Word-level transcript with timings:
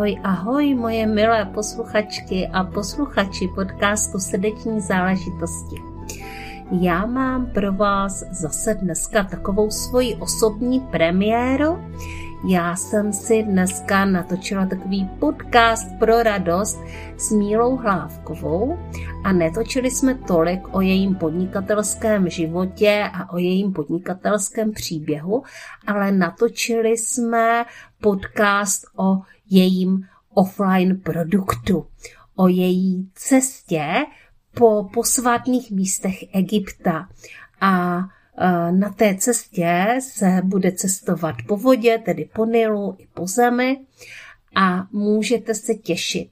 Ahoj, 0.00 0.16
ahoj, 0.24 0.74
moje 0.74 1.06
milé 1.06 1.44
posluchačky 1.44 2.48
a 2.48 2.64
posluchači 2.64 3.48
podcastu 3.54 4.18
Srdeční 4.18 4.80
záležitosti. 4.80 5.76
Já 6.80 7.06
mám 7.06 7.46
pro 7.46 7.72
vás 7.72 8.24
zase 8.30 8.74
dneska 8.74 9.24
takovou 9.24 9.70
svoji 9.70 10.14
osobní 10.14 10.80
premiéru. 10.80 11.78
Já 12.48 12.76
jsem 12.76 13.12
si 13.12 13.42
dneska 13.42 14.04
natočila 14.04 14.66
takový 14.66 15.10
podcast 15.18 15.98
pro 15.98 16.22
radost 16.22 16.80
s 17.16 17.30
Mílou 17.30 17.76
Hlávkovou 17.76 18.78
a 19.24 19.32
netočili 19.32 19.90
jsme 19.90 20.14
tolik 20.14 20.74
o 20.74 20.80
jejím 20.80 21.14
podnikatelském 21.14 22.30
životě 22.30 23.10
a 23.12 23.32
o 23.32 23.38
jejím 23.38 23.72
podnikatelském 23.72 24.72
příběhu, 24.72 25.42
ale 25.86 26.12
natočili 26.12 26.90
jsme 26.96 27.64
podcast 28.00 28.86
o 28.96 29.20
jejím 29.50 30.06
offline 30.34 31.00
produktu, 31.00 31.86
o 32.36 32.48
její 32.48 33.10
cestě 33.14 33.94
po 34.54 34.84
posvátných 34.94 35.70
místech 35.70 36.34
Egypta. 36.34 37.08
A 37.60 37.98
e, 37.98 38.72
na 38.72 38.90
té 38.90 39.14
cestě 39.14 39.98
se 40.00 40.40
bude 40.44 40.72
cestovat 40.72 41.34
po 41.48 41.56
vodě, 41.56 41.98
tedy 41.98 42.28
po 42.32 42.44
Nilu 42.44 42.96
i 42.98 43.06
po 43.14 43.26
zemi 43.26 43.80
a 44.54 44.86
můžete 44.92 45.54
se 45.54 45.74
těšit. 45.74 46.30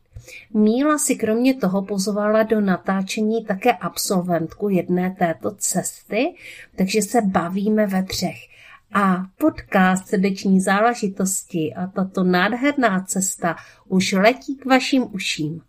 Míla 0.55 0.99
si 0.99 1.17
kromě 1.17 1.55
toho 1.55 1.83
pozvala 1.83 2.43
do 2.43 2.61
natáčení 2.61 3.45
také 3.45 3.73
absolventku 3.73 4.69
jedné 4.69 5.17
této 5.19 5.51
cesty, 5.51 6.35
takže 6.77 7.03
se 7.03 7.23
bavíme 7.23 7.87
ve 7.87 8.03
třech. 8.03 8.58
A 8.93 9.17
podcast 9.39 10.09
srdeční 10.09 10.61
záležitosti 10.61 11.75
a 11.75 11.87
tato 11.87 12.25
nádherná 12.25 13.01
cesta 13.01 13.57
už 13.89 14.13
letí 14.13 14.57
k 14.57 14.65
vašim 14.65 15.15
uším. 15.15 15.61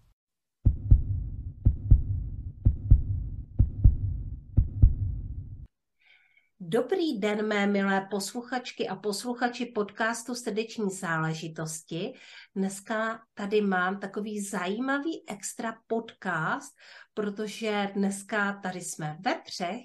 Dobrý 6.59 7.19
den, 7.19 7.47
mé 7.47 7.67
milé 7.67 8.07
posluchačky 8.11 8.87
a 8.87 8.95
posluchači 8.95 9.65
podcastu 9.65 10.35
Srdeční 10.35 10.89
záležitosti. 10.89 12.13
Dneska 12.55 13.21
tady 13.33 13.61
mám 13.61 13.99
takový 13.99 14.41
zajímavý 14.41 15.23
extra 15.29 15.77
podcast, 15.87 16.75
protože 17.13 17.89
dneska 17.93 18.59
tady 18.63 18.81
jsme 18.81 19.17
ve 19.19 19.35
třech 19.45 19.81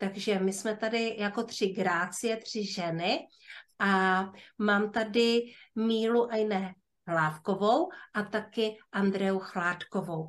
takže 0.00 0.38
my 0.38 0.52
jsme 0.52 0.76
tady 0.76 1.16
jako 1.18 1.42
tři 1.44 1.66
grácie, 1.66 2.36
tři 2.36 2.66
ženy 2.66 3.18
a 3.78 4.24
mám 4.58 4.92
tady 4.92 5.42
Mílu 5.74 6.32
Ajne 6.32 6.74
Hlávkovou 7.06 7.88
a 8.14 8.22
taky 8.22 8.76
Andreu 8.92 9.38
Chládkovou. 9.38 10.28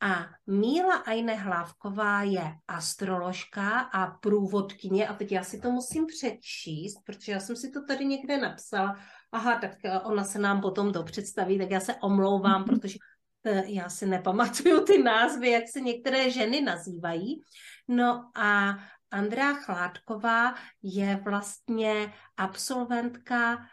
A 0.00 0.26
Míla 0.46 0.94
Ajne 0.94 1.34
Hlávková 1.34 2.22
je 2.22 2.54
astroložka 2.68 3.80
a 3.80 4.06
průvodkyně 4.06 5.08
a 5.08 5.14
teď 5.14 5.32
já 5.32 5.44
si 5.44 5.60
to 5.60 5.70
musím 5.70 6.06
přečíst, 6.06 6.96
protože 7.06 7.32
já 7.32 7.40
jsem 7.40 7.56
si 7.56 7.70
to 7.70 7.84
tady 7.84 8.04
někde 8.04 8.38
napsala. 8.38 8.96
Aha, 9.32 9.58
tak 9.58 9.70
ona 10.04 10.24
se 10.24 10.38
nám 10.38 10.60
potom 10.60 10.92
to 10.92 11.02
představí, 11.02 11.58
tak 11.58 11.70
já 11.70 11.80
se 11.80 11.94
omlouvám, 11.94 12.64
protože 12.68 12.98
eh, 13.44 13.62
já 13.66 13.88
si 13.88 14.06
nepamatuju 14.06 14.84
ty 14.84 15.02
názvy, 15.02 15.50
jak 15.50 15.64
se 15.72 15.80
některé 15.80 16.30
ženy 16.30 16.60
nazývají. 16.60 17.42
No 17.88 18.30
a 18.36 18.78
Andrea 19.12 19.54
Chládková 19.54 20.54
je 20.82 21.20
vlastně 21.24 22.12
absolventka 22.36 23.66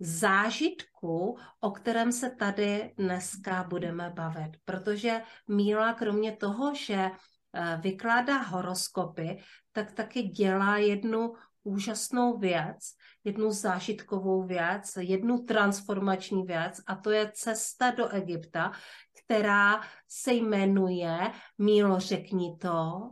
zážitku, 0.00 1.38
o 1.60 1.70
kterém 1.70 2.12
se 2.12 2.30
tady 2.30 2.94
dneska 2.98 3.64
budeme 3.64 4.10
bavit. 4.10 4.50
Protože 4.64 5.22
Míla, 5.48 5.94
kromě 5.94 6.36
toho, 6.36 6.74
že 6.74 6.94
eh, 6.94 7.78
vykládá 7.82 8.38
horoskopy, 8.38 9.38
tak 9.72 9.92
taky 9.92 10.22
dělá 10.22 10.76
jednu 10.76 11.32
úžasnou 11.64 12.38
věc, 12.38 12.78
jednu 13.24 13.50
zážitkovou 13.50 14.46
věc, 14.46 14.92
jednu 15.00 15.38
transformační 15.38 16.42
věc 16.42 16.80
a 16.86 16.96
to 16.96 17.10
je 17.10 17.32
cesta 17.34 17.90
do 17.90 18.08
Egypta, 18.08 18.72
která 19.24 19.80
se 20.08 20.32
jmenuje, 20.32 21.18
Mílo, 21.58 22.00
řekni 22.00 22.56
to. 22.60 23.10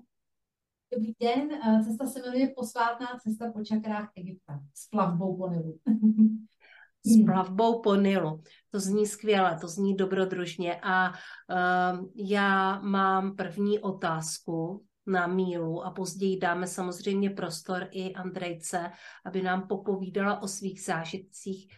Dobrý 0.93 1.15
den, 1.21 1.49
cesta 1.85 2.07
se 2.07 2.21
jmenuje 2.21 2.53
Posvátná 2.57 3.07
cesta 3.23 3.53
po 3.53 3.65
čakrách 3.65 4.11
Egypta 4.17 4.61
s 4.75 4.89
plavbou 4.89 5.37
po 5.37 5.49
Nilu. 5.49 5.79
s 7.07 7.25
plavbou 7.25 7.81
po 7.81 7.95
Nilu. 7.95 8.43
To 8.71 8.81
zní 8.81 9.07
skvěle, 9.07 9.59
to 9.61 9.69
zní 9.69 9.97
dobrodružně. 9.97 10.81
A 10.83 11.09
uh, 11.11 12.07
já 12.15 12.81
mám 12.81 13.37
první 13.37 13.79
otázku 13.79 14.85
na 15.07 15.27
Mílu 15.27 15.85
a 15.85 15.91
později 15.91 16.39
dáme 16.39 16.67
samozřejmě 16.67 17.31
prostor 17.31 17.89
i 17.91 18.13
Andrejce, 18.13 18.91
aby 19.25 19.43
nám 19.43 19.69
popovídala 19.69 20.43
o 20.43 20.49
svých 20.49 20.83
zážitcích. 20.85 21.77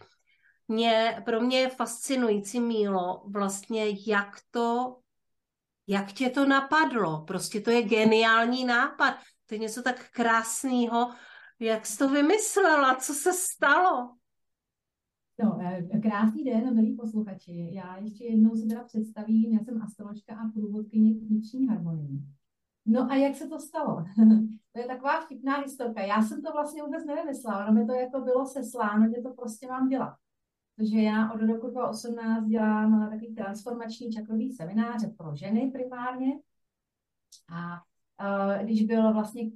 Mě, 0.67 1.21
pro 1.25 1.41
mě 1.41 1.59
je 1.59 1.69
fascinující, 1.69 2.59
Mílo, 2.59 3.23
vlastně 3.27 3.85
jak 4.07 4.35
to 4.51 4.97
jak 5.87 6.11
tě 6.11 6.29
to 6.29 6.45
napadlo? 6.45 7.21
Prostě 7.27 7.61
to 7.61 7.71
je 7.71 7.83
geniální 7.83 8.65
nápad. 8.65 9.13
To 9.45 9.55
je 9.55 9.59
něco 9.59 9.81
tak 9.81 10.11
krásného. 10.11 11.11
Jak 11.59 11.85
jsi 11.85 11.97
to 11.97 12.09
vymyslela? 12.09 12.95
Co 12.95 13.13
se 13.13 13.33
stalo? 13.33 14.15
No, 15.43 15.59
eh, 15.61 15.99
krásný 15.99 16.43
den, 16.43 16.75
milí 16.75 16.95
posluchači. 16.95 17.69
Já 17.71 17.97
ještě 17.97 18.25
jednou 18.25 18.55
se 18.55 18.67
teda 18.67 18.83
představím. 18.83 19.53
Já 19.53 19.59
jsem 19.59 19.81
astroložka 19.81 20.35
a 20.35 20.51
průvodkyně 20.53 21.13
vnitřní 21.13 21.67
harmonie. 21.67 22.19
No 22.85 23.11
a 23.11 23.15
jak 23.15 23.35
se 23.35 23.47
to 23.47 23.59
stalo? 23.59 23.95
to 24.71 24.79
je 24.79 24.87
taková 24.87 25.21
vtipná 25.21 25.57
historka. 25.57 26.01
Já 26.01 26.21
jsem 26.21 26.41
to 26.41 26.51
vlastně 26.51 26.83
vůbec 26.83 27.05
nevymyslela, 27.05 27.65
ono 27.65 27.73
mi 27.73 27.85
to 27.85 27.93
jako 27.93 28.21
bylo 28.21 28.45
sesláno, 28.45 29.09
že 29.15 29.21
to 29.21 29.33
prostě 29.33 29.67
mám 29.67 29.89
dělat. 29.89 30.13
Takže 30.77 30.97
já 30.97 31.31
od 31.31 31.41
roku 31.41 31.69
2018 31.69 32.45
dělám 32.45 33.09
takový 33.09 33.35
transformační 33.35 34.11
čakrový 34.11 34.51
semináře 34.51 35.07
pro 35.17 35.35
ženy 35.35 35.71
primárně. 35.71 36.39
A 37.49 37.81
uh, 38.23 38.65
když 38.65 38.83
byl 38.83 39.13
vlastně 39.13 39.43
e, 39.43 39.49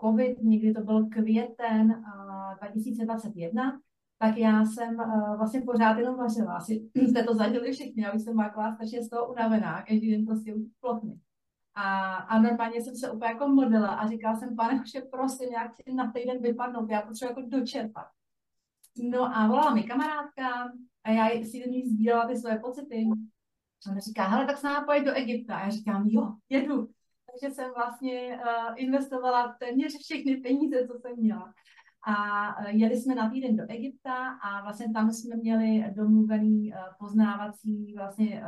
COVID, 0.00 0.42
někdy 0.42 0.72
to 0.74 0.80
byl 0.80 1.06
květen 1.06 1.90
uh, 1.90 2.58
2021, 2.58 3.80
tak 4.18 4.36
já 4.36 4.64
jsem 4.64 4.96
vlastně 5.36 5.60
pořád 5.60 5.98
jenom 5.98 6.16
vařila. 6.16 6.56
Asi 6.56 6.90
jste 6.94 7.22
to 7.22 7.34
zažili 7.34 7.72
všichni, 7.72 8.02
já 8.02 8.12
už 8.12 8.22
jsem 8.22 8.36
byla 8.36 8.74
strašně 8.74 9.02
z 9.02 9.08
toho 9.08 9.32
unavená, 9.32 9.82
každý 9.82 10.10
den 10.10 10.26
prostě 10.26 10.54
už 10.54 10.62
plotny. 10.80 11.20
A, 11.74 12.14
a 12.14 12.40
normálně 12.40 12.82
jsem 12.82 12.96
se 12.96 13.10
úplně 13.10 13.30
jako 13.30 13.48
modlila 13.48 13.88
a 13.88 14.08
říkala 14.08 14.36
jsem, 14.36 14.56
pane 14.56 14.82
že 14.86 15.00
prosím, 15.00 15.48
jak 15.52 15.72
na 15.94 16.12
týden 16.12 16.42
vypadnout, 16.42 16.90
já 16.90 17.02
potřebuji 17.02 17.28
jako 17.30 17.42
dočerpat. 17.48 18.15
No 19.02 19.36
a 19.36 19.46
volala 19.46 19.74
mi 19.74 19.82
kamarádka 19.82 20.72
a 21.04 21.10
já 21.10 21.44
si 21.44 21.62
do 21.64 21.70
ní 21.70 21.86
sdílela 21.88 22.28
ty 22.28 22.36
své 22.36 22.58
pocity. 22.58 23.04
A 23.86 23.90
ona 23.90 24.00
říká, 24.00 24.28
hele, 24.28 24.46
tak 24.46 24.58
se 24.58 24.66
nám 24.66 24.84
pojď 24.84 25.04
do 25.04 25.12
Egypta. 25.12 25.56
A 25.56 25.64
já 25.64 25.70
říkám, 25.70 26.08
jo, 26.08 26.34
jedu. 26.48 26.88
Takže 27.26 27.54
jsem 27.54 27.70
vlastně 27.76 28.38
uh, 28.38 28.74
investovala 28.76 29.56
téměř 29.60 29.98
všechny 29.98 30.36
peníze, 30.36 30.86
co 30.86 30.98
jsem 30.98 31.16
měla. 31.16 31.52
A 32.06 32.14
uh, 32.58 32.66
jeli 32.68 32.96
jsme 32.96 33.14
na 33.14 33.30
týden 33.30 33.56
do 33.56 33.64
Egypta 33.68 34.28
a 34.28 34.62
vlastně 34.62 34.92
tam 34.92 35.12
jsme 35.12 35.36
měli 35.36 35.84
domluvený 35.94 36.72
uh, 36.72 36.78
poznávací 36.98 37.94
vlastně 37.96 38.42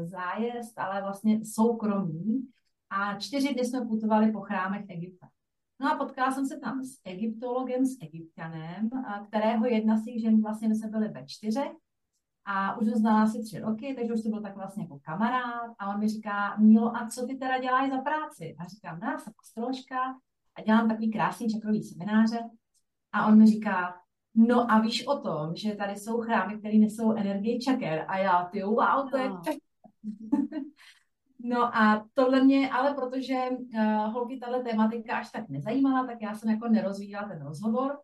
zájezd, 0.00 0.78
ale 0.78 1.02
vlastně 1.02 1.40
soukromý. 1.44 2.48
A 2.90 3.18
čtyři 3.18 3.54
dny 3.54 3.64
jsme 3.64 3.86
putovali 3.86 4.32
po 4.32 4.40
chrámech 4.40 4.84
Egypta. 4.88 5.28
No 5.80 5.92
a 5.92 5.96
potkala 5.96 6.32
jsem 6.32 6.46
se 6.46 6.58
tam 6.58 6.84
s 6.84 7.00
egyptologem, 7.04 7.86
s 7.86 7.96
egyptianem, 8.02 8.90
kterého 9.28 9.66
jedna 9.66 9.96
z 9.96 10.04
těch 10.04 10.20
žen 10.20 10.42
vlastně 10.42 10.68
my 10.68 10.74
jsme 10.74 10.88
byli 10.88 11.08
ve 11.08 11.26
čtyřech 11.26 11.72
a 12.44 12.78
už 12.78 12.88
ho 12.88 12.94
znala 12.98 13.22
asi 13.22 13.42
tři 13.42 13.58
roky, 13.58 13.94
takže 13.94 14.14
už 14.14 14.22
to 14.22 14.28
byl 14.28 14.42
tak 14.42 14.56
vlastně 14.56 14.82
jako 14.82 14.98
kamarád 15.02 15.70
a 15.78 15.94
on 15.94 16.00
mi 16.00 16.08
říká, 16.08 16.56
Mílo, 16.56 16.96
a 16.96 17.08
co 17.08 17.26
ty 17.26 17.36
teda 17.36 17.58
děláš 17.58 17.90
za 17.90 17.98
práci? 17.98 18.56
A 18.58 18.64
říkám, 18.64 19.00
no, 19.00 19.10
já 19.10 19.18
jsem 19.18 19.32
astroložka 19.40 19.96
a 20.54 20.62
dělám 20.62 20.88
takový 20.88 21.10
krásný 21.10 21.48
čakrový 21.48 21.82
semináře 21.82 22.40
a 23.12 23.26
on 23.26 23.38
mi 23.38 23.46
říká, 23.46 23.94
no 24.34 24.70
a 24.70 24.80
víš 24.80 25.06
o 25.06 25.18
tom, 25.18 25.56
že 25.56 25.74
tady 25.74 25.96
jsou 25.96 26.20
chrámy, 26.20 26.58
které 26.58 26.78
nesou 26.78 27.12
energii 27.12 27.58
čaker 27.58 28.04
a 28.08 28.18
já, 28.18 28.44
ty 28.44 28.62
wow, 28.62 29.10
to 29.10 29.16
je 29.16 29.28
no. 29.28 29.42
No 31.40 31.76
a 31.76 32.08
tohle 32.14 32.44
mě, 32.44 32.70
ale 32.70 32.94
protože 32.94 33.48
uh, 33.50 34.12
holky 34.12 34.38
tahle 34.38 34.62
tématika 34.62 35.18
až 35.18 35.30
tak 35.30 35.48
nezajímala, 35.48 36.06
tak 36.06 36.22
já 36.22 36.34
jsem 36.34 36.50
jako 36.50 36.68
nerozvíjela 36.68 37.28
ten 37.28 37.42
rozhovor. 37.42 37.98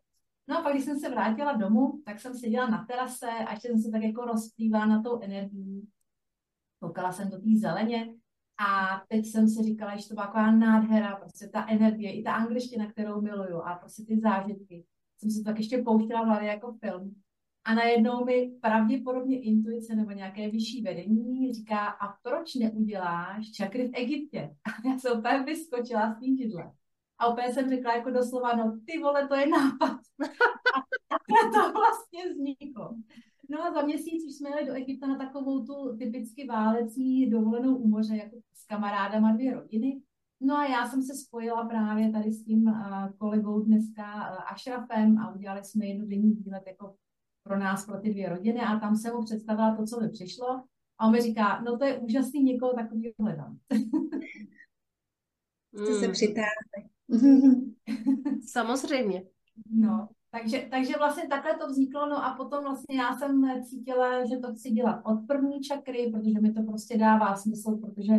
No 0.48 0.58
a 0.58 0.62
pak, 0.62 0.72
když 0.72 0.84
jsem 0.84 0.98
se 0.98 1.10
vrátila 1.10 1.52
domů, 1.52 2.02
tak 2.04 2.20
jsem 2.20 2.34
seděla 2.34 2.66
na 2.66 2.84
terase 2.84 3.31
a 3.31 3.50
ještě 3.50 3.69
jsem 3.69 3.78
se 3.78 3.90
tak 3.90 4.02
jako 4.02 4.25
rozplývala 4.25 4.86
na 4.86 5.02
tou 5.02 5.20
energií. 5.20 5.88
Koukala 6.81 7.12
jsem 7.12 7.31
do 7.31 7.36
té 7.36 7.50
zeleně 7.56 8.14
a 8.58 9.02
teď 9.08 9.26
jsem 9.26 9.48
si 9.48 9.62
říkala, 9.62 9.96
že 9.96 10.08
to 10.08 10.14
byla 10.14 10.26
taková 10.26 10.50
nádhera, 10.50 11.16
prostě 11.16 11.48
ta 11.48 11.66
energie, 11.69 12.12
i 12.12 12.22
ta 12.22 12.32
angličtina, 12.32 12.90
kterou 12.90 13.20
miluju 13.20 13.56
a 13.56 13.75
prostě 13.75 14.04
ty 14.04 14.20
zážitky. 14.20 14.84
Jsem 15.19 15.31
to 15.31 15.50
tak 15.50 15.58
ještě 15.58 15.82
pouštěla 15.82 16.22
v 16.22 16.26
hlavě 16.26 16.48
jako 16.48 16.72
film. 16.72 17.14
A 17.64 17.75
najednou 17.75 18.25
mi 18.25 18.52
pravděpodobně 18.61 19.40
intuice 19.40 19.94
nebo 19.94 20.11
nějaké 20.11 20.50
vyšší 20.50 20.82
vedení 20.82 21.52
říká, 21.52 21.87
a 21.87 22.16
proč 22.22 22.55
neuděláš 22.55 23.50
čakry 23.50 23.88
v 23.88 23.94
Egyptě? 23.94 24.56
A 24.64 24.88
já 24.88 24.99
jsem 24.99 25.19
úplně 25.19 25.43
vyskočila 25.43 26.14
z 26.14 26.38
židle. 26.38 26.72
A 27.19 27.28
úplně 27.28 27.52
jsem 27.52 27.69
řekla 27.69 27.96
jako 27.96 28.11
doslova, 28.11 28.56
no 28.56 28.78
ty 28.87 28.99
vole, 28.99 29.28
to 29.28 29.34
je 29.34 29.46
nápad. 29.46 30.00
A, 31.14 31.50
to 31.52 31.72
vlastně 31.72 32.31
vzniklo. 32.31 32.96
No 33.50 33.62
a 33.62 33.72
za 33.72 33.82
měsíc 33.82 34.25
už 34.26 34.34
jsme 34.34 34.50
jeli 34.50 34.67
do 34.67 34.72
Egypta 34.72 35.06
na 35.06 35.19
takovou 35.19 35.67
tu 35.67 35.96
typicky 35.99 36.46
válecí 36.46 37.31
dovolenou 37.31 37.76
u 37.76 37.88
moře, 37.88 38.17
jako 38.17 38.37
s 38.55 38.67
kamarádama 38.67 39.32
dvě 39.32 39.55
rodiny. 39.55 40.00
No 40.40 40.56
a 40.56 40.67
já 40.67 40.87
jsem 40.87 41.02
se 41.02 41.14
spojila 41.14 41.69
právě 41.69 42.12
tady 42.12 42.32
s 42.32 42.44
tím 42.44 42.67
uh, 42.67 43.08
kolegou 43.19 43.60
dneska 43.60 44.31
uh, 44.31 44.52
Ashrafem 44.52 45.19
a 45.19 45.34
udělali 45.34 45.64
jsme 45.64 45.87
jednodenní 45.87 46.32
výlet 46.32 46.62
jako 46.67 46.94
pro 47.44 47.58
nás, 47.58 47.87
pro 47.87 48.00
ty 48.00 48.11
dvě 48.11 48.29
rodiny 48.29 48.61
a 48.61 48.79
tam 48.79 48.96
jsem 48.96 49.14
mu 49.14 49.25
představila 49.25 49.76
to, 49.76 49.85
co 49.85 50.00
mi 50.00 50.08
přišlo 50.08 50.64
a 50.99 51.06
on 51.06 51.12
mi 51.12 51.20
říká, 51.20 51.61
no 51.61 51.79
to 51.79 51.85
je 51.85 51.99
úžasný, 51.99 52.43
někoho 52.43 52.75
takového 52.75 53.14
hledám. 53.20 53.58
Chce 55.76 55.94
se 55.94 56.05
hmm. 56.05 56.12
přitáhnout. 56.12 56.94
Samozřejmě. 58.52 59.25
No, 59.70 60.08
takže, 60.31 60.69
takže 60.70 60.94
vlastně 60.99 61.29
takhle 61.29 61.58
to 61.58 61.67
vzniklo, 61.67 62.08
no 62.08 62.25
a 62.25 62.35
potom 62.37 62.64
vlastně 62.64 62.96
já 62.96 63.17
jsem 63.17 63.62
cítila, 63.64 64.26
že 64.26 64.37
to 64.37 64.55
chci 64.55 64.70
dělat 64.70 65.02
od 65.05 65.26
první 65.29 65.61
čakry, 65.61 66.12
protože 66.12 66.41
mi 66.41 66.52
to 66.52 66.62
prostě 66.62 66.99
dává 66.99 67.37
smysl, 67.37 67.76
protože 67.76 68.12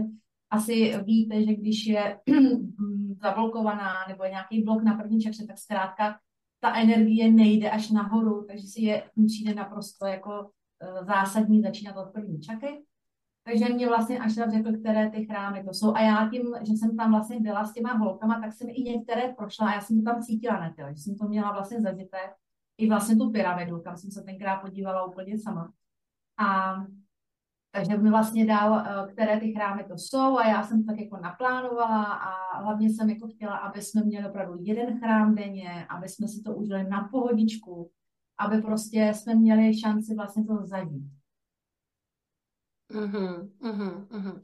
asi 0.49 0.97
víte, 1.03 1.43
že 1.43 1.55
když 1.55 1.85
je 1.85 2.19
zablokovaná 3.21 3.93
nebo 4.09 4.23
je 4.23 4.29
nějaký 4.29 4.63
blok 4.63 4.83
na 4.83 4.93
první 4.93 5.19
čakře, 5.19 5.45
tak 5.47 5.57
zkrátka 5.57 6.19
ta 6.65 6.75
energie 6.75 7.31
nejde 7.31 7.69
až 7.69 7.91
nahoru, 7.91 8.45
takže 8.47 8.67
si 8.67 8.81
je 8.81 9.03
přijde 9.25 9.53
naprosto 9.53 10.05
jako 10.05 10.49
e, 10.81 11.05
zásadní 11.05 11.61
začínat 11.61 11.97
od 11.97 12.13
první 12.13 12.41
čakry. 12.41 12.83
Takže 13.43 13.73
mě 13.73 13.87
vlastně 13.87 14.19
až 14.19 14.33
řekl, 14.33 14.77
které 14.79 15.09
ty 15.09 15.25
chrámy 15.25 15.63
to 15.63 15.73
jsou. 15.73 15.93
A 15.95 16.01
já 16.01 16.29
tím, 16.29 16.41
že 16.67 16.73
jsem 16.73 16.97
tam 16.97 17.11
vlastně 17.11 17.39
byla 17.39 17.65
s 17.65 17.73
těma 17.73 17.93
holkama, 17.93 18.41
tak 18.41 18.53
jsem 18.53 18.67
i 18.69 18.81
některé 18.83 19.33
prošla 19.33 19.67
a 19.67 19.73
já 19.73 19.81
jsem 19.81 20.03
tam 20.03 20.21
cítila 20.21 20.59
na 20.59 20.73
těle, 20.73 20.93
že 20.95 21.01
jsem 21.01 21.15
to 21.15 21.27
měla 21.27 21.51
vlastně 21.51 21.81
zažité. 21.81 22.17
I 22.77 22.89
vlastně 22.89 23.15
tu 23.15 23.31
pyramidu, 23.31 23.79
kam 23.79 23.97
jsem 23.97 24.11
se 24.11 24.21
tenkrát 24.21 24.57
podívala 24.57 25.05
úplně 25.05 25.39
sama. 25.39 25.71
A 26.37 26.75
takže 27.75 27.97
mi 27.97 28.09
vlastně 28.09 28.45
dal, 28.45 28.79
eh, 28.79 29.13
které 29.13 29.39
ty 29.39 29.53
chrámy 29.53 29.83
to 29.83 29.97
jsou 29.97 30.37
a 30.37 30.47
já 30.47 30.63
jsem 30.63 30.83
to 30.83 30.91
tak 30.91 30.99
jako 30.99 31.17
naplánovala 31.17 32.03
a 32.03 32.57
hlavně 32.57 32.89
jsem 32.89 33.09
jako 33.09 33.27
chtěla, 33.27 33.57
aby 33.57 33.81
jsme 33.81 34.03
měli 34.03 34.29
opravdu 34.29 34.57
jeden 34.59 34.99
chrám 34.99 35.35
denně, 35.35 35.85
aby 35.89 36.09
jsme 36.09 36.27
si 36.27 36.41
to 36.41 36.55
užili 36.55 36.83
na 36.83 37.09
pohodičku, 37.11 37.91
aby 38.39 38.61
prostě 38.61 39.13
jsme 39.15 39.35
měli 39.35 39.79
šanci 39.79 40.15
vlastně 40.15 40.45
to 40.45 40.65
zažít. 40.65 41.03
Uhum, 42.93 43.53
uhum, 43.59 44.07
uhum. 44.11 44.41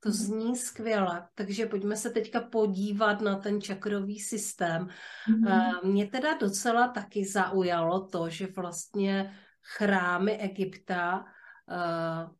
To 0.00 0.10
zní 0.10 0.56
skvěle, 0.56 1.28
takže 1.34 1.66
pojďme 1.66 1.96
se 1.96 2.10
teďka 2.10 2.40
podívat 2.40 3.20
na 3.20 3.36
ten 3.36 3.60
čakrový 3.60 4.18
systém. 4.18 4.88
Mm-hmm. 5.30 5.84
Mě 5.84 6.06
teda 6.06 6.34
docela 6.38 6.88
taky 6.88 7.26
zaujalo 7.26 8.06
to, 8.06 8.28
že 8.28 8.46
vlastně 8.56 9.36
chrámy 9.76 10.36
Egypta 10.36 11.18
uh, 11.18 12.34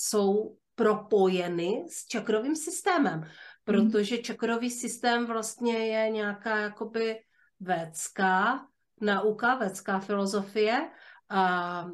jsou 0.00 0.56
propojeny 0.74 1.84
s 1.88 2.06
čakrovým 2.06 2.56
systémem, 2.56 3.18
mhm. 3.18 3.28
protože 3.64 4.18
čakrový 4.18 4.70
systém 4.70 5.26
vlastně 5.26 5.78
je 5.78 6.10
nějaká 6.10 6.58
jakoby 6.58 7.20
védská 7.60 8.66
nauka, 9.00 9.54
védská 9.54 9.98
filozofie. 10.00 10.90
A 11.28 11.86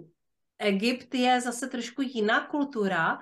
Egypt 0.58 1.14
je 1.14 1.40
zase 1.40 1.66
trošku 1.66 2.02
jiná 2.02 2.46
kultura. 2.46 3.18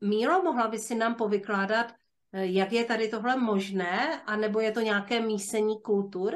Mílo, 0.00 0.42
mohla 0.42 0.68
by 0.68 0.78
si 0.78 0.94
nám 0.94 1.14
povykládat, 1.14 1.92
jak 2.32 2.72
je 2.72 2.84
tady 2.84 3.08
tohle 3.08 3.36
možné, 3.36 4.22
anebo 4.26 4.60
je 4.60 4.72
to 4.72 4.80
nějaké 4.80 5.20
mísení 5.20 5.82
kultur? 5.82 6.34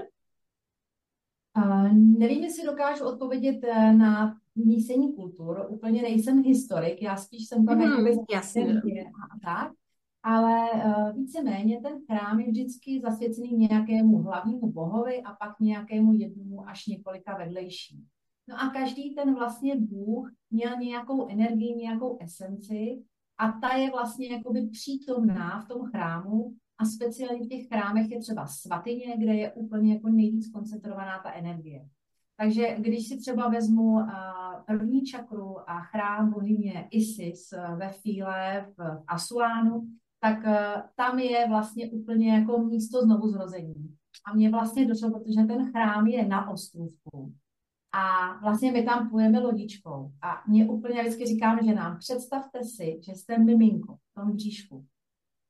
Uh, 1.57 1.93
nevím, 1.93 2.45
jestli 2.45 2.67
dokážu 2.67 3.05
odpovědět 3.05 3.65
eh, 3.65 3.93
na 3.93 4.37
mísení 4.55 5.15
kultur. 5.15 5.67
Úplně 5.69 6.03
nejsem 6.03 6.43
historik, 6.43 7.03
já 7.03 7.17
spíš 7.17 7.49
jsem 7.49 7.67
tam 7.67 7.79
mm, 7.79 8.07
jasně. 8.33 8.83
a 9.05 9.39
tak. 9.45 9.73
Ale 10.23 10.71
uh, 10.73 11.17
víceméně 11.17 11.81
ten 11.81 11.93
chrám 12.07 12.41
je 12.41 12.51
vždycky 12.51 13.01
zasvěcený 13.01 13.53
nějakému 13.53 14.19
hlavnímu 14.19 14.73
bohovi 14.73 15.23
a 15.23 15.33
pak 15.33 15.61
nějakému 15.61 16.15
jednomu 16.15 16.69
až 16.69 16.87
několika 16.87 17.37
vedlejším. 17.37 18.07
No 18.49 18.61
a 18.61 18.69
každý 18.69 19.15
ten 19.15 19.35
vlastně 19.35 19.77
bůh 19.81 20.33
měl 20.51 20.77
nějakou 20.79 21.29
energii, 21.29 21.77
nějakou 21.77 22.19
esenci 22.21 23.03
a 23.39 23.53
ta 23.53 23.77
je 23.77 23.91
vlastně 23.91 24.29
jakoby 24.29 24.67
přítomná 24.67 25.61
v 25.61 25.69
tom 25.69 25.87
chrámu 25.87 26.55
a 26.79 26.85
speciálně 26.85 27.45
v 27.45 27.49
těch 27.49 27.69
chrámech 27.69 28.11
je 28.11 28.21
třeba 28.21 28.47
svatyně, 28.47 29.17
kde 29.19 29.35
je 29.35 29.53
úplně 29.53 29.95
jako 29.95 30.09
nejvíc 30.09 30.49
koncentrovaná 30.49 31.19
ta 31.23 31.33
energie. 31.33 31.89
Takže 32.37 32.77
když 32.79 33.09
si 33.09 33.19
třeba 33.19 33.49
vezmu 33.49 33.99
první 34.67 35.03
čakru 35.03 35.71
a 35.71 35.81
chrám 35.81 36.31
bohyně 36.31 36.89
Isis 36.91 37.51
ve 37.77 37.93
Fíle 37.93 38.67
v 38.79 39.03
Asuánu, 39.09 39.87
tak 40.21 40.39
tam 40.97 41.19
je 41.19 41.49
vlastně 41.49 41.91
úplně 41.91 42.35
jako 42.35 42.59
místo 42.59 43.03
znovu 43.03 43.29
zrození. 43.29 43.97
A 44.27 44.35
mě 44.35 44.51
vlastně 44.51 44.87
došlo, 44.87 45.11
protože 45.11 45.45
ten 45.49 45.71
chrám 45.71 46.07
je 46.07 46.29
na 46.29 46.51
ostrovku. 46.51 47.35
A 47.93 48.37
vlastně 48.43 48.73
my 48.73 48.83
tam 48.83 49.11
půjdeme 49.11 49.39
lodičkou. 49.39 50.13
A 50.23 50.43
mě 50.49 50.69
úplně 50.69 51.03
vždycky 51.03 51.27
říkám, 51.27 51.59
že 51.65 51.75
nám 51.75 51.99
představte 51.99 52.65
si, 52.65 53.01
že 53.03 53.13
jste 53.13 53.39
miminko 53.39 53.95
v 53.95 54.21
tom 54.21 54.33
bříšku 54.33 54.87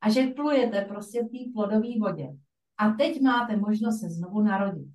a 0.01 0.09
že 0.09 0.27
plujete 0.27 0.81
prostě 0.81 1.23
v 1.23 1.29
té 1.29 1.51
plodové 1.53 1.99
vodě. 1.99 2.37
A 2.77 2.89
teď 2.89 3.21
máte 3.21 3.57
možnost 3.57 3.99
se 3.99 4.09
znovu 4.09 4.41
narodit. 4.41 4.87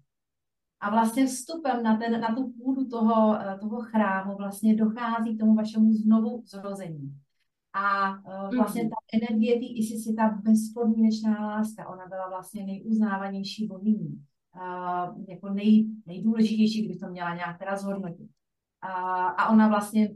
A 0.81 0.91
vlastně 0.91 1.27
vstupem 1.27 1.83
na, 1.83 1.97
ten, 1.97 2.21
na 2.21 2.35
tu 2.35 2.53
půdu 2.53 2.89
toho, 2.89 3.41
eh, 3.41 3.59
toho 3.61 3.81
chrámu 3.81 4.37
vlastně 4.37 4.77
dochází 4.77 5.37
k 5.37 5.41
tomu 5.41 5.55
vašemu 5.55 5.93
znovu 5.93 6.43
zrození. 6.47 7.21
A 7.73 8.19
uh, 8.19 8.57
vlastně 8.57 8.83
ta 8.83 8.97
energie 9.15 9.55
té 9.55 9.67
Isis 9.67 10.07
je 10.07 10.15
ta 10.15 10.29
bezpodmínečná 10.43 11.47
láska. 11.47 11.89
Ona 11.89 12.07
byla 12.07 12.29
vlastně 12.29 12.67
nejuznávanější 12.67 13.67
bohyní. 13.67 14.25
Uh, 14.57 15.25
jako 15.29 15.49
nej, 15.49 15.87
nejdůležitější, 16.07 16.87
když 16.87 16.99
to 16.99 17.09
měla 17.09 17.35
nějak 17.35 17.59
teda 17.59 17.77
zhodnotit. 17.77 18.31
Uh, 18.85 18.91
a 19.37 19.49
ona 19.49 19.69
vlastně 19.69 20.11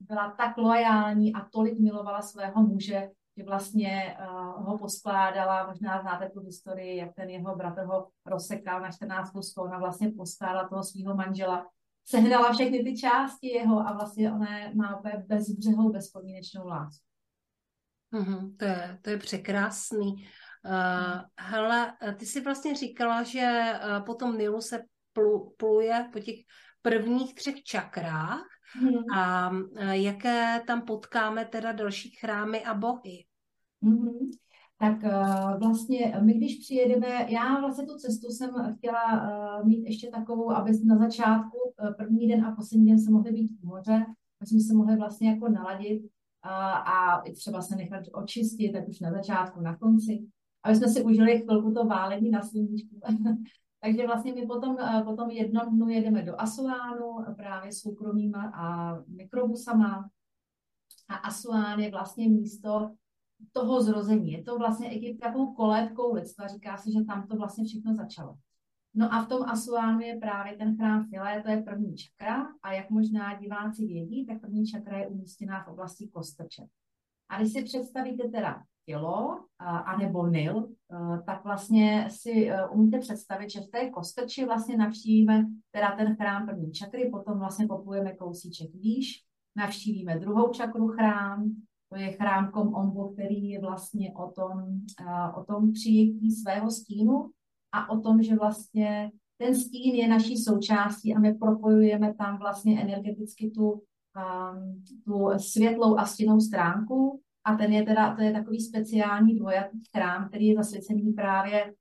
byla 0.00 0.30
tak 0.30 0.56
loajální 0.56 1.34
a 1.34 1.44
tolik 1.52 1.80
milovala 1.80 2.22
svého 2.22 2.62
muže, 2.62 3.10
že 3.36 3.44
vlastně 3.44 4.16
uh, 4.20 4.66
ho 4.66 4.78
poskládala, 4.78 5.66
možná 5.66 6.00
znáte 6.00 6.30
tu 6.30 6.40
historii, 6.40 6.96
jak 6.96 7.14
ten 7.14 7.30
jeho 7.30 7.56
bratr 7.56 7.82
ho 7.82 8.08
rozsekal 8.26 8.80
na 8.80 8.90
14 8.90 9.30
kusků, 9.30 9.60
ona 9.60 9.78
vlastně 9.78 10.12
poskládala 10.16 10.68
toho 10.68 10.82
svého 10.82 11.14
manžela, 11.14 11.66
sehnala 12.04 12.52
všechny 12.52 12.84
ty 12.84 12.96
části 12.96 13.46
jeho 13.46 13.78
a 13.88 13.92
vlastně 13.92 14.32
ona 14.32 14.48
má 14.74 14.98
úplně 14.98 15.24
bezbřehou, 15.26 15.92
bezpodmínečnou 15.92 16.66
lásku. 16.66 17.06
Mm-hmm, 18.14 18.56
to, 18.56 18.64
je, 18.64 18.98
to 19.02 19.10
je 19.10 19.18
překrásný. 19.18 20.12
Uh, 20.64 21.20
hele, 21.40 21.92
ty 22.16 22.26
jsi 22.26 22.40
vlastně 22.40 22.74
říkala, 22.74 23.22
že 23.22 23.72
uh, 23.72 24.04
po 24.04 24.14
tom 24.14 24.38
Nilu 24.38 24.60
se 24.60 24.84
plu, 25.12 25.54
pluje 25.56 26.08
po 26.12 26.20
těch 26.20 26.36
prvních 26.82 27.34
třech 27.34 27.62
čakrách 27.62 28.46
hmm. 28.74 29.18
a 29.18 29.50
jaké 29.90 30.60
tam 30.66 30.82
potkáme 30.82 31.44
teda 31.44 31.72
další 31.72 32.10
chrámy 32.10 32.64
a 32.64 32.74
bohy. 32.74 33.24
Mm-hmm. 33.86 34.30
Tak 34.78 34.96
uh, 35.04 35.60
vlastně 35.60 36.14
my, 36.22 36.34
když 36.34 36.58
přijedeme, 36.58 37.32
já 37.32 37.60
vlastně 37.60 37.86
tu 37.86 37.96
cestu 37.96 38.28
jsem 38.28 38.50
chtěla 38.78 39.02
uh, 39.12 39.66
mít 39.66 39.84
ještě 39.84 40.10
takovou, 40.10 40.50
aby 40.50 40.70
na 40.84 40.98
začátku, 40.98 41.58
uh, 41.82 41.94
první 41.94 42.28
den 42.28 42.44
a 42.44 42.56
poslední 42.56 42.86
den 42.86 42.98
se 42.98 43.10
mohli 43.10 43.32
být 43.32 43.50
v 43.60 43.64
moře, 43.64 44.06
aby 44.40 44.46
jsme 44.46 44.60
se 44.60 44.74
mohli 44.74 44.96
vlastně 44.96 45.30
jako 45.30 45.48
naladit 45.48 46.02
a 46.48 47.22
třeba 47.34 47.62
se 47.62 47.76
nechat 47.76 48.04
očistit, 48.12 48.72
tak 48.72 48.88
už 48.88 49.00
na 49.00 49.12
začátku, 49.12 49.60
na 49.60 49.76
konci, 49.76 50.26
aby 50.64 50.76
jsme 50.76 50.88
si 50.88 51.02
užili 51.02 51.40
chvilku 51.40 51.72
to 51.72 51.84
válení 51.84 52.30
na 52.30 52.42
sluníčku. 52.42 53.00
Takže 53.80 54.06
vlastně 54.06 54.34
my 54.34 54.46
potom, 54.46 54.76
potom 55.04 55.30
jednom 55.30 55.76
dnu 55.76 55.88
jedeme 55.88 56.22
do 56.22 56.40
Asuánu 56.40 57.16
právě 57.36 57.72
soukromýma 57.72 58.52
a 58.54 58.96
mikrobusama. 59.08 60.10
A 61.08 61.14
Asuán 61.14 61.80
je 61.80 61.90
vlastně 61.90 62.28
místo, 62.28 62.90
toho 63.52 63.82
zrození. 63.82 64.32
Je 64.32 64.42
to 64.42 64.58
vlastně 64.58 64.90
Egypt 64.90 65.20
takovou 65.20 65.54
kolébkou 65.54 66.14
lidstva, 66.14 66.46
říká 66.46 66.76
se, 66.76 66.92
že 66.92 67.04
tam 67.04 67.26
to 67.26 67.36
vlastně 67.36 67.64
všechno 67.64 67.94
začalo. 67.94 68.34
No 68.94 69.14
a 69.14 69.22
v 69.22 69.28
tom 69.28 69.42
Asuánu 69.42 70.00
je 70.00 70.16
právě 70.16 70.56
ten 70.56 70.76
chrám 70.76 71.08
Filé, 71.08 71.42
to 71.42 71.50
je 71.50 71.62
první 71.62 71.96
čakra 71.96 72.46
a 72.62 72.72
jak 72.72 72.90
možná 72.90 73.38
diváci 73.40 73.86
vědí, 73.86 74.26
tak 74.26 74.40
první 74.40 74.66
čakra 74.66 74.98
je 74.98 75.06
umístěná 75.06 75.64
v 75.64 75.68
oblasti 75.68 76.08
kostrče. 76.08 76.62
A 77.28 77.40
když 77.40 77.52
si 77.52 77.62
představíte 77.62 78.28
teda 78.28 78.62
tělo 78.86 79.44
anebo 79.86 80.26
Nil, 80.26 80.68
tak 81.26 81.44
vlastně 81.44 82.08
si 82.10 82.50
umíte 82.70 82.98
představit, 82.98 83.50
že 83.50 83.60
v 83.60 83.70
té 83.70 83.90
kostrči 83.90 84.44
vlastně 84.44 84.76
navštívíme 84.76 85.46
teda 85.70 85.96
ten 85.96 86.16
chrám 86.16 86.46
první 86.46 86.72
čakry, 86.72 87.10
potom 87.10 87.38
vlastně 87.38 87.66
popujeme 87.66 88.14
kousíček 88.14 88.74
výš, 88.74 89.22
navštívíme 89.56 90.18
druhou 90.18 90.52
čakru 90.52 90.88
chrám, 90.88 91.54
to 91.88 91.96
je 91.96 92.12
chrám 92.12 92.50
Kom 92.50 92.74
Ombo, 92.74 93.08
který 93.08 93.50
je 93.50 93.60
vlastně 93.60 94.12
o 94.14 94.30
tom, 94.30 94.80
o 95.36 95.44
tom 95.44 95.72
přijetí 95.72 96.30
svého 96.30 96.70
stínu 96.70 97.30
a 97.72 97.90
o 97.90 98.00
tom, 98.00 98.22
že 98.22 98.36
vlastně 98.36 99.10
ten 99.38 99.54
stín 99.54 99.94
je 99.94 100.08
naší 100.08 100.36
součástí 100.36 101.14
a 101.14 101.18
my 101.18 101.34
propojujeme 101.34 102.14
tam 102.14 102.38
vlastně 102.38 102.82
energeticky 102.82 103.50
tu, 103.50 103.70
um, 103.70 104.84
tu 105.04 105.38
světlou 105.38 105.98
a 105.98 106.06
stěnou 106.06 106.40
stránku. 106.40 107.20
A 107.44 107.54
ten 107.54 107.72
je 107.72 107.82
teda, 107.82 108.16
to 108.16 108.22
je 108.22 108.32
takový 108.32 108.60
speciální 108.60 109.38
dvojatý 109.38 109.78
chrám, 109.92 110.28
který 110.28 110.46
je 110.46 110.56
zasvěcený 110.56 111.12
právě 111.12 111.74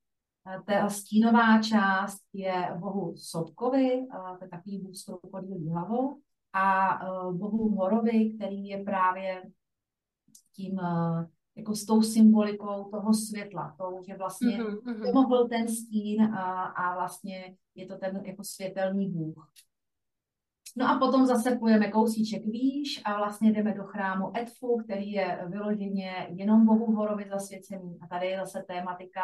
ta 0.65 0.89
stínová 0.89 1.61
část 1.61 2.21
je 2.33 2.75
bohu 2.79 3.13
Sobkovi, 3.17 4.07
to 4.39 4.45
je 4.45 4.49
takový 4.49 4.79
bůh 4.79 4.95
s 4.95 5.05
hlavou, 5.71 6.17
a 6.53 6.99
bohu 7.31 7.69
Horovi, 7.69 8.33
který 8.35 8.67
je 8.67 8.83
právě 8.83 9.43
tím 10.55 10.79
jako 11.57 11.75
s 11.75 11.85
tou 11.85 12.01
symbolikou 12.01 12.83
toho 12.83 13.13
světla, 13.13 13.75
tou, 13.77 14.03
že 14.03 14.17
vlastně 14.17 14.57
mm-hmm. 14.57 15.13
mohl 15.13 15.47
ten 15.47 15.67
stín 15.67 16.21
a, 16.21 16.63
a 16.63 16.95
vlastně 16.95 17.55
je 17.75 17.85
to 17.85 17.97
ten 17.97 18.21
jako 18.25 18.43
světelný 18.43 19.09
bůh. 19.09 19.51
No 20.77 20.89
a 20.89 20.99
potom 20.99 21.25
zase 21.25 21.55
půjdeme 21.55 21.91
kousíček 21.91 22.45
výš 22.45 23.01
a 23.05 23.17
vlastně 23.17 23.51
jdeme 23.51 23.73
do 23.73 23.83
chrámu 23.83 24.37
Edfu, 24.37 24.77
který 24.83 25.11
je 25.11 25.45
vyloženě 25.47 26.27
jenom 26.29 26.65
Bohu 26.65 26.95
horovi 26.95 27.25
zasvěcený. 27.29 27.97
A 28.01 28.07
tady 28.07 28.27
je 28.27 28.39
zase 28.39 28.63
tématika, 28.67 29.21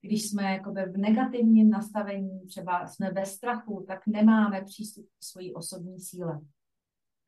když 0.00 0.30
jsme 0.30 0.42
jakoby 0.42 0.82
v 0.82 0.96
negativním 0.96 1.70
nastavení, 1.70 2.46
třeba 2.46 2.86
jsme 2.86 3.10
ve 3.10 3.26
strachu, 3.26 3.84
tak 3.88 4.06
nemáme 4.06 4.62
přístup 4.64 5.06
k 5.06 5.24
svojí 5.24 5.54
osobní 5.54 6.00
síle. 6.00 6.40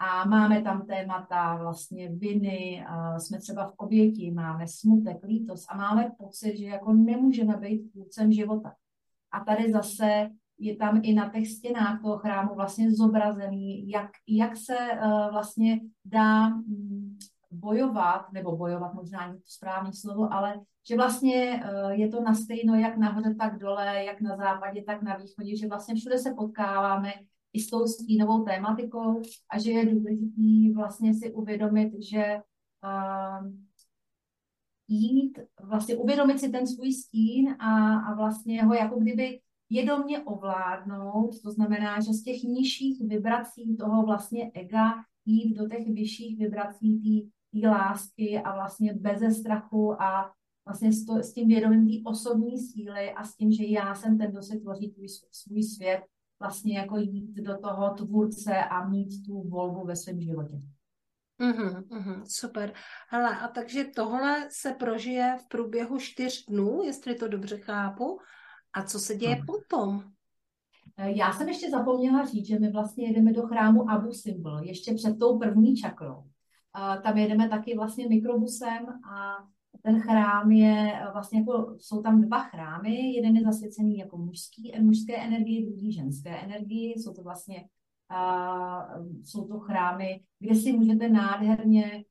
A 0.04 0.24
máme 0.24 0.62
tam 0.62 0.86
témata 0.86 1.56
vlastně 1.56 2.08
viny, 2.08 2.84
a 2.88 3.18
jsme 3.18 3.38
třeba 3.38 3.70
v 3.70 3.74
oběti, 3.76 4.30
máme 4.30 4.68
smutek, 4.68 5.24
lítost 5.24 5.66
a 5.70 5.76
máme 5.76 6.10
pocit, 6.18 6.56
že 6.56 6.64
jako 6.64 6.92
nemůžeme 6.92 7.56
být 7.56 7.92
tvůrcem 7.92 8.32
života. 8.32 8.74
A 9.32 9.40
tady 9.40 9.72
zase 9.72 10.28
je 10.58 10.76
tam 10.76 11.00
i 11.02 11.14
na 11.14 11.28
těch 11.28 11.48
stěnách 11.48 12.02
toho 12.02 12.18
chrámu 12.18 12.54
vlastně 12.54 12.92
zobrazený, 12.92 13.88
jak, 13.88 14.10
jak 14.28 14.56
se 14.56 14.76
uh, 14.76 15.32
vlastně 15.32 15.80
dá 16.04 16.46
um, 16.46 17.18
bojovat, 17.50 18.32
nebo 18.32 18.56
bojovat 18.56 18.94
možná 18.94 19.26
není 19.26 19.38
to 19.38 19.46
správné 19.46 19.92
slovo, 19.92 20.32
ale 20.32 20.60
že 20.88 20.96
vlastně 20.96 21.64
uh, 21.64 21.90
je 21.90 22.08
to 22.08 22.22
na 22.22 22.34
stejno 22.34 22.74
jak 22.74 22.96
nahoře, 22.96 23.34
tak 23.34 23.58
dole, 23.58 24.04
jak 24.04 24.20
na 24.20 24.36
západě, 24.36 24.82
tak 24.82 25.02
na 25.02 25.16
východě, 25.16 25.56
že 25.56 25.68
vlastně 25.68 25.94
všude 25.94 26.18
se 26.18 26.34
potkáváme 26.34 27.12
i 27.52 27.60
s 27.60 27.70
tou 27.70 27.86
stínovou 27.86 28.44
tématikou 28.44 29.22
a 29.50 29.58
že 29.58 29.70
je 29.70 29.86
důležité 29.86 30.74
vlastně 30.74 31.14
si 31.14 31.32
uvědomit, 31.32 31.92
že 31.98 32.36
uh, 32.84 33.52
jít, 34.88 35.38
vlastně 35.62 35.96
uvědomit 35.96 36.40
si 36.40 36.48
ten 36.48 36.66
svůj 36.66 36.92
stín 36.92 37.56
a, 37.58 37.98
a 37.98 38.14
vlastně 38.14 38.64
ho 38.64 38.74
jako 38.74 39.00
kdyby 39.00 39.40
vědomě 39.70 40.20
ovládnout, 40.20 41.42
to 41.42 41.50
znamená, 41.50 42.00
že 42.00 42.12
z 42.12 42.22
těch 42.22 42.42
nižších 42.42 43.02
vibrací 43.08 43.76
toho 43.76 44.06
vlastně 44.06 44.50
ega 44.54 44.94
jít 45.26 45.54
do 45.54 45.68
těch 45.68 45.86
vyšších 45.88 46.38
vibrací 46.38 47.30
té 47.52 47.68
lásky 47.68 48.38
a 48.38 48.54
vlastně 48.54 48.94
beze 48.94 49.30
strachu 49.30 50.02
a 50.02 50.32
vlastně 50.66 50.92
s, 50.92 51.06
to, 51.06 51.14
s 51.16 51.32
tím 51.32 51.48
vědomím 51.48 51.86
té 51.86 52.10
osobní 52.10 52.58
síly 52.58 53.12
a 53.12 53.24
s 53.24 53.36
tím, 53.36 53.52
že 53.52 53.64
já 53.64 53.94
jsem 53.94 54.18
ten, 54.18 54.30
kdo 54.30 54.42
se 54.42 54.60
tvoří 54.60 54.90
tvůj, 54.90 55.08
svůj 55.30 55.62
svět, 55.62 56.00
vlastně 56.42 56.78
jako 56.78 56.96
jít 56.96 57.34
do 57.34 57.58
toho 57.58 57.94
tvůrce 57.94 58.64
a 58.64 58.88
mít 58.88 59.26
tu 59.26 59.48
volbu 59.48 59.86
ve 59.86 59.96
svém 59.96 60.20
životě. 60.20 60.62
Uhum, 61.40 61.84
uhum, 61.88 62.22
super. 62.26 62.72
Hele, 63.08 63.38
a 63.38 63.48
takže 63.48 63.84
tohle 63.84 64.48
se 64.50 64.72
prožije 64.72 65.36
v 65.40 65.48
průběhu 65.48 65.98
čtyř 65.98 66.46
dnů, 66.48 66.82
jestli 66.82 67.14
to 67.14 67.28
dobře 67.28 67.58
chápu. 67.58 68.18
A 68.72 68.82
co 68.82 68.98
se 68.98 69.16
děje 69.16 69.34
hmm. 69.34 69.46
potom? 69.46 70.04
Eh, 70.96 71.12
já 71.16 71.32
jsem 71.32 71.48
ještě 71.48 71.70
zapomněla 71.70 72.24
říct, 72.24 72.46
že 72.46 72.58
my 72.58 72.70
vlastně 72.70 73.08
jedeme 73.08 73.32
do 73.32 73.42
chrámu 73.46 73.90
Abu 73.90 74.12
Simbel, 74.12 74.62
ještě 74.62 74.94
před 74.94 75.18
tou 75.18 75.38
první 75.38 75.76
čakrou. 75.76 76.24
Eh, 76.76 77.00
tam 77.00 77.18
jedeme 77.18 77.48
taky 77.48 77.76
vlastně 77.76 78.08
mikrobusem 78.08 78.86
a 78.88 79.36
ten 79.82 80.00
chrám 80.00 80.50
je 80.50 80.92
eh, 80.94 81.12
vlastně 81.12 81.38
jako, 81.38 81.76
jsou 81.78 82.02
tam 82.02 82.20
dva 82.20 82.42
chrámy, 82.42 83.12
jeden 83.12 83.36
je 83.36 83.44
zasvěcený 83.44 83.98
jako 83.98 84.16
mužský, 84.16 84.72
mužské 84.80 85.16
energie, 85.16 85.66
druhý 85.66 85.92
ženské 85.92 86.36
energie, 86.36 86.94
jsou 86.96 87.12
to 87.12 87.22
vlastně 87.22 87.64
uh, 88.12 89.06
jsou 89.24 89.48
to 89.48 89.58
chrámy, 89.58 90.20
kde 90.38 90.54
si 90.54 90.72
můžete 90.72 91.08
nádherně 91.08 92.04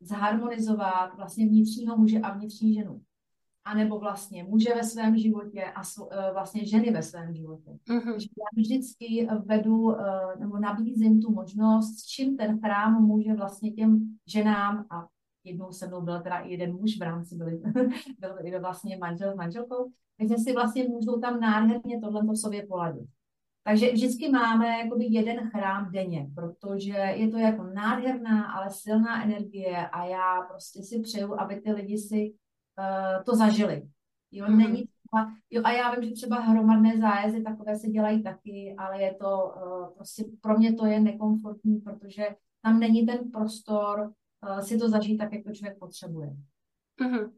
zharmonizovat 0.00 1.16
vlastně 1.16 1.46
vnitřního 1.46 1.96
muže 1.96 2.18
a 2.18 2.34
vnitřní 2.34 2.74
ženu 2.74 3.02
anebo 3.64 3.98
vlastně 3.98 4.44
muže 4.44 4.74
ve 4.74 4.84
svém 4.84 5.16
životě 5.16 5.64
a 5.64 5.80
uh, 6.00 6.08
vlastně 6.32 6.66
ženy 6.66 6.90
ve 6.90 7.02
svém 7.02 7.34
životě. 7.34 7.70
Mm-hmm. 7.88 8.12
já 8.12 8.46
vždycky 8.56 9.28
vedu 9.46 9.78
uh, 9.78 9.96
nebo 10.38 10.58
nabízím 10.58 11.22
tu 11.22 11.32
možnost, 11.32 11.98
s 11.98 12.06
čím 12.06 12.36
ten 12.36 12.60
chrám 12.60 13.02
může 13.02 13.34
vlastně 13.34 13.72
těm 13.72 14.18
ženám 14.26 14.86
a 14.90 15.06
jednou 15.44 15.72
se 15.72 15.86
mnou 15.86 16.00
byl 16.00 16.22
teda 16.22 16.38
i 16.38 16.50
jeden 16.50 16.72
muž 16.72 16.98
v 16.98 17.02
rámci, 17.02 17.36
byli, 17.36 17.58
byl 18.18 18.36
i 18.42 18.58
vlastně 18.58 18.98
manžel 18.98 19.32
s 19.32 19.36
manželkou, 19.36 19.90
takže 20.18 20.34
si 20.38 20.52
vlastně 20.52 20.88
můžou 20.88 21.20
tam 21.20 21.40
nádherně 21.40 22.00
tohle 22.00 22.22
v 22.22 22.36
sobě 22.36 22.66
poladit. 22.66 23.08
Takže 23.64 23.92
vždycky 23.92 24.28
máme 24.28 24.78
jakoby 24.78 25.04
jeden 25.04 25.50
chrám 25.50 25.92
denně, 25.92 26.30
protože 26.34 26.92
je 26.92 27.28
to 27.28 27.38
jako 27.38 27.62
nádherná, 27.62 28.52
ale 28.52 28.70
silná 28.70 29.24
energie 29.24 29.88
a 29.88 30.04
já 30.04 30.42
prostě 30.48 30.82
si 30.82 31.00
přeju, 31.00 31.40
aby 31.40 31.60
ty 31.60 31.72
lidi 31.72 31.98
si 31.98 32.34
uh, 32.78 33.24
to 33.24 33.36
zažili. 33.36 33.82
Jo, 34.32 34.46
mm-hmm. 34.46 34.56
není 34.56 34.76
třeba, 34.76 35.32
jo, 35.50 35.62
a 35.64 35.70
já 35.70 35.94
vím, 35.94 36.08
že 36.08 36.14
třeba 36.14 36.40
hromadné 36.40 36.98
zájezdy 36.98 37.42
takové 37.42 37.78
se 37.78 37.88
dělají 37.88 38.22
taky, 38.22 38.74
ale 38.78 39.02
je 39.02 39.14
to 39.14 39.54
uh, 39.56 39.94
prostě 39.94 40.24
pro 40.40 40.58
mě 40.58 40.74
to 40.74 40.86
je 40.86 41.00
nekomfortní, 41.00 41.80
protože 41.80 42.28
tam 42.62 42.80
není 42.80 43.06
ten 43.06 43.30
prostor 43.30 44.12
si 44.62 44.78
to 44.78 44.88
zažít 44.88 45.18
tak, 45.18 45.32
jak 45.32 45.44
to 45.44 45.52
člověk 45.52 45.78
potřebuje. 45.78 46.28
Mm-hmm. 47.00 47.32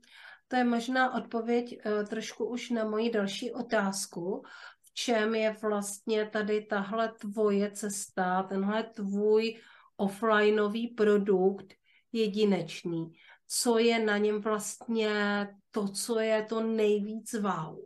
To 0.49 0.57
je 0.57 0.65
možná 0.65 1.15
odpověď 1.15 1.79
uh, 1.87 2.09
trošku 2.09 2.45
už 2.45 2.71
na 2.71 2.85
moji 2.85 3.11
další 3.11 3.53
otázku. 3.53 4.45
V 4.83 4.95
čem 4.95 5.35
je 5.35 5.57
vlastně 5.63 6.27
tady 6.27 6.65
tahle 6.65 7.13
tvoje 7.21 7.71
cesta, 7.71 8.43
tenhle 8.43 8.83
tvůj 8.83 9.61
offlineový 9.97 10.89
produkt 10.89 11.75
jedinečný? 12.13 13.13
co 13.55 13.79
je 13.79 14.05
na 14.05 14.19
něm 14.19 14.41
vlastně 14.41 15.49
to, 15.71 15.89
co 15.89 16.21
je 16.21 16.43
to 16.43 16.61
nejvíc 16.61 17.33
wow. 17.33 17.79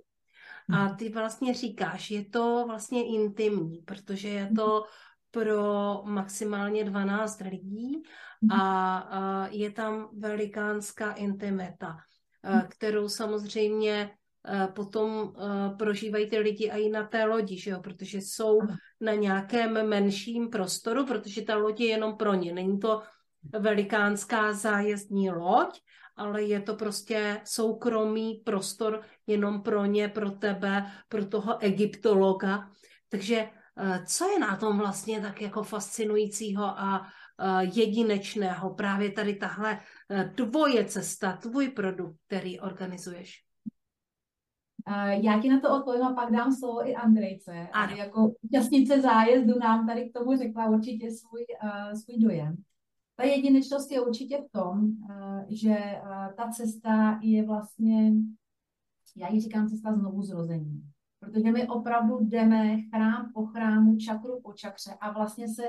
A 0.73 0.76
hmm. 0.76 0.96
ty 0.96 1.08
vlastně 1.08 1.54
říkáš, 1.54 2.11
je 2.11 2.25
to 2.25 2.64
vlastně 2.66 3.06
intimní, 3.06 3.78
protože 3.78 4.28
je 4.28 4.50
to 4.56 4.85
pro 5.37 6.02
maximálně 6.05 6.85
12 6.85 7.40
lidí 7.40 8.02
hmm. 8.43 8.61
a, 8.61 9.49
je 9.50 9.71
tam 9.71 10.09
velikánská 10.19 11.12
intimita, 11.12 11.97
hmm. 12.43 12.62
kterou 12.69 13.09
samozřejmě 13.09 14.11
potom 14.75 15.33
prožívají 15.78 16.31
ty 16.31 16.38
lidi 16.38 16.71
i 16.71 16.90
na 16.90 17.07
té 17.07 17.25
lodi, 17.25 17.59
že 17.59 17.71
jo? 17.71 17.81
protože 17.81 18.19
jsou 18.19 18.61
na 19.00 19.14
nějakém 19.14 19.88
menším 19.88 20.49
prostoru, 20.49 21.07
protože 21.07 21.43
ta 21.43 21.57
loď 21.57 21.81
je 21.81 21.87
jenom 21.87 22.16
pro 22.16 22.35
ně. 22.35 22.52
Není 22.52 22.78
to 22.78 23.02
velikánská 23.59 24.52
zájezdní 24.52 25.31
loď, 25.31 25.81
ale 26.16 26.43
je 26.43 26.61
to 26.61 26.75
prostě 26.75 27.40
soukromý 27.45 28.43
prostor 28.45 29.00
jenom 29.26 29.62
pro 29.62 29.85
ně, 29.85 30.09
pro 30.09 30.31
tebe, 30.31 30.87
pro 31.09 31.26
toho 31.26 31.59
egyptologa. 31.61 32.71
Takže 33.09 33.49
co 34.06 34.28
je 34.28 34.38
na 34.38 34.56
tom 34.56 34.78
vlastně 34.78 35.21
tak 35.21 35.42
jako 35.42 35.62
fascinujícího 35.62 36.64
a 36.64 37.06
jedinečného? 37.61 38.75
Právě 38.75 39.12
tady 39.12 39.35
tahle 39.35 39.80
eh, 40.11 40.33
tvoje 40.37 40.85
cesta, 40.85 41.33
tvůj 41.33 41.68
produkt, 41.68 42.16
který 42.26 42.61
organizuješ. 42.61 43.47
Já 45.23 45.40
ti 45.40 45.49
na 45.49 45.61
to 45.61 45.76
odpovím 45.76 46.02
a 46.02 46.14
pak 46.14 46.33
dám 46.33 46.52
slovo 46.52 46.88
i 46.88 46.95
Andrejce. 46.95 47.68
A 47.73 47.90
jako 47.90 48.33
účastnice 48.42 49.00
zájezdu 49.00 49.59
nám 49.59 49.87
tady 49.87 50.11
k 50.11 50.12
tomu 50.18 50.37
řekla 50.37 50.68
určitě 50.68 51.11
svůj, 51.11 51.47
uh, 51.62 51.92
svůj 51.92 52.18
dojem. 52.18 52.56
Ta 53.16 53.25
jedinečnost 53.25 53.90
je 53.90 54.00
určitě 54.00 54.38
v 54.38 54.52
tom, 54.52 54.90
že 55.49 55.76
ta 56.37 56.49
cesta 56.50 57.18
je 57.23 57.47
vlastně, 57.47 58.12
já 59.16 59.28
ji 59.33 59.40
říkám 59.40 59.68
cesta 59.68 59.95
znovu 59.95 60.23
zrození. 60.23 60.83
Protože 61.26 61.52
my 61.52 61.68
opravdu 61.68 62.18
jdeme 62.21 62.83
chrám 62.83 63.30
po 63.35 63.47
chrámu, 63.47 63.97
čakru 63.97 64.40
po 64.42 64.52
čakře 64.52 64.90
a 65.00 65.12
vlastně 65.12 65.49
se 65.49 65.62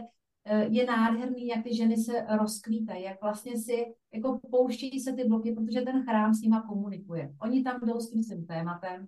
eh, 0.46 0.66
je 0.66 0.86
nádherný, 0.86 1.48
jak 1.48 1.64
ty 1.64 1.76
ženy 1.76 1.98
se 1.98 2.26
rozkvítají, 2.38 3.04
jak 3.04 3.22
vlastně 3.22 3.58
si 3.58 3.96
jako 4.14 4.40
pouštějí 4.52 5.00
se 5.00 5.14
ty 5.14 5.24
bloky, 5.24 5.52
protože 5.52 5.82
ten 5.82 6.04
chrám 6.04 6.34
s 6.34 6.42
nima 6.42 6.62
komunikuje. 6.62 7.36
Oni 7.42 7.64
tam 7.64 7.80
jdou 7.80 8.00
s 8.00 8.12
tím 8.12 8.24
svým 8.24 8.46
tématem 8.46 9.08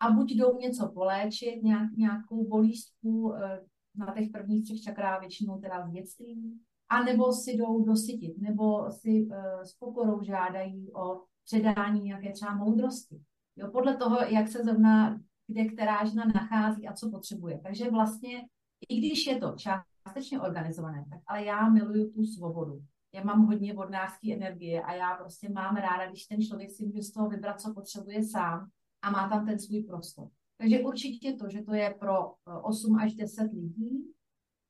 a 0.00 0.10
buď 0.10 0.32
jdou 0.32 0.58
něco 0.58 0.88
poléčit, 0.88 1.62
nějak, 1.62 1.90
nějakou 1.96 2.48
bolístku 2.48 3.34
eh, 3.34 3.60
na 3.96 4.14
těch 4.14 4.30
prvních 4.30 4.64
třech 4.64 4.82
čakrách, 4.82 5.20
většinou 5.20 5.58
teda 5.58 5.86
z 5.86 5.90
dětství, 5.90 6.60
a 6.88 7.02
nebo 7.02 7.32
si 7.32 7.50
jdou 7.50 7.84
dosytit, 7.84 8.38
nebo 8.38 8.90
si 8.90 9.28
s 9.62 9.72
pokorou 9.72 10.22
žádají 10.22 10.92
o 10.92 11.20
předání 11.44 12.00
nějaké 12.00 12.32
třeba 12.32 12.54
moudrosti. 12.54 13.20
Jo, 13.56 13.70
podle 13.70 13.96
toho, 13.96 14.18
jak 14.28 14.48
se 14.48 14.64
zrovna 14.64 15.20
kde 15.50 15.64
která 15.64 16.04
žena 16.04 16.24
nachází 16.34 16.88
a 16.88 16.92
co 16.92 17.10
potřebuje. 17.10 17.60
Takže 17.62 17.90
vlastně, 17.90 18.48
i 18.88 18.98
když 18.98 19.26
je 19.26 19.38
to 19.38 19.54
částečně 19.56 20.40
organizované, 20.40 21.04
tak 21.10 21.20
ale 21.26 21.44
já 21.44 21.68
miluju 21.68 22.12
tu 22.12 22.24
svobodu. 22.24 22.80
Já 23.14 23.24
mám 23.24 23.46
hodně 23.46 23.74
vodnářské 23.74 24.34
energie 24.34 24.82
a 24.82 24.94
já 24.94 25.14
prostě 25.14 25.48
mám 25.48 25.76
ráda, 25.76 26.06
když 26.06 26.26
ten 26.26 26.42
člověk 26.42 26.70
si 26.70 26.86
může 26.86 27.02
z 27.02 27.12
toho 27.12 27.28
vybrat, 27.28 27.60
co 27.60 27.74
potřebuje 27.74 28.24
sám 28.24 28.68
a 29.02 29.10
má 29.10 29.28
tam 29.28 29.46
ten 29.46 29.58
svůj 29.58 29.82
prostor. 29.82 30.28
Takže 30.58 30.80
určitě 30.80 31.32
to, 31.32 31.48
že 31.48 31.62
to 31.62 31.74
je 31.74 31.94
pro 32.00 32.34
8 32.62 32.96
až 32.96 33.14
10 33.14 33.52
lidí 33.52 34.12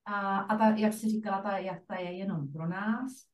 a, 0.04 0.38
a 0.38 0.58
ta, 0.58 0.76
jak 0.76 0.92
si 0.92 1.08
říkala, 1.08 1.42
ta 1.42 1.58
jachta 1.58 1.96
je 1.96 2.12
jenom 2.12 2.52
pro 2.52 2.68
nás, 2.68 3.30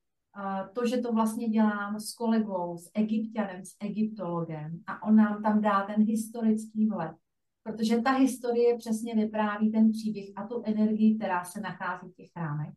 to, 0.73 0.87
že 0.87 0.97
to 0.97 1.12
vlastně 1.12 1.49
dělám 1.49 2.00
s 2.00 2.15
kolegou, 2.15 2.79
s 2.79 2.91
egyptianem, 2.95 3.65
s 3.65 3.76
egyptologem 3.81 4.81
a 4.87 5.03
on 5.03 5.17
nám 5.17 5.43
tam 5.43 5.61
dá 5.61 5.87
ten 5.87 6.05
historický 6.05 6.87
vhled, 6.87 7.17
protože 7.66 8.00
ta 8.00 8.12
historie 8.12 8.76
přesně 8.78 9.14
vypráví 9.14 9.73
ten 9.73 9.90
příběh 9.90 10.28
a 10.37 10.46
tu 10.46 10.62
energii, 10.64 11.16
která 11.16 11.44
se 11.44 11.61
nachází 11.61 12.08
v 12.08 12.14
těch 12.14 12.30
chrámech. 12.32 12.75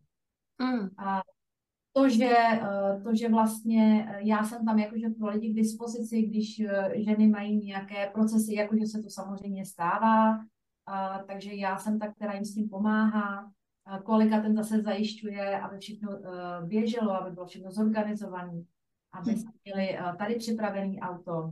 Mm. 0.62 0.90
A 0.98 1.22
to, 1.94 2.10
že, 2.10 2.36
eh, 2.36 3.02
to, 3.04 3.16
že 3.16 3.30
vlastně 3.30 4.08
eh, 4.10 4.20
já 4.22 4.44
jsem 4.44 4.66
tam 4.66 4.80
jakože 4.80 5.10
pro 5.10 5.30
lidi 5.30 5.50
k 5.50 5.56
dispozici, 5.56 6.22
když 6.22 6.60
eh, 6.60 6.92
ženy 6.96 7.28
mají 7.28 7.66
nějaké 7.66 8.10
procesy, 8.14 8.54
jakože 8.54 8.86
se 8.86 9.02
to 9.02 9.10
samozřejmě 9.10 9.66
stává, 9.66 10.40
takže 11.28 11.54
já 11.54 11.78
jsem 11.78 12.00
ta, 12.00 12.14
která 12.14 12.34
jim 12.34 12.46
s 12.46 12.54
tím 12.54 12.70
pomáhá 12.70 13.52
kolega 14.04 14.42
ten 14.42 14.56
zase 14.56 14.82
zajišťuje, 14.82 15.60
aby 15.60 15.78
všechno 15.78 16.10
běželo, 16.66 17.12
aby 17.12 17.32
bylo 17.32 17.46
všechno 17.46 17.72
zorganizované, 17.72 18.62
aby 19.12 19.36
jsme 19.36 19.52
měli 19.66 20.00
uh, 20.00 20.16
tady 20.16 20.36
připravený 20.36 21.00
auto. 21.00 21.52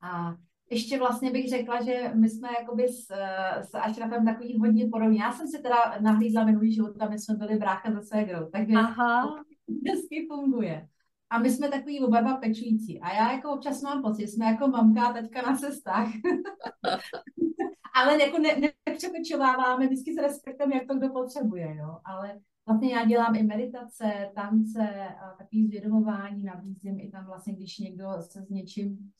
A 0.00 0.36
ještě 0.70 0.98
vlastně 0.98 1.30
bych 1.30 1.48
řekla, 1.48 1.82
že 1.82 2.12
my 2.14 2.28
jsme 2.28 2.48
jakoby 2.60 2.88
s, 2.88 3.10
uh, 3.10 3.62
s 3.62 3.74
Ašrafem 3.74 4.24
takový 4.24 4.58
hodně 4.58 4.88
podobní. 4.92 5.18
Já 5.18 5.32
jsem 5.32 5.48
si 5.48 5.62
teda 5.62 5.98
nahlídla 6.00 6.44
minulý 6.44 6.72
život, 6.72 6.98
tam 6.98 7.12
jsme 7.12 7.34
byli 7.34 7.58
brácha 7.58 7.92
za 7.92 8.02
ségrou, 8.02 8.48
takže 8.52 8.74
Aha. 8.76 9.22
to 9.26 9.42
hezky 9.90 10.26
funguje. 10.28 10.88
A 11.30 11.38
my 11.38 11.50
jsme 11.50 11.68
takový 11.68 12.00
oba 12.00 12.36
pečující. 12.36 13.00
A 13.00 13.14
já 13.14 13.32
jako 13.32 13.50
občas 13.50 13.82
mám 13.82 14.02
pocit, 14.02 14.28
jsme 14.28 14.46
jako 14.46 14.68
mamka 14.68 15.02
a 15.02 15.12
teďka 15.12 15.42
na 15.42 15.56
cestách. 15.56 16.08
ale 17.94 18.22
jako 18.22 18.38
ne, 18.38 18.56
nepřepečováváme 18.88 19.86
vždycky 19.86 20.14
s 20.14 20.16
respektem, 20.16 20.72
jak 20.72 20.86
to 20.86 20.94
kdo 20.94 21.08
potřebuje, 21.08 21.76
jo. 21.76 21.98
Ale 22.04 22.40
vlastně 22.66 22.94
já 22.94 23.04
dělám 23.04 23.36
i 23.36 23.42
meditace, 23.42 24.30
tance, 24.34 25.08
a 25.24 25.34
takový 25.38 25.66
zvědomování, 25.66 26.44
nabízím 26.44 27.00
i 27.00 27.10
tam 27.10 27.26
vlastně, 27.26 27.54
když 27.54 27.78
někdo 27.78 28.06
se 28.20 28.42
s 28.42 28.48
něčím 28.48 29.12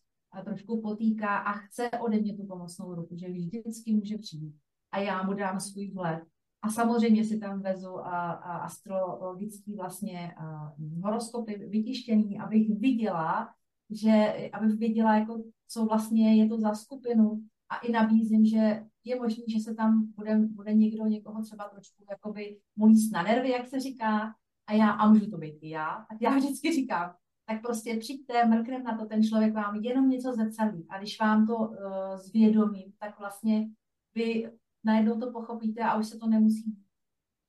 trošku 0.44 0.80
potýká 0.80 1.36
a 1.38 1.52
chce 1.52 1.90
ode 1.90 2.20
mě 2.20 2.36
tu 2.36 2.46
pomocnou 2.46 2.94
ruku, 2.94 3.16
že 3.16 3.28
vždycky 3.28 3.92
může 3.92 4.18
přijít. 4.18 4.54
A 4.92 4.98
já 4.98 5.22
mu 5.22 5.34
dám 5.34 5.60
svůj 5.60 5.90
vhled. 5.90 6.22
A 6.62 6.70
samozřejmě 6.70 7.24
si 7.24 7.38
tam 7.38 7.62
vezu 7.62 7.98
a, 7.98 8.32
a 8.32 8.56
astrologický 8.58 9.76
vlastně 9.76 10.34
a 10.36 10.72
horoskopy 11.02 11.54
vytištěný, 11.54 12.38
abych 12.38 12.78
viděla, 12.78 13.48
že, 13.90 14.50
abych 14.52 14.78
viděla, 14.78 15.16
jako, 15.16 15.42
co 15.68 15.84
vlastně 15.84 16.36
je 16.36 16.48
to 16.48 16.58
za 16.58 16.74
skupinu, 16.74 17.42
a 17.70 17.76
i 17.76 17.92
nabízím, 17.92 18.46
že 18.46 18.84
je 19.04 19.20
možné, 19.20 19.44
že 19.48 19.60
se 19.60 19.74
tam 19.74 20.12
bude, 20.16 20.36
bude 20.36 20.74
někdo 20.74 21.06
někoho 21.06 21.42
třeba 21.42 21.68
trošku 21.68 22.04
jakoby 22.10 22.58
molíst 22.76 23.12
na 23.12 23.22
nervy, 23.22 23.50
jak 23.50 23.66
se 23.66 23.80
říká, 23.80 24.34
a 24.66 24.72
já, 24.72 24.90
a 24.90 25.12
můžu 25.12 25.30
to 25.30 25.38
být 25.38 25.58
i 25.60 25.68
já, 25.68 26.06
tak 26.08 26.22
já 26.22 26.36
vždycky 26.36 26.72
říkám, 26.72 27.14
tak 27.50 27.62
prostě 27.62 27.96
přijďte, 27.96 28.46
mrknem 28.46 28.82
na 28.82 28.98
to, 28.98 29.06
ten 29.06 29.22
člověk 29.22 29.54
vám 29.54 29.74
jenom 29.74 30.08
něco 30.08 30.32
zrcadlí. 30.32 30.86
A 30.88 30.98
když 30.98 31.20
vám 31.20 31.46
to 31.46 31.56
uh, 31.56 31.76
zvědomím, 32.16 32.92
tak 32.98 33.18
vlastně 33.18 33.68
vy 34.14 34.50
najednou 34.84 35.20
to 35.20 35.32
pochopíte 35.32 35.82
a 35.82 35.98
už 35.98 36.06
se 36.06 36.18
to 36.18 36.26
nemusí. 36.26 36.76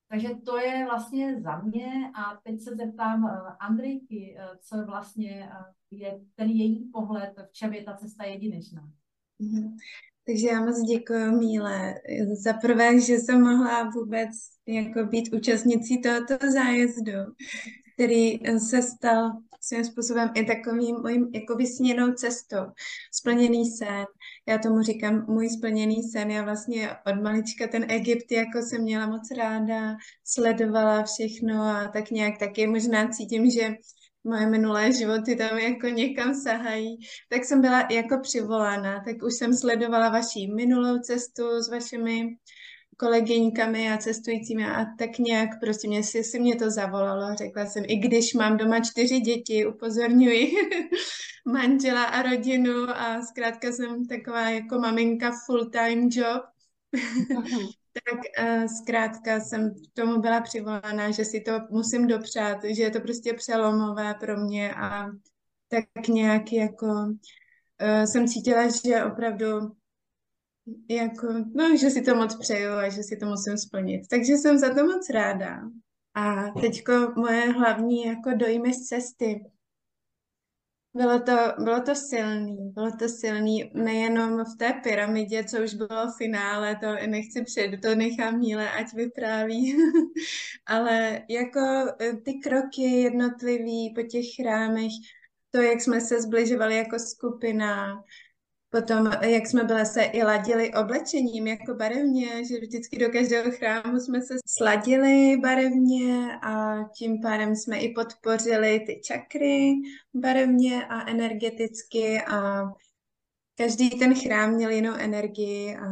Takže 0.10 0.30
to 0.46 0.58
je 0.58 0.86
vlastně 0.86 1.42
za 1.42 1.58
mě 1.58 2.12
a 2.16 2.42
teď 2.44 2.62
se 2.62 2.76
zeptám 2.76 3.24
uh, 3.24 3.30
Andrejky, 3.60 4.38
uh, 4.38 4.58
co 4.62 4.86
vlastně 4.86 5.50
uh, 5.52 6.00
je 6.00 6.20
ten 6.36 6.50
její 6.50 6.90
pohled, 6.94 7.34
v 7.50 7.54
čem 7.54 7.74
je 7.74 7.84
ta 7.84 7.94
cesta 7.94 8.24
jedinečná. 8.24 8.90
Mm-hmm. 9.42 9.76
Takže 10.26 10.48
já 10.48 10.66
moc 10.66 10.82
děkuji, 10.82 11.32
Míle, 11.32 11.94
za 12.34 12.54
prvé, 12.54 13.00
že 13.02 13.14
jsem 13.14 13.42
mohla 13.42 13.90
vůbec 13.90 14.30
jako 14.68 15.06
být 15.06 15.34
účastnicí 15.34 16.02
tohoto 16.02 16.52
zájezdu, 16.52 17.34
který 18.02 18.40
se 18.60 18.82
stal 18.82 19.32
svým 19.62 19.86
způsobem 19.86 20.30
i 20.34 20.46
takovým 20.46 20.96
mojím 21.02 21.30
jako 21.34 21.56
vysněnou 21.56 22.14
cestou. 22.14 22.66
Splněný 23.12 23.66
sen. 23.66 24.06
Já 24.48 24.58
tomu 24.58 24.82
říkám 24.82 25.26
můj 25.28 25.50
splněný 25.50 26.04
sen. 26.04 26.32
Já 26.32 26.44
vlastně 26.44 26.90
od 27.08 27.22
malička 27.22 27.68
ten 27.68 27.92
Egypt 27.92 28.32
jako 28.32 28.62
jsem 28.62 28.82
měla 28.82 29.08
moc 29.08 29.32
ráda, 29.38 29.96
sledovala 30.24 31.04
všechno 31.04 31.64
a 31.64 31.88
tak 31.94 32.12
nějak 32.12 32.38
taky 32.38 32.68
možná 32.68 33.08
cítím, 33.08 33.50
že 33.50 33.76
moje 34.24 34.48
minulé 34.48 34.94
životy 34.94 35.36
tam 35.36 35.58
jako 35.58 35.88
někam 35.88 36.36
sahají, 36.36 36.98
tak 37.30 37.46
jsem 37.46 37.62
byla 37.62 37.88
jako 37.92 38.20
přivolána, 38.22 39.04
tak 39.06 39.24
už 39.24 39.34
jsem 39.34 39.54
sledovala 39.54 40.10
vaši 40.10 40.48
minulou 40.56 41.00
cestu 41.00 41.44
s 41.60 41.70
vašimi 41.70 42.28
kolegyňkami 42.98 43.92
a 43.92 43.98
cestujícími 43.98 44.66
a 44.66 44.86
tak 44.98 45.20
nějak 45.20 45.50
prostě 45.60 45.88
mě 45.88 46.04
si, 46.04 46.24
si 46.24 46.40
mě 46.40 46.56
to 46.56 46.72
zavolalo. 46.72 47.36
Řekla 47.36 47.66
jsem, 47.66 47.84
i 47.88 47.96
když 47.96 48.34
mám 48.34 48.58
doma 48.58 48.80
čtyři 48.80 49.20
děti, 49.20 49.66
upozorňuji 49.66 50.52
manžela 51.46 52.04
a 52.04 52.22
rodinu 52.22 52.90
a 52.90 53.22
zkrátka 53.22 53.72
jsem 53.72 54.06
taková 54.06 54.50
jako 54.50 54.80
maminka 54.80 55.32
full-time 55.46 56.10
job. 56.12 56.44
tak 57.94 58.20
uh, 58.48 58.66
zkrátka 58.82 59.40
jsem 59.40 59.70
k 59.70 59.78
tomu 59.94 60.22
byla 60.22 60.42
přivolána, 60.42 61.12
že 61.12 61.26
si 61.26 61.42
to 61.42 61.52
musím 61.70 62.08
dopřát, 62.08 62.64
že 62.64 62.84
je 62.84 62.92
to 62.92 63.00
prostě 63.00 63.34
přelomové 63.34 64.14
pro 64.14 64.38
mě 64.38 64.74
a 64.76 65.08
tak 65.68 66.08
nějak 66.08 66.54
jako 66.54 66.86
uh, 66.86 68.04
jsem 68.06 68.28
cítila, 68.28 68.64
že 68.86 69.04
opravdu 69.04 69.46
jako, 70.90 71.28
no, 71.56 71.78
že 71.78 71.90
si 71.90 72.02
to 72.02 72.16
moc 72.16 72.36
přeju 72.36 72.72
a 72.72 72.90
že 72.90 73.04
si 73.04 73.18
to 73.18 73.26
musím 73.26 73.58
splnit. 73.58 74.02
Takže 74.10 74.34
jsem 74.34 74.58
za 74.58 74.74
to 74.74 74.86
moc 74.86 75.10
ráda. 75.10 75.62
A 76.14 76.50
teďko 76.62 76.94
moje 77.16 77.52
hlavní 77.52 78.06
jako 78.06 78.32
dojmy 78.36 78.74
z 78.74 78.88
cesty. 78.88 79.46
Bylo 80.94 81.20
to, 81.20 81.38
bylo 81.64 81.82
to 81.82 81.96
silný, 81.96 82.72
bylo 82.74 82.92
to 82.92 83.10
silný 83.10 83.72
nejenom 83.74 84.46
v 84.46 84.58
té 84.58 84.74
pyramidě, 84.84 85.44
co 85.44 85.64
už 85.64 85.74
bylo 85.74 86.08
v 86.08 86.18
finále, 86.18 86.76
to 86.76 87.08
nechci 87.08 87.44
před, 87.44 87.82
to 87.82 87.96
nechám 87.96 88.40
Míle, 88.40 88.72
ať 88.72 88.94
vypráví, 88.94 89.78
ale 90.66 91.22
jako 91.30 91.60
e, 92.02 92.14
ty 92.14 92.34
kroky 92.34 92.82
jednotlivý 92.82 93.94
po 93.96 94.02
těch 94.02 94.26
chrámech, 94.36 94.92
to, 95.52 95.62
jak 95.62 95.82
jsme 95.82 96.02
se 96.02 96.22
zbližovali 96.22 96.76
jako 96.76 97.00
skupina, 97.00 98.04
Potom, 98.72 99.12
jak 99.22 99.48
jsme 99.48 99.64
byli 99.64 99.86
se 99.86 100.04
i 100.04 100.24
ladili 100.24 100.74
oblečením 100.74 101.48
jako 101.48 101.74
barevně, 101.74 102.46
že 102.46 102.60
vždycky 102.60 103.00
do 103.00 103.10
každého 103.10 103.52
chrámu 103.52 104.00
jsme 104.00 104.22
se 104.22 104.34
sladili 104.46 105.38
barevně 105.38 106.40
a 106.44 106.84
tím 106.96 107.22
pádem 107.22 107.56
jsme 107.56 107.80
i 107.80 107.94
podpořili 107.94 108.80
ty 108.80 109.02
čakry 109.04 109.74
barevně 110.14 110.86
a 110.86 111.10
energeticky 111.10 112.22
a 112.22 112.64
každý 113.58 113.90
ten 113.90 114.16
chrám 114.16 114.54
měl 114.54 114.70
jinou 114.70 114.94
energii 114.94 115.76
a 115.76 115.86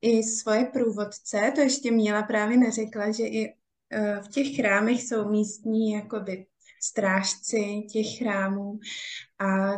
i 0.00 0.22
svoje 0.22 0.64
průvodce, 0.64 1.52
to 1.54 1.60
ještě 1.60 1.90
Míla 1.90 2.22
právě 2.22 2.56
neřekla, 2.56 3.12
že 3.12 3.26
i 3.26 3.54
e, 3.90 4.20
v 4.20 4.28
těch 4.28 4.56
chrámech 4.56 5.02
jsou 5.02 5.28
místní 5.30 5.92
jakoby 5.92 6.46
strážci 6.82 7.86
těch 7.92 8.18
chrámů 8.18 8.78
a 9.38 9.72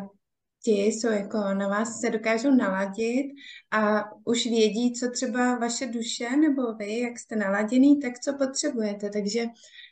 ti 0.68 0.82
jsou 0.84 1.08
jako 1.08 1.38
na 1.38 1.68
vás 1.68 2.00
se 2.00 2.10
dokážou 2.10 2.50
naladit 2.50 3.26
a 3.70 4.04
už 4.24 4.46
vědí, 4.46 4.92
co 4.92 5.10
třeba 5.10 5.58
vaše 5.58 5.86
duše 5.86 6.36
nebo 6.36 6.74
vy, 6.74 6.98
jak 6.98 7.18
jste 7.18 7.36
naladěný, 7.36 8.00
tak 8.00 8.18
co 8.18 8.32
potřebujete. 8.38 9.10
Takže 9.10 9.46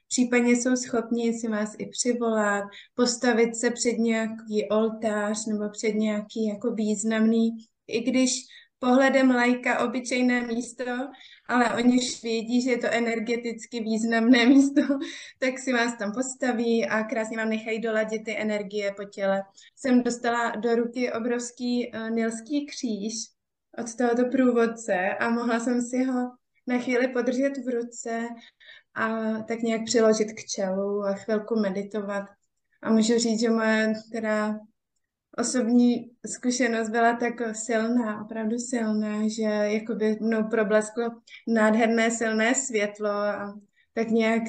případně 0.08 0.52
jsou 0.52 0.76
schopni 0.76 1.32
si 1.32 1.48
vás 1.48 1.74
i 1.78 1.86
přivolat, 1.86 2.64
postavit 2.94 3.56
se 3.56 3.70
před 3.70 3.92
nějaký 3.92 4.68
oltář 4.70 5.46
nebo 5.46 5.68
před 5.70 5.92
nějaký 5.92 6.46
jako 6.46 6.70
významný, 6.70 7.50
i 7.86 8.00
když 8.00 8.30
pohledem 8.78 9.30
lajka 9.30 9.84
obyčejné 9.84 10.46
místo, 10.46 10.84
ale 11.48 11.74
oni 11.74 11.98
už 11.98 12.22
vědí, 12.22 12.62
že 12.62 12.70
je 12.70 12.78
to 12.78 12.86
energeticky 12.90 13.80
významné 13.80 14.46
místo, 14.46 14.82
tak 15.38 15.58
si 15.58 15.72
vás 15.72 15.98
tam 15.98 16.12
postaví 16.12 16.86
a 16.86 17.02
krásně 17.04 17.36
vám 17.36 17.48
nechají 17.48 17.80
doladit 17.80 18.24
ty 18.24 18.36
energie 18.38 18.94
po 18.96 19.04
těle. 19.04 19.42
Jsem 19.76 20.02
dostala 20.02 20.50
do 20.50 20.74
ruky 20.74 21.12
obrovský 21.12 21.92
uh, 21.92 22.10
nilský 22.10 22.66
kříž 22.66 23.14
od 23.78 23.94
tohoto 23.94 24.30
průvodce 24.30 25.08
a 25.20 25.30
mohla 25.30 25.60
jsem 25.60 25.82
si 25.82 26.04
ho 26.04 26.30
na 26.66 26.78
chvíli 26.78 27.08
podržet 27.08 27.52
v 27.58 27.68
ruce 27.68 28.28
a 28.94 29.32
tak 29.42 29.62
nějak 29.62 29.84
přiložit 29.84 30.32
k 30.32 30.44
čelu 30.44 31.02
a 31.04 31.14
chvilku 31.14 31.60
meditovat. 31.60 32.24
A 32.82 32.92
můžu 32.92 33.18
říct, 33.18 33.40
že 33.40 33.50
moje 33.50 33.92
teda 34.12 34.58
osobní 35.38 36.10
zkušenost 36.26 36.88
byla 36.88 37.16
tak 37.16 37.56
silná, 37.56 38.24
opravdu 38.24 38.58
silná, 38.58 39.28
že 39.28 39.42
jakoby 39.42 40.18
mnou 40.20 40.48
problesklo 40.48 41.10
nádherné 41.48 42.10
silné 42.10 42.54
světlo 42.54 43.10
a 43.10 43.54
tak 43.94 44.08
nějak 44.08 44.42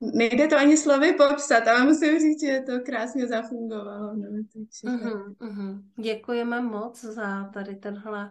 nejde 0.00 0.46
to 0.46 0.58
ani 0.58 0.76
slovy 0.76 1.12
popsat, 1.12 1.68
ale 1.68 1.84
musím 1.84 2.18
říct, 2.18 2.40
že 2.40 2.62
to 2.66 2.80
krásně 2.80 3.26
zafungovalo. 3.26 4.14
No, 4.14 4.26
takže 4.52 4.96
uh-huh, 4.96 5.34
uh-huh. 5.36 5.82
Děkujeme 6.00 6.60
moc 6.60 7.00
za 7.00 7.50
tady 7.54 7.76
tenhle 7.76 8.30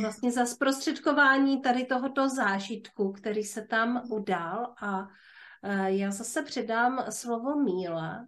vlastně 0.00 0.32
za 0.32 0.46
zprostředkování 0.46 1.62
tady 1.62 1.84
tohoto 1.84 2.28
zážitku, 2.28 3.12
který 3.12 3.44
se 3.44 3.62
tam 3.62 4.02
udál 4.10 4.74
a 4.82 5.00
uh, 5.00 5.84
já 5.84 6.10
zase 6.10 6.42
předám 6.42 7.04
slovo 7.10 7.56
Míle. 7.60 8.26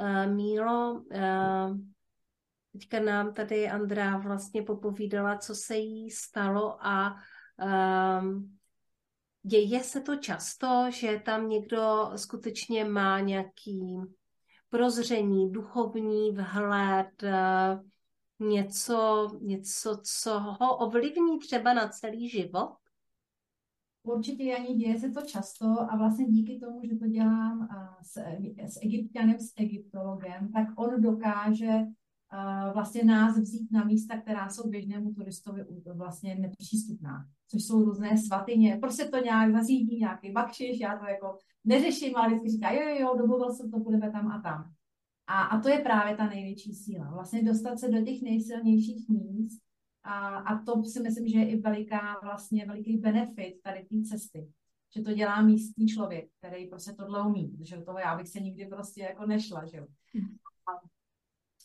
Uh, 0.00 0.26
Mílo, 0.26 0.92
uh, 0.92 1.76
teďka 2.72 3.00
nám 3.00 3.34
tady 3.34 3.68
Andrá 3.68 4.18
vlastně 4.18 4.62
popovídala, 4.62 5.38
co 5.38 5.54
se 5.54 5.76
jí 5.76 6.10
stalo 6.10 6.86
a 6.86 7.14
um, 8.20 8.58
děje 9.42 9.84
se 9.84 10.00
to 10.00 10.16
často, 10.16 10.86
že 10.90 11.22
tam 11.24 11.48
někdo 11.48 12.10
skutečně 12.16 12.84
má 12.84 13.20
nějaký 13.20 14.00
prozření, 14.68 15.52
duchovní 15.52 16.30
vhled, 16.30 17.22
něco, 18.38 19.28
něco, 19.40 20.00
co 20.04 20.40
ho 20.40 20.76
ovlivní 20.76 21.38
třeba 21.38 21.74
na 21.74 21.88
celý 21.88 22.28
život? 22.28 22.79
Určitě, 24.14 24.56
ani 24.56 24.74
děje 24.74 24.98
se 24.98 25.10
to 25.10 25.20
často 25.20 25.66
a 25.66 25.96
vlastně 25.96 26.24
díky 26.24 26.58
tomu, 26.58 26.80
že 26.84 26.96
to 26.96 27.06
dělám 27.06 27.68
s, 28.02 28.16
s 28.74 28.80
egyptianem, 28.82 29.38
s 29.38 29.52
egyptologem, 29.56 30.52
tak 30.52 30.68
on 30.76 31.00
dokáže 31.00 31.86
vlastně 32.72 33.04
nás 33.04 33.38
vzít 33.38 33.72
na 33.72 33.84
místa, 33.84 34.20
která 34.20 34.48
jsou 34.48 34.68
běžnému 34.68 35.14
turistovi 35.14 35.64
vlastně 35.94 36.34
nepřístupná, 36.34 37.26
což 37.48 37.64
jsou 37.64 37.84
různé 37.84 38.18
svatyně. 38.18 38.78
Prostě 38.80 39.04
to 39.04 39.18
nějak 39.18 39.52
zařídí 39.52 39.98
nějaký 39.98 40.32
bakšiš, 40.32 40.80
já 40.80 40.98
to 40.98 41.06
jako 41.06 41.38
neřeším, 41.64 42.16
ale 42.16 42.28
vždycky 42.28 42.50
říká, 42.50 42.72
jo, 42.72 42.80
jo, 42.88 42.96
jo, 43.00 43.14
domluvil 43.18 43.52
jsem 43.52 43.70
to, 43.70 43.78
budeme 43.78 44.10
tam 44.10 44.28
a 44.28 44.40
tam. 44.40 44.72
A, 45.26 45.42
a 45.42 45.60
to 45.60 45.68
je 45.68 45.78
právě 45.78 46.16
ta 46.16 46.26
největší 46.26 46.74
síla. 46.74 47.10
Vlastně 47.10 47.42
dostat 47.42 47.78
se 47.78 47.88
do 47.88 48.04
těch 48.04 48.22
nejsilnějších 48.22 49.08
míst 49.08 49.60
a, 50.04 50.36
a 50.36 50.64
to 50.64 50.84
si 50.84 51.00
myslím, 51.00 51.28
že 51.28 51.38
je 51.38 51.50
i 51.50 51.60
veliká, 51.60 52.20
vlastně 52.22 52.66
veliký 52.66 52.96
benefit 52.96 53.60
tady 53.62 53.84
té 53.84 54.02
cesty. 54.02 54.48
Že 54.96 55.02
to 55.02 55.12
dělá 55.12 55.42
místní 55.42 55.86
člověk, 55.86 56.30
který 56.38 56.66
prostě 56.66 56.92
tohle 56.92 57.26
umí. 57.26 57.58
Že 57.60 57.76
toho 57.76 57.98
já 57.98 58.16
bych 58.16 58.28
se 58.28 58.40
nikdy 58.40 58.66
prostě 58.66 59.02
jako 59.02 59.26
nešla, 59.26 59.66
že 59.66 59.76
jo. 59.76 59.86
A 60.68 60.88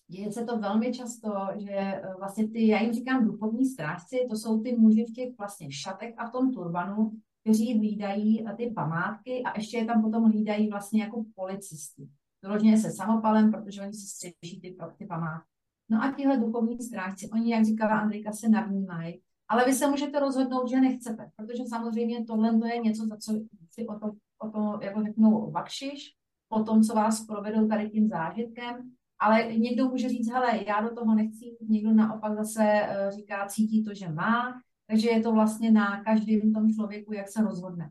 děje 0.08 0.32
se 0.32 0.46
to 0.46 0.60
velmi 0.60 0.94
často, 0.94 1.32
že 1.56 1.72
e, 1.72 2.02
vlastně 2.18 2.48
ty, 2.48 2.68
já 2.68 2.82
jim 2.82 2.94
říkám 2.94 3.26
duchovní 3.26 3.66
strážci, 3.66 4.28
to 4.30 4.36
jsou 4.36 4.62
ty 4.62 4.76
muži 4.76 5.06
v 5.06 5.14
těch 5.14 5.38
vlastně 5.38 5.72
šatek 5.72 6.16
a 6.18 6.28
v 6.28 6.32
tom 6.32 6.54
turbanu, 6.54 7.12
kteří 7.42 7.78
hlídají 7.78 8.46
ty 8.58 8.72
památky 8.76 9.44
a 9.44 9.58
ještě 9.58 9.78
je 9.78 9.86
tam 9.86 10.02
potom 10.02 10.24
hlídají 10.24 10.70
vlastně 10.70 11.04
jako 11.04 11.26
policisti 11.36 12.10
vyloženě 12.46 12.78
se 12.78 12.92
samopalem, 12.92 13.52
protože 13.52 13.82
oni 13.82 13.94
si 13.94 14.08
střeží 14.08 14.62
ty, 14.62 14.78
ty 14.98 15.06
památky. 15.06 15.55
No 15.90 16.04
a 16.04 16.12
tihle 16.12 16.38
duchovní 16.38 16.82
strážci, 16.82 17.30
oni, 17.34 17.52
jak 17.52 17.66
říkala 17.66 18.00
Andrejka, 18.00 18.32
se 18.32 18.50
navnímají, 18.50 19.22
ale 19.48 19.66
vy 19.66 19.74
se 19.74 19.88
můžete 19.88 20.20
rozhodnout, 20.20 20.70
že 20.70 20.82
nechcete, 20.82 21.32
protože 21.36 21.64
samozřejmě 21.70 22.26
tohle 22.26 22.60
to 22.60 22.66
je 22.66 22.80
něco, 22.80 23.06
za 23.06 23.18
co 23.18 23.34
si 23.72 23.88
o 23.88 24.00
to, 24.00 24.12
o 24.40 24.50
to 24.50 24.80
jako 24.82 25.04
řeknou 25.04 25.52
bakšiš, 25.52 26.16
po 26.50 26.64
tom, 26.64 26.84
co 26.84 26.94
vás 26.94 27.26
provedou 27.26 27.68
tady 27.68 27.90
tím 27.90 28.08
zážitkem, 28.08 28.92
ale 29.20 29.54
někdo 29.54 29.90
může 29.90 30.10
říct, 30.10 30.32
hele, 30.32 30.64
já 30.68 30.82
do 30.82 30.96
toho 30.96 31.16
nechci, 31.16 31.58
někdo 31.62 31.94
naopak 31.94 32.36
zase 32.36 32.64
eh, 32.64 33.12
říká, 33.12 33.46
cítí 33.48 33.84
to, 33.84 33.94
že 33.94 34.10
má, 34.10 34.62
takže 34.88 35.10
je 35.10 35.22
to 35.22 35.32
vlastně 35.32 35.72
na 35.72 36.04
každém 36.04 36.54
tom 36.54 36.70
člověku, 36.74 37.14
jak 37.14 37.30
se 37.30 37.42
rozhodne. 37.42 37.90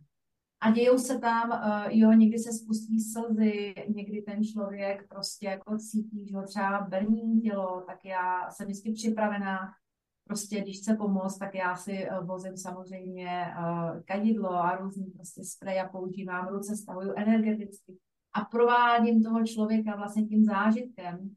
A 0.61 0.71
dějou 0.71 0.99
se 0.99 1.19
tam, 1.19 1.51
uh, 1.51 1.99
jo, 1.99 2.13
někdy 2.13 2.39
se 2.39 2.53
spustí 2.53 3.01
slzy, 3.01 3.75
někdy 3.95 4.23
ten 4.23 4.45
člověk 4.45 5.09
prostě 5.09 5.47
jako 5.47 5.79
cítí, 5.79 6.29
že 6.29 6.37
ho 6.37 6.43
třeba 6.43 6.81
brní 6.81 7.41
tělo, 7.41 7.85
tak 7.87 8.05
já 8.05 8.51
jsem 8.51 8.67
vždycky 8.67 8.93
připravená, 8.93 9.59
prostě 10.29 10.61
když 10.61 10.79
chce 10.79 10.97
pomoct, 10.97 11.39
tak 11.39 11.55
já 11.55 11.77
si 11.77 12.09
uh, 12.11 12.27
vozím 12.27 12.57
samozřejmě 12.57 13.55
uh, 13.59 14.03
kadidlo 14.05 14.51
a 14.51 14.77
různý 14.77 15.11
prostě 15.11 15.43
a 15.85 15.89
používám, 15.89 16.49
ruce 16.49 16.77
stavuju 16.77 17.13
energeticky 17.17 17.99
a 18.35 18.45
provádím 18.45 19.23
toho 19.23 19.47
člověka 19.47 19.97
vlastně 19.97 20.27
tím 20.27 20.45
zážitkem, 20.45 21.37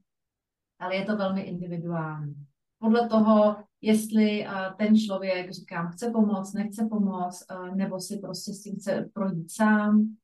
ale 0.80 0.96
je 0.96 1.06
to 1.06 1.18
velmi 1.18 1.42
individuální. 1.42 2.36
Podle 2.80 3.10
toho, 3.10 3.56
jestli 3.82 4.48
uh, 4.48 4.76
ten 4.78 4.98
člověk, 4.98 5.52
říkám, 5.52 5.88
chce 5.88 6.12
pomoct, 6.12 6.54
nechce 6.54 6.88
pomoct, 6.90 7.46
uh, 7.52 7.76
nebo 7.76 8.00
si 8.00 8.18
prostě 8.18 8.54
s 8.54 8.64
tím 8.64 8.76
chce 8.76 9.10
projít 9.14 9.52
sám. 9.52 10.18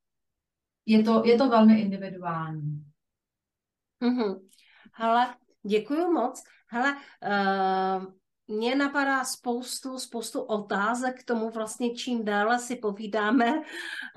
Je 0.86 1.04
to, 1.04 1.24
je 1.26 1.38
to 1.38 1.50
velmi 1.50 1.82
individuální. 1.82 2.86
Mm-hmm. 4.02 4.40
Hele, 4.94 5.36
děkuji 5.64 6.12
moc. 6.12 6.44
Hele, 6.68 6.94
uh, 6.94 8.14
mě 8.48 8.76
napadá 8.76 9.24
spoustu, 9.24 10.00
spoustu 10.00 10.42
otázek 10.42 11.20
k 11.20 11.26
tomu 11.26 11.50
vlastně, 11.50 11.96
čím 11.96 12.26
dále 12.26 12.60
si 12.60 12.76
povídáme, 12.76 13.62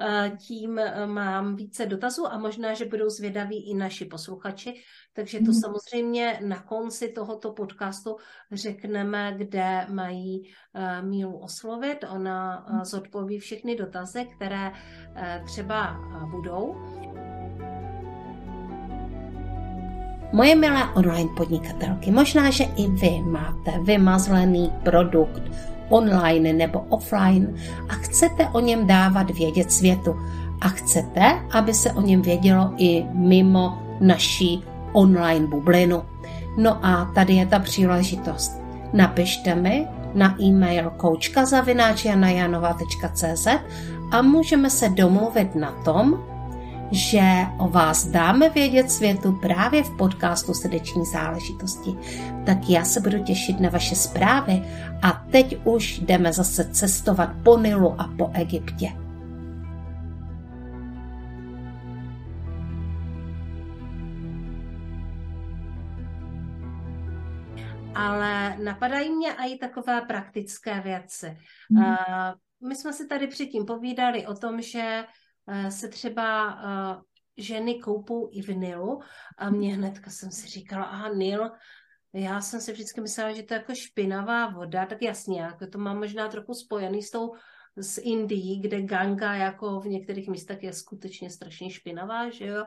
eh, 0.01 0.37
tím 0.47 0.79
eh, 0.79 1.07
mám 1.07 1.57
více 1.57 1.87
dotazů 1.87 2.27
a 2.27 2.39
možná, 2.39 2.75
že 2.75 2.85
budou 2.85 3.09
zvědaví 3.09 3.71
i 3.71 3.75
naši 3.75 4.05
posluchači, 4.05 4.83
takže 5.13 5.39
to 5.39 5.45
mm. 5.45 5.55
samozřejmě 5.55 6.41
na 6.47 6.63
konci 6.63 7.09
tohoto 7.09 7.53
podcastu 7.53 8.17
řekneme, 8.53 9.35
kde 9.37 9.87
mají 9.89 10.43
eh, 10.75 11.03
Mílu 11.03 11.39
oslovit. 11.39 12.05
Ona 12.11 12.67
mhm. 12.69 12.85
zodpoví 12.85 13.39
všechny 13.39 13.77
dotazy, 13.77 14.29
které 14.37 14.73
třeba 15.47 15.97
budou. 16.31 16.75
Moje 20.37 20.53
milé 20.53 20.85
online 20.95 21.33
podnikatelky, 21.33 22.13
možná, 22.13 22.51
že 22.51 22.65
i 22.77 22.91
vy 22.93 23.23
máte 23.25 23.73
vymazlený 23.83 24.73
produkt 24.85 25.43
online 25.89 26.53
nebo 26.53 26.85
offline 26.93 27.57
a 27.89 27.93
chcete 27.93 28.49
o 28.49 28.61
něm 28.61 28.87
dávat 28.87 29.31
vědět 29.31 29.73
světu. 29.73 30.17
A 30.61 30.69
chcete, 30.69 31.43
aby 31.51 31.75
se 31.75 31.93
o 31.93 32.01
něm 32.01 32.23
vědělo 32.23 32.73
i 32.77 33.05
mimo 33.13 33.83
naší 34.01 34.65
online 34.93 35.47
bublinu. 35.47 36.03
No 36.57 36.87
a 36.87 37.11
tady 37.15 37.35
je 37.35 37.47
ta 37.47 37.59
příležitost. 37.59 38.61
Napište 38.93 39.55
mi 39.55 39.87
na 40.15 40.43
e-mail 40.43 40.91
koučkazavináčjanajanova.cz 40.97 43.47
a 44.11 44.23
můžeme 44.23 44.71
se 44.71 44.89
domluvit 44.89 45.55
na 45.55 45.71
tom, 45.85 46.25
že 46.93 47.23
o 47.59 47.69
vás 47.69 48.07
dáme 48.07 48.51
vědět 48.51 48.91
světu 48.91 49.39
právě 49.43 49.83
v 49.83 49.97
podcastu 49.97 50.55
Srdeční 50.55 51.05
záležitosti. 51.05 51.91
Tak 52.47 52.59
já 52.69 52.85
se 52.85 53.01
budu 53.01 53.25
těšit 53.25 53.61
na 53.61 53.69
vaše 53.69 53.95
zprávy 53.95 54.63
a 55.03 55.13
teď 55.13 55.57
už 55.65 55.99
jdeme 55.99 56.33
zase 56.33 56.71
cestovat 56.71 57.31
po 57.45 57.59
Nilu 57.59 58.01
a 58.01 58.15
po 58.19 58.31
Egyptě. 58.35 58.93
Ale 67.95 68.57
napadají 68.65 69.11
mě 69.11 69.33
i 69.33 69.59
takové 69.59 70.01
praktické 70.01 70.81
věci. 70.81 71.37
Hmm. 71.71 71.95
My 72.69 72.75
jsme 72.77 72.93
si 72.93 73.07
tady 73.07 73.27
předtím 73.27 73.67
povídali 73.67 74.27
o 74.27 74.35
tom, 74.35 74.63
že 74.63 75.05
Eh, 75.05 75.26
se 75.71 75.89
třeba 75.89 76.49
eh, 76.53 77.03
ženy 77.37 77.75
koupou 77.75 78.29
i 78.33 78.43
v 78.43 78.49
Nilu 78.49 79.01
a 79.39 79.51
mě 79.51 79.75
hnedka 79.75 80.11
jsem 80.11 80.31
si 80.31 80.49
říkala, 80.49 80.85
aha, 80.85 81.09
Nil, 81.09 81.51
já 82.13 82.41
jsem 82.41 82.61
si 82.61 82.73
vždycky 82.73 83.01
myslela, 83.01 83.33
že 83.33 83.43
to 83.43 83.55
je 83.55 83.59
jako 83.59 83.75
špinavá 83.75 84.51
voda, 84.51 84.87
tak 84.87 85.03
jasně, 85.03 85.41
jako 85.41 85.67
to 85.67 85.79
mám 85.79 85.99
možná 85.99 86.29
trochu 86.29 86.55
spojený 86.55 87.03
s 87.03 87.11
tou 87.11 87.33
z 87.77 87.99
Indií, 87.99 88.61
kde 88.61 88.83
Ganga 88.83 89.35
jako 89.35 89.81
v 89.81 89.87
některých 89.87 90.29
místech 90.29 90.63
je 90.63 90.73
skutečně 90.73 91.31
strašně 91.31 91.71
špinavá, 91.71 92.31
že 92.31 92.47
jo, 92.47 92.67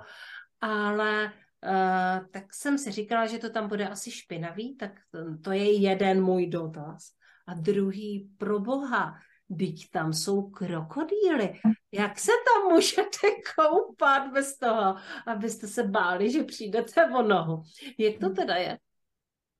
ale 0.61 1.25
uh, 1.65 2.27
tak 2.31 2.53
jsem 2.53 2.77
si 2.77 2.91
říkala, 2.91 3.25
že 3.25 3.37
to 3.37 3.49
tam 3.49 3.67
bude 3.67 3.87
asi 3.87 4.11
špinavý, 4.11 4.77
tak 4.77 4.91
to, 5.11 5.37
to 5.43 5.51
je 5.51 5.71
jeden 5.71 6.23
můj 6.23 6.47
dotaz. 6.47 7.11
A 7.47 7.53
druhý, 7.53 8.29
pro 8.37 8.59
boha, 8.59 9.15
Teď 9.57 9.89
tam 9.91 10.13
jsou 10.13 10.49
krokodýly. 10.49 11.53
Jak 11.91 12.19
se 12.19 12.31
tam 12.31 12.73
můžete 12.73 13.27
koupat 13.55 14.33
bez 14.33 14.57
toho, 14.57 14.95
abyste 15.27 15.67
se 15.67 15.83
báli, 15.83 16.31
že 16.31 16.43
přijdete 16.43 17.05
o 17.05 17.21
nohu? 17.21 17.63
Jak 17.97 18.17
to 18.19 18.29
teda 18.29 18.55
je? 18.55 18.77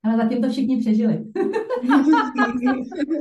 Ale 0.04 0.18
zatím 0.18 0.42
to 0.42 0.50
všichni 0.50 0.78
přežili. 0.80 1.26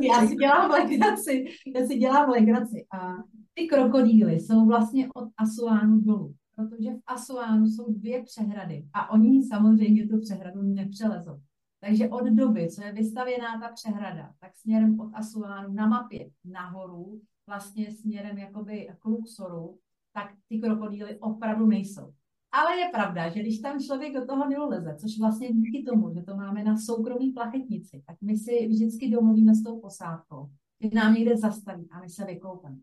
já 0.03 0.27
si 0.27 0.35
dělám 0.35 0.71
legraci. 0.71 1.45
Já 1.75 1.87
si 1.87 1.99
dělám 1.99 2.31
legraci. 2.31 2.87
A 2.93 3.15
ty 3.55 3.67
krokodýly 3.67 4.33
jsou 4.33 4.67
vlastně 4.67 5.09
od 5.15 5.29
Asuánu 5.37 6.01
dolů. 6.01 6.35
Protože 6.57 6.91
v 6.91 7.01
Asuánu 7.07 7.67
jsou 7.67 7.93
dvě 7.93 8.23
přehrady. 8.23 8.85
A 8.95 9.11
oni 9.11 9.47
samozřejmě 9.47 10.09
tu 10.09 10.21
přehradu 10.21 10.63
nepřelezou. 10.63 11.41
Takže 11.81 12.09
od 12.09 12.25
doby, 12.25 12.69
co 12.71 12.85
je 12.85 12.93
vystavěná 12.93 13.61
ta 13.61 13.73
přehrada, 13.73 14.35
tak 14.41 14.57
směrem 14.57 15.01
od 15.01 15.11
Asuánu 15.15 15.73
na 15.73 15.87
mapě 15.87 16.31
nahoru, 16.45 17.21
vlastně 17.47 17.93
směrem 17.93 18.39
jakoby 18.39 18.89
k 18.99 19.05
Luxoru, 19.05 19.79
tak 20.13 20.33
ty 20.49 20.59
krokodýly 20.59 21.19
opravdu 21.19 21.67
nejsou. 21.67 22.13
Ale 22.53 22.77
je 22.77 22.89
pravda, 22.93 23.29
že 23.29 23.41
když 23.41 23.59
tam 23.59 23.81
člověk 23.81 24.15
do 24.15 24.27
toho 24.27 24.49
Nilu 24.49 24.69
leze, 24.69 24.97
což 25.01 25.19
vlastně 25.19 25.53
díky 25.53 25.83
tomu, 25.83 26.15
že 26.15 26.23
to 26.23 26.37
máme 26.37 26.65
na 26.65 26.77
soukromí 26.77 27.33
plachetnici, 27.33 28.03
tak 28.07 28.17
my 28.21 28.37
si 28.37 28.69
vždycky 28.69 29.11
domluvíme 29.11 29.55
s 29.55 29.63
tou 29.63 29.81
posádkou, 29.81 30.51
že 30.81 30.91
nám 30.95 31.15
někde 31.15 31.37
zastaví 31.37 31.89
a 31.91 32.01
my 32.01 32.09
se 32.09 32.25
vykoupeme. 32.25 32.77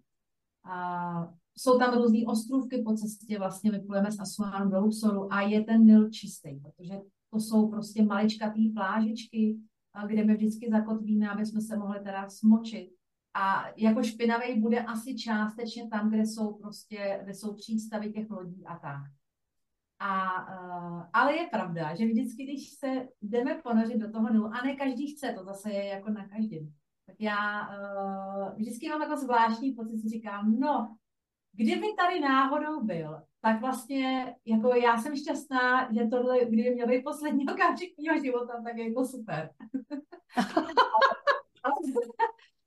A 0.63 1.33
jsou 1.57 1.79
tam 1.79 1.97
různé 1.97 2.19
ostrůvky 2.27 2.81
po 2.81 2.93
cestě, 2.93 3.39
vlastně 3.39 3.71
vyplujeme 3.71 4.11
z 4.11 4.19
Asuánu 4.19 4.71
do 4.71 4.79
Luxoru 4.79 5.33
a 5.33 5.41
je 5.41 5.63
ten 5.63 5.85
Nil 5.85 6.09
čistý, 6.09 6.59
protože 6.59 6.93
to 7.35 7.39
jsou 7.39 7.69
prostě 7.69 8.03
maličkatý 8.03 8.69
plážičky, 8.69 9.59
kde 10.07 10.23
my 10.23 10.35
vždycky 10.35 10.69
zakotvíme, 10.71 11.29
aby 11.29 11.45
jsme 11.45 11.61
se 11.61 11.77
mohli 11.77 11.99
teda 11.99 12.29
smočit. 12.29 12.89
A 13.33 13.65
jako 13.77 14.03
špinavý 14.03 14.61
bude 14.61 14.79
asi 14.79 15.15
částečně 15.15 15.87
tam, 15.87 16.09
kde 16.09 16.21
jsou 16.25 16.53
prostě, 16.53 17.19
kde 17.23 17.33
jsou 17.33 17.53
přístavy 17.53 18.13
těch 18.13 18.29
lodí 18.29 18.65
a 18.65 18.79
tak. 18.79 19.03
A, 19.99 20.41
uh, 20.41 21.03
ale 21.13 21.35
je 21.35 21.47
pravda, 21.51 21.95
že 21.95 22.05
vždycky, 22.05 22.43
když 22.43 22.69
se 22.69 23.07
jdeme 23.21 23.55
ponořit 23.63 23.97
do 23.97 24.11
toho 24.11 24.33
Nilu, 24.33 24.45
a 24.45 24.61
ne 24.65 24.75
každý 24.75 25.15
chce, 25.15 25.33
to 25.37 25.43
zase 25.43 25.71
je 25.71 25.85
jako 25.85 26.09
na 26.09 26.27
každém, 26.27 26.73
tak 27.05 27.15
já 27.19 27.67
uh, 27.67 28.55
vždycky 28.55 28.89
mám 28.89 29.01
jako 29.01 29.17
zvláštní 29.17 29.71
pocit, 29.71 29.99
si 29.99 30.09
říkám, 30.09 30.59
no, 30.59 30.95
kdyby 31.53 31.87
tady 31.99 32.19
náhodou 32.19 32.83
byl, 32.83 33.21
tak 33.45 33.61
vlastně 33.61 34.35
jako 34.45 34.75
já 34.75 34.97
jsem 34.97 35.15
šťastná, 35.15 35.93
že 35.93 36.07
tohle, 36.07 36.45
kdyby 36.45 36.75
měl 36.75 36.87
být 36.87 37.03
poslední 37.03 37.45
okamžik 37.53 37.93
mého 38.07 38.23
života, 38.23 38.61
tak 38.63 38.77
je 38.77 38.87
jako 38.87 39.05
super. 39.05 39.49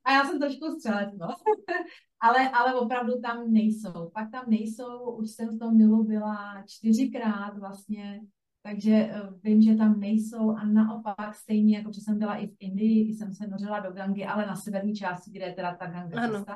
A 0.03 0.13
já 0.13 0.23
jsem 0.23 0.39
trošku 0.39 0.65
střelec, 0.65 1.09
no. 1.17 1.27
ale, 2.19 2.49
ale 2.49 2.73
opravdu 2.79 3.21
tam 3.21 3.53
nejsou. 3.53 4.09
Pak 4.13 4.31
tam 4.31 4.43
nejsou, 4.47 5.11
už 5.11 5.29
jsem 5.29 5.49
v 5.49 5.59
tom 5.59 5.77
milu 5.77 6.03
byla 6.03 6.63
čtyřikrát 6.67 7.57
vlastně, 7.57 8.21
takže 8.63 8.93
eh, 8.93 9.21
vím, 9.43 9.61
že 9.61 9.75
tam 9.75 9.99
nejsou 9.99 10.51
a 10.51 10.65
naopak 10.65 11.35
stejně, 11.35 11.77
jako 11.77 11.91
že 11.91 12.01
jsem 12.01 12.19
byla 12.19 12.35
i 12.35 12.47
v 12.47 12.55
Indii, 12.59 13.13
jsem 13.13 13.33
se 13.33 13.47
nořila 13.47 13.79
do 13.79 13.91
Gangy, 13.91 14.25
ale 14.25 14.45
na 14.45 14.55
severní 14.55 14.95
části, 14.95 15.31
kde 15.31 15.45
je 15.45 15.53
teda 15.53 15.75
ta 15.75 15.85
Ganga 15.85 16.21
ano. 16.21 16.33
cesta. 16.33 16.55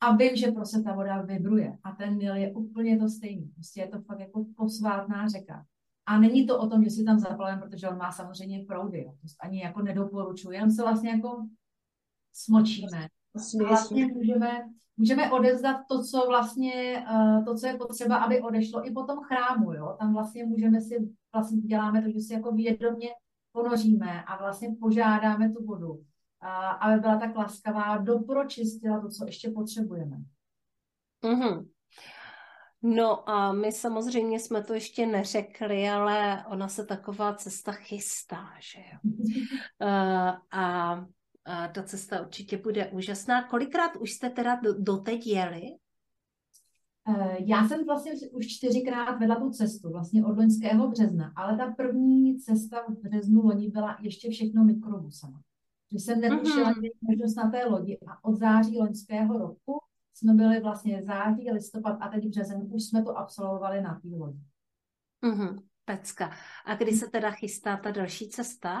A 0.00 0.16
vím, 0.16 0.36
že 0.36 0.50
prostě 0.50 0.80
ta 0.80 0.94
voda 0.94 1.22
vibruje 1.22 1.78
a 1.84 1.92
ten 1.92 2.18
Nil 2.18 2.36
je 2.36 2.52
úplně 2.52 2.98
to 2.98 3.08
stejný. 3.08 3.52
Prostě 3.54 3.80
je 3.80 3.88
to 3.88 4.00
fakt 4.00 4.20
jako 4.20 4.44
posvátná 4.56 5.28
řeka. 5.28 5.64
A 6.06 6.18
není 6.18 6.46
to 6.46 6.58
o 6.58 6.68
tom, 6.68 6.84
že 6.84 6.90
si 6.90 7.04
tam 7.04 7.18
zaplavím, 7.18 7.60
protože 7.60 7.88
on 7.88 7.96
má 7.96 8.12
samozřejmě 8.12 8.64
proudy. 8.68 9.02
Jo. 9.02 9.12
To 9.20 9.26
ani 9.40 9.62
jako 9.62 9.82
nedoporučuji, 9.82 10.50
jenom 10.50 10.70
se 10.70 10.82
vlastně 10.82 11.10
jako 11.10 11.46
smočíme. 12.32 13.08
Vlastně 13.68 14.06
můžeme, 14.06 14.68
můžeme 14.96 15.30
odezdat 15.30 15.76
to, 15.88 16.02
co 16.02 16.26
vlastně, 16.28 17.06
uh, 17.10 17.44
to, 17.44 17.54
co 17.54 17.66
je 17.66 17.76
potřeba, 17.76 18.16
aby 18.16 18.40
odešlo 18.40 18.86
i 18.86 18.90
po 18.90 19.02
tom 19.02 19.18
chrámu, 19.18 19.72
jo. 19.72 19.96
Tam 19.98 20.12
vlastně 20.14 20.44
můžeme 20.44 20.80
si, 20.80 21.08
vlastně 21.34 21.60
děláme 21.60 22.02
to, 22.02 22.10
že 22.10 22.20
si 22.20 22.32
jako 22.32 22.52
vědomě 22.52 23.08
ponoříme 23.52 24.24
a 24.24 24.36
vlastně 24.36 24.76
požádáme 24.80 25.52
tu 25.52 25.64
vodu, 25.64 26.02
aby 26.80 27.00
byla 27.00 27.18
tak 27.18 27.36
laskavá, 27.36 27.96
dopročistila 27.96 29.00
to, 29.00 29.08
co 29.08 29.26
ještě 29.26 29.50
potřebujeme. 29.50 30.16
Mm-hmm. 31.24 31.68
No 32.82 33.30
a 33.30 33.52
my 33.52 33.72
samozřejmě 33.72 34.40
jsme 34.40 34.62
to 34.62 34.74
ještě 34.74 35.06
neřekli, 35.06 35.88
ale 35.88 36.44
ona 36.46 36.68
se 36.68 36.86
taková 36.86 37.34
cesta 37.34 37.72
chystá, 37.72 38.46
že 38.60 38.78
jo. 38.78 38.98
Uh, 39.82 40.36
a 40.60 41.04
a 41.48 41.68
ta 41.68 41.82
cesta 41.82 42.20
určitě 42.20 42.58
bude 42.58 42.86
úžasná. 42.86 43.48
Kolikrát 43.48 43.96
už 43.96 44.12
jste 44.12 44.30
teda 44.30 44.60
doteď 44.78 45.26
jeli? 45.26 45.62
Eh, 47.08 47.36
já 47.46 47.68
jsem 47.68 47.84
vlastně 47.84 48.12
už 48.32 48.46
čtyřikrát 48.46 49.18
vedla 49.18 49.36
tu 49.36 49.50
cestu, 49.50 49.90
vlastně 49.90 50.24
od 50.24 50.36
loňského 50.36 50.88
března, 50.88 51.32
ale 51.36 51.56
ta 51.56 51.74
první 51.76 52.38
cesta 52.38 52.84
v 52.88 53.08
březnu 53.08 53.42
loni 53.42 53.70
byla 53.70 53.96
ještě 54.00 54.30
všechno 54.30 54.64
mikrobusama. 54.64 55.40
Že 55.92 55.98
jsem 55.98 56.20
netušila, 56.20 56.72
mm-hmm. 56.72 56.90
možnost 57.02 57.34
na 57.34 57.50
té 57.50 57.64
lodi 57.64 57.98
a 58.06 58.24
od 58.24 58.36
září 58.36 58.78
loňského 58.78 59.38
roku 59.38 59.80
jsme 60.14 60.34
byli 60.34 60.60
vlastně 60.60 61.02
září, 61.02 61.50
listopad 61.50 61.98
a 62.00 62.08
teď 62.08 62.28
březen, 62.28 62.68
už 62.70 62.82
jsme 62.84 63.02
to 63.02 63.18
absolvovali 63.18 63.80
na 63.80 64.00
té 64.00 64.08
lodi. 64.08 64.40
Mm-hmm. 65.22 65.62
Pecka. 65.84 66.30
A 66.66 66.74
kdy 66.74 66.92
se 66.92 67.06
teda 67.06 67.30
chystá 67.30 67.76
ta 67.76 67.90
další 67.90 68.28
cesta? 68.28 68.80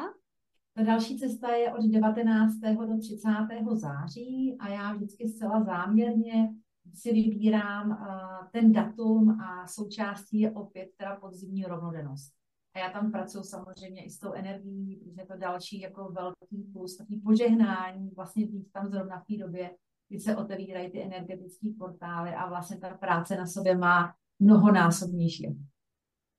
Ta 0.74 0.82
další 0.82 1.18
cesta 1.18 1.54
je 1.54 1.72
od 1.72 1.84
19. 1.84 2.54
do 2.86 2.98
30. 2.98 3.28
září 3.72 4.56
a 4.60 4.68
já 4.68 4.92
vždycky 4.92 5.28
zcela 5.28 5.64
záměrně 5.64 6.54
si 6.94 7.12
vybírám 7.12 8.06
ten 8.52 8.72
datum 8.72 9.30
a 9.40 9.66
součástí 9.66 10.40
je 10.40 10.52
opět 10.52 10.88
teda 10.96 11.16
podzimní 11.16 11.64
rovnodennost. 11.64 12.37
A 12.78 12.86
já 12.86 12.90
tam 12.90 13.12
pracuji 13.12 13.42
samozřejmě 13.42 14.04
i 14.04 14.10
s 14.10 14.18
tou 14.18 14.32
energií, 14.32 14.96
protože 14.96 15.20
je 15.20 15.26
to 15.26 15.36
další 15.36 15.80
jako 15.80 16.12
velký 16.12 16.70
plus, 16.72 16.96
takový 16.96 17.20
požehnání, 17.20 18.10
vlastně 18.16 18.46
být 18.46 18.72
tam 18.72 18.88
zrovna 18.90 19.20
v 19.20 19.24
té 19.24 19.44
době, 19.44 19.70
kdy 20.08 20.20
se 20.20 20.36
otevírají 20.36 20.90
ty 20.90 21.02
energetické 21.02 21.68
portály 21.78 22.34
a 22.34 22.48
vlastně 22.48 22.78
ta 22.78 22.88
práce 22.88 23.36
na 23.36 23.46
sobě 23.46 23.76
má 23.76 24.14
mnohonásobnější. 24.38 25.48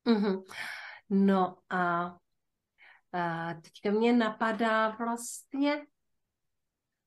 Mm-hmm. 0.07 0.43
No 1.09 1.57
a 1.69 2.15
a 3.13 3.53
teďka 3.53 3.91
mě 3.91 4.13
napadá 4.13 4.89
vlastně, 4.89 5.85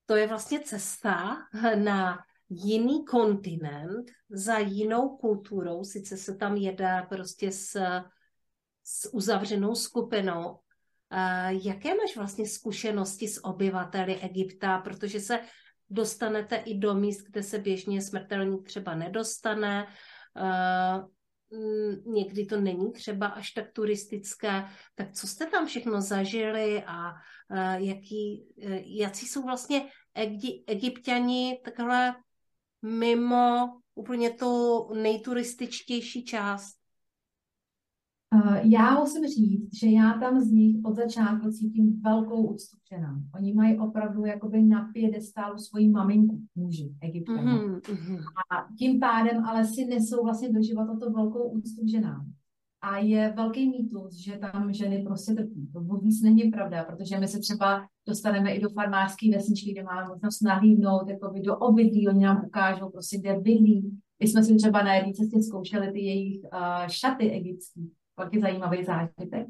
to 0.06 0.16
je 0.16 0.26
vlastně 0.26 0.60
cesta 0.60 1.36
na 1.76 2.18
jiný 2.48 3.04
kontinent 3.04 4.10
za 4.30 4.58
jinou 4.58 5.16
kulturou, 5.16 5.84
sice 5.84 6.16
se 6.16 6.36
tam 6.36 6.56
jede 6.56 7.06
prostě 7.08 7.52
s, 7.52 7.80
s 8.92 9.14
uzavřenou 9.14 9.74
skupinou. 9.74 10.58
A 11.10 11.50
jaké 11.50 11.94
máš 11.94 12.16
vlastně 12.16 12.46
zkušenosti 12.46 13.28
s 13.28 13.44
obyvateli 13.44 14.16
Egypta, 14.16 14.78
protože 14.78 15.20
se 15.20 15.40
dostanete 15.90 16.56
i 16.56 16.78
do 16.78 16.94
míst, 16.94 17.22
kde 17.22 17.42
se 17.42 17.58
běžně 17.58 18.02
smrtelník 18.02 18.66
třeba 18.66 18.94
nedostane, 18.94 19.86
Mm, 21.52 22.14
někdy 22.14 22.46
to 22.46 22.60
není 22.60 22.92
třeba 22.92 23.26
až 23.26 23.50
tak 23.50 23.72
turistické, 23.72 24.64
tak 24.94 25.12
co 25.12 25.26
jste 25.26 25.46
tam 25.46 25.66
všechno 25.66 26.00
zažili 26.00 26.82
a 26.86 27.12
jaký, 27.76 28.46
e, 28.62 28.82
jaký 28.84 29.26
jsou 29.26 29.42
vlastně 29.42 29.88
egyptiani 30.66 31.60
takhle 31.64 32.14
mimo 32.82 33.80
úplně 33.94 34.30
tu 34.30 34.88
nejturističtější 34.94 36.24
část? 36.24 36.81
Eh, 38.34 38.60
já 38.64 39.00
musím 39.00 39.26
říct, 39.26 39.74
že 39.74 39.86
já 39.86 40.12
tam 40.12 40.40
z 40.40 40.50
nich 40.52 40.76
od 40.84 40.96
začátku 40.96 41.50
cítím 41.50 42.00
velkou 42.00 42.46
úctu 42.46 42.76
k 42.76 42.88
ženám. 42.88 43.24
Oni 43.34 43.54
mají 43.54 43.78
opravdu 43.78 44.24
jakoby 44.24 44.62
na 44.62 44.90
pědestálu 44.92 45.58
svoji 45.58 45.88
maminku, 45.88 46.40
muži, 46.54 46.94
egyptěni. 47.00 47.38
Mm-hmm. 47.38 48.18
A 48.50 48.66
tím 48.78 49.00
pádem 49.00 49.44
ale 49.44 49.64
si 49.64 49.84
nesou 49.84 50.24
vlastně 50.24 50.52
do 50.52 50.62
života 50.62 50.96
to 51.00 51.10
velkou 51.10 51.48
úctu 51.48 51.82
k 51.84 51.90
ženám. 51.90 52.32
A 52.80 52.98
je 52.98 53.32
velký 53.36 53.68
mýtus, 53.68 54.14
že 54.14 54.38
tam 54.38 54.72
ženy 54.72 55.04
prostě 55.06 55.34
trpí. 55.34 55.68
To 55.72 55.80
vůbec 55.80 56.20
není 56.20 56.50
pravda, 56.50 56.84
protože 56.84 57.18
my 57.18 57.28
se 57.28 57.38
třeba 57.38 57.86
dostaneme 58.08 58.54
i 58.54 58.60
do 58.60 58.70
farmářské 58.70 59.30
vesničky, 59.30 59.72
kde 59.72 59.82
máme 59.82 60.08
možnost 60.08 60.40
nahlídnout 60.40 61.08
jakoby 61.08 61.40
do 61.40 61.56
obydlí, 61.56 62.08
oni 62.08 62.24
nám 62.24 62.44
ukážou 62.46 62.90
prostě, 62.90 63.18
kde 63.18 63.40
bydlí. 63.40 63.98
My 64.20 64.28
jsme 64.28 64.44
si 64.44 64.56
třeba 64.56 64.82
na 64.82 64.94
jedné 64.94 65.12
cestě 65.12 65.42
zkoušeli 65.42 65.92
ty 65.92 66.00
jejich 66.00 66.40
uh, 66.44 66.88
šaty 66.88 67.30
egyptské 67.30 67.80
velký 68.18 68.40
zajímavý 68.40 68.84
zážitek. 68.84 69.46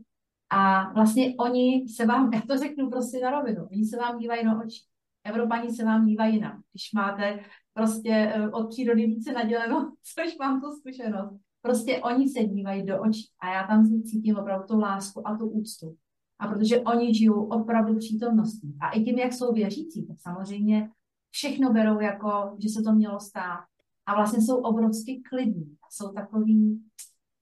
A 0.50 0.92
vlastně 0.92 1.34
oni 1.38 1.88
se 1.88 2.06
vám, 2.06 2.32
já 2.32 2.40
to 2.40 2.58
řeknu 2.58 2.90
prostě 2.90 3.20
na 3.20 3.30
rovinu, 3.30 3.68
oni 3.72 3.84
se 3.84 3.96
vám 3.96 4.18
dívají 4.18 4.44
na 4.44 4.60
oči. 4.60 4.80
Evropani 5.24 5.72
se 5.72 5.84
vám 5.84 6.06
dívají 6.06 6.34
jinak. 6.34 6.56
Když 6.72 6.92
máte 6.92 7.40
prostě 7.74 8.10
eh, 8.34 8.48
od 8.50 8.68
přírody 8.68 9.06
více 9.06 9.32
naděleno, 9.32 9.92
což 10.14 10.38
mám 10.38 10.60
tu 10.60 10.72
zkušenost. 10.72 11.40
Prostě 11.62 11.98
oni 11.98 12.28
se 12.28 12.44
dívají 12.44 12.86
do 12.86 13.02
očí 13.02 13.28
a 13.40 13.52
já 13.54 13.66
tam 13.66 14.02
cítím 14.04 14.36
opravdu 14.36 14.66
tu 14.66 14.78
lásku 14.78 15.28
a 15.28 15.36
tu 15.36 15.48
úctu. 15.48 15.96
A 16.38 16.48
protože 16.48 16.80
oni 16.80 17.14
žijou 17.14 17.44
opravdu 17.44 17.98
přítomností. 17.98 18.76
A 18.80 18.90
i 18.90 19.04
tím, 19.04 19.18
jak 19.18 19.32
jsou 19.32 19.52
věřící, 19.52 20.06
tak 20.06 20.20
samozřejmě 20.20 20.90
všechno 21.30 21.72
berou 21.72 22.00
jako, 22.00 22.56
že 22.58 22.68
se 22.68 22.82
to 22.82 22.92
mělo 22.92 23.20
stát. 23.20 23.64
A 24.06 24.14
vlastně 24.14 24.42
jsou 24.42 24.56
obrovsky 24.56 25.22
klidní. 25.30 25.76
Jsou 25.90 26.12
takový... 26.12 26.80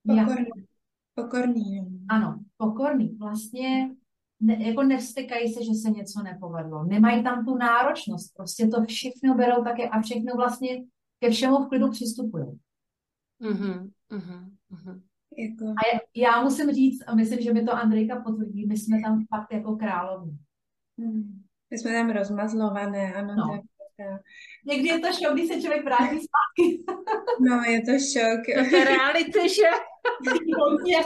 Pokorný. 0.06 0.69
Pokorný. 1.22 2.04
Ano, 2.08 2.38
pokorný. 2.56 3.16
Vlastně 3.20 3.90
ne, 4.40 4.68
jako 4.68 4.82
nevstekají 4.82 5.54
se, 5.54 5.64
že 5.64 5.74
se 5.74 5.90
něco 5.90 6.22
nepovedlo. 6.22 6.84
Nemají 6.84 7.24
tam 7.24 7.44
tu 7.44 7.54
náročnost. 7.54 8.34
Prostě 8.36 8.66
to 8.66 8.84
všechno 8.84 9.34
berou 9.34 9.64
také 9.64 9.88
a 9.88 10.00
všechno 10.00 10.34
vlastně 10.36 10.68
ke 11.18 11.30
všemu 11.30 11.56
v 11.56 11.68
klidu 11.68 11.90
přistupují. 11.90 12.44
Mm-hmm, 13.42 13.90
mm-hmm. 14.12 15.00
Jako... 15.38 15.64
A 15.64 16.00
já 16.16 16.42
musím 16.42 16.70
říct, 16.70 17.04
a 17.06 17.14
myslím, 17.14 17.40
že 17.40 17.52
mi 17.52 17.64
to 17.64 17.72
Andrejka 17.72 18.20
potvrdí, 18.20 18.66
my 18.66 18.76
jsme 18.76 19.00
tam 19.02 19.24
fakt 19.34 19.52
jako 19.52 19.76
královní. 19.76 20.38
Hmm. 20.98 21.42
My 21.70 21.78
jsme 21.78 21.92
tam 21.92 22.10
rozmazlované, 22.10 23.14
ano. 23.14 23.34
No. 23.36 23.62
Tak, 23.96 24.20
Někdy 24.66 24.88
je 24.88 24.98
to 24.98 25.12
šok, 25.12 25.32
když 25.32 25.48
se 25.48 25.60
člověk 25.60 25.84
vrátí 25.84 26.18
zpátky. 26.18 26.84
no, 27.40 27.62
je 27.62 27.80
to 27.80 27.92
šok. 27.92 28.68
To 28.70 28.76
je 28.76 28.84
reality, 28.84 29.48
že? 29.48 29.70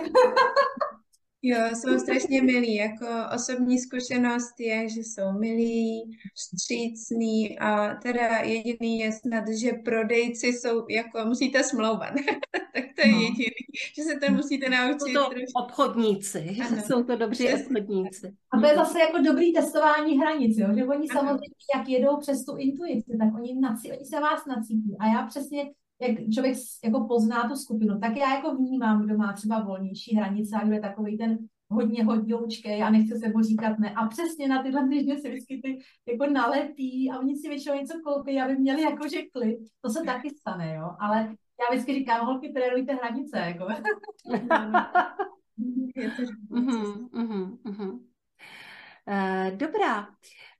Jo, 1.47 1.59
jsou 1.75 1.99
strašně 1.99 2.43
milí. 2.43 2.75
Jako 2.75 3.07
osobní 3.35 3.79
zkušenost 3.79 4.61
je, 4.61 4.89
že 4.89 5.01
jsou 5.01 5.33
milí, 5.33 6.03
vstřícní 6.35 7.59
a 7.59 7.95
teda 7.95 8.39
jediný 8.39 8.99
je 8.99 9.13
snad, 9.13 9.45
že 9.49 9.73
prodejci 9.85 10.47
jsou 10.47 10.87
jako, 10.91 11.25
musíte 11.25 11.63
smlouvat. 11.63 12.15
tak 12.75 12.85
to 12.97 13.09
je 13.09 13.13
no. 13.13 13.21
jediný, 13.21 13.65
že 13.97 14.03
se 14.03 14.21
to 14.21 14.33
musíte 14.33 14.69
naučit. 14.69 15.01
Jsou 15.01 15.25
to 15.25 15.31
trošku. 15.31 15.63
obchodníci, 15.65 16.57
ano. 16.67 16.83
jsou 16.87 17.03
to 17.03 17.17
dobří 17.17 17.47
Přes... 17.47 17.61
obchodníci. 17.67 18.35
A 18.53 18.61
to 18.61 18.67
je 18.67 18.75
zase 18.75 19.01
jako 19.01 19.19
dobrý 19.19 19.53
testování 19.53 20.19
hranic, 20.19 20.59
jo? 20.59 20.69
že 20.77 20.85
oni 20.85 21.09
ano. 21.09 21.21
samozřejmě, 21.21 21.57
jak 21.77 21.89
jedou 21.89 22.17
přes 22.17 22.45
tu 22.45 22.57
intuici, 22.57 23.17
tak 23.19 23.35
oni, 23.35 23.61
nací, 23.61 23.93
oni 23.93 24.05
se 24.05 24.21
vás 24.21 24.47
nacítí. 24.47 24.97
A 25.01 25.07
já 25.07 25.27
přesně 25.27 25.71
jak 26.01 26.31
člověk 26.35 26.57
jako 26.85 27.05
pozná 27.05 27.49
tu 27.49 27.57
skupinu, 27.57 27.99
tak 28.01 28.17
já 28.17 28.35
jako 28.35 28.55
vnímám, 28.55 29.05
kdo 29.05 29.19
má 29.19 29.33
třeba 29.33 29.61
volnější 29.61 30.17
hranice 30.17 30.57
a 30.57 30.65
kdo 30.65 30.75
je 30.75 30.81
takový 30.81 31.19
ten 31.19 31.39
hodně 31.71 32.05
hodňoučkej 32.05 32.83
a 32.83 32.91
nechce 32.91 33.19
se 33.19 33.29
mu 33.29 33.43
říkat 33.43 33.79
ne. 33.79 33.95
A 33.95 34.07
přesně 34.07 34.49
na 34.49 34.63
tyhle 34.63 34.89
týdny 34.89 35.21
se 35.21 35.29
vždycky 35.29 35.61
ty 35.65 35.79
jako 36.09 36.33
nalepí 36.33 37.11
a 37.11 37.19
oni 37.19 37.37
si 37.37 37.49
většinou 37.49 37.77
něco 37.77 38.01
koupí, 38.05 38.41
aby 38.41 38.57
měli 38.57 38.83
jakože 38.83 39.23
klid. 39.33 39.59
To 39.81 39.91
se 39.91 40.03
taky 40.07 40.31
stane, 40.31 40.75
jo. 40.75 40.91
Ale 41.01 41.19
já 41.61 41.67
vždycky 41.71 41.95
říkám, 41.95 42.27
holky, 42.27 42.53
trénujte 42.53 42.95
hranice, 42.95 43.39
jako. 43.39 43.67
Mhm, 46.51 47.09
mhm, 47.13 47.59
mhm. 47.65 48.14
Eh, 49.09 49.51
dobrá. 49.57 50.09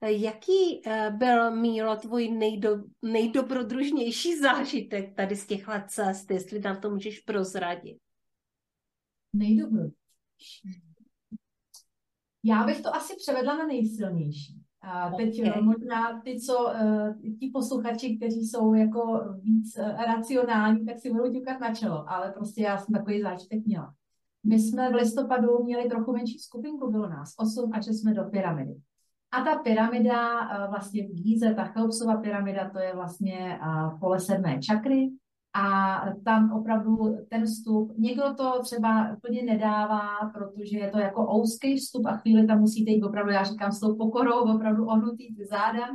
Jaký 0.07 0.83
eh, 0.87 1.11
byl, 1.11 1.57
Mílo, 1.57 1.97
tvůj 1.97 2.29
nejdo, 2.29 2.71
nejdobrodružnější 3.03 4.39
zážitek 4.39 5.15
tady 5.15 5.37
z 5.37 5.47
těchto 5.47 5.73
cest, 5.87 6.31
jestli 6.31 6.61
nám 6.61 6.81
to 6.81 6.91
můžeš 6.91 7.21
prozradit? 7.21 7.99
Nejdobrodružnější. 9.33 10.83
Já 12.45 12.65
bych 12.65 12.83
to 12.83 12.95
asi 12.95 13.17
převedla 13.17 13.57
na 13.57 13.67
nejsilnější. 13.67 14.61
A 14.81 15.11
teď 15.11 15.41
okay. 15.41 15.63
možná 15.63 16.21
ty, 16.21 16.41
co, 16.41 16.73
ti 17.41 17.51
posluchači, 17.55 18.17
kteří 18.17 18.41
jsou 18.41 18.75
jako 18.75 19.21
víc 19.43 19.77
racionální, 20.07 20.87
tak 20.87 20.99
si 20.99 21.11
budou 21.11 21.33
ťukat 21.33 21.61
na 21.61 21.75
čelo, 21.75 22.11
ale 22.11 22.33
prostě 22.33 22.63
já 22.63 22.79
jsem 22.79 22.95
takový 22.95 23.23
zážitek 23.23 23.67
měla. 23.67 23.95
My 24.45 24.59
jsme 24.59 24.91
v 24.91 24.95
listopadu 24.95 25.65
měli 25.65 25.89
trochu 25.89 26.13
menší 26.13 26.39
skupinku, 26.39 26.91
bylo 26.91 27.09
nás 27.09 27.35
osm 27.39 27.71
a 27.75 27.81
šli 27.81 27.95
jsme 27.95 28.15
do 28.15 28.25
pyramidy. 28.25 28.75
A 29.33 29.45
ta 29.45 29.59
pyramida, 29.59 30.41
uh, 30.41 30.71
vlastně 30.71 31.07
v 31.07 31.13
Gíze, 31.13 31.55
ta 31.55 31.65
Cheopsova 31.65 32.17
pyramida, 32.17 32.71
to 32.71 32.79
je 32.79 32.95
vlastně 32.95 33.59
uh, 33.67 34.01
pole 34.01 34.21
sedmé 34.21 34.59
čakry, 34.59 35.11
a 35.57 36.01
tam 36.25 36.53
opravdu 36.53 37.17
ten 37.31 37.45
vstup, 37.45 37.93
někdo 37.99 38.35
to 38.35 38.63
třeba 38.63 39.17
úplně 39.17 39.43
nedává, 39.43 40.31
protože 40.35 40.79
je 40.79 40.91
to 40.91 40.99
jako 40.99 41.27
ouský 41.27 41.77
vstup 41.77 42.07
a 42.07 42.17
chvíli 42.17 42.47
tam 42.47 42.61
musíte 42.61 42.91
jít 42.91 43.03
opravdu, 43.03 43.33
já 43.33 43.45
říkám 43.45 43.73
s 43.73 43.81
tou 43.81 43.97
pokorou, 43.97 44.55
opravdu 44.55 44.87
ohnutý 44.87 45.37
záda. 45.51 45.87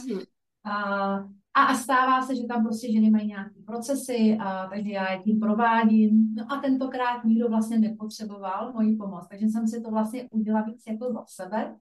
Hmm. 0.64 1.34
A, 1.54 1.64
a 1.64 1.74
stává 1.74 2.22
se, 2.22 2.36
že 2.36 2.44
tam 2.44 2.64
prostě 2.64 2.92
ženy 2.92 3.10
mají 3.10 3.28
nějaké 3.28 3.62
procesy, 3.66 4.38
a, 4.42 4.68
takže 4.68 4.92
já 4.92 5.12
je 5.12 5.20
tím 5.20 5.40
provádím. 5.40 6.36
No 6.36 6.52
a 6.52 6.58
tentokrát 6.58 7.24
nikdo 7.24 7.50
vlastně 7.50 7.80
nepotřeboval 7.80 8.74
moji 8.74 8.96
pomoc, 8.96 9.28
takže 9.28 9.48
jsem 9.48 9.68
si 9.68 9.82
to 9.82 9.92
vlastně 9.92 10.28
udělala 10.32 10.66
víc 10.66 10.84
jako 10.88 11.14
za 11.14 11.24
sebe. 11.28 11.76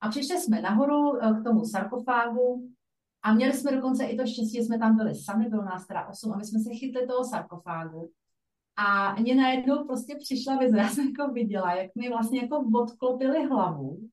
A 0.00 0.08
přišli 0.08 0.40
jsme 0.40 0.60
nahoru 0.60 1.24
eh, 1.24 1.40
k 1.40 1.44
tomu 1.44 1.64
sarkofágu, 1.64 2.76
a 3.26 3.34
měli 3.34 3.52
jsme 3.52 3.72
dokonce 3.72 4.04
i 4.04 4.16
to 4.16 4.26
štěstí, 4.26 4.56
že 4.56 4.62
jsme 4.62 4.78
tam 4.78 4.96
byli 4.96 5.14
sami, 5.14 5.48
bylo 5.48 5.64
nás 5.64 5.86
teda 5.86 6.08
osm 6.08 6.32
a 6.32 6.36
my 6.36 6.44
jsme 6.44 6.60
se 6.60 6.70
chytli 6.70 7.06
toho 7.06 7.24
sarkofágu. 7.24 8.10
A 8.76 9.14
mě 9.20 9.34
najednou 9.34 9.84
prostě 9.84 10.16
přišla 10.18 10.56
vize, 10.56 10.78
já 10.78 10.88
jsem 10.88 11.06
jako 11.06 11.32
viděla, 11.32 11.74
jak 11.74 11.90
mi 11.94 12.08
vlastně 12.08 12.40
jako 12.42 12.64
odklopili 12.74 13.46
hlavu, 13.46 14.08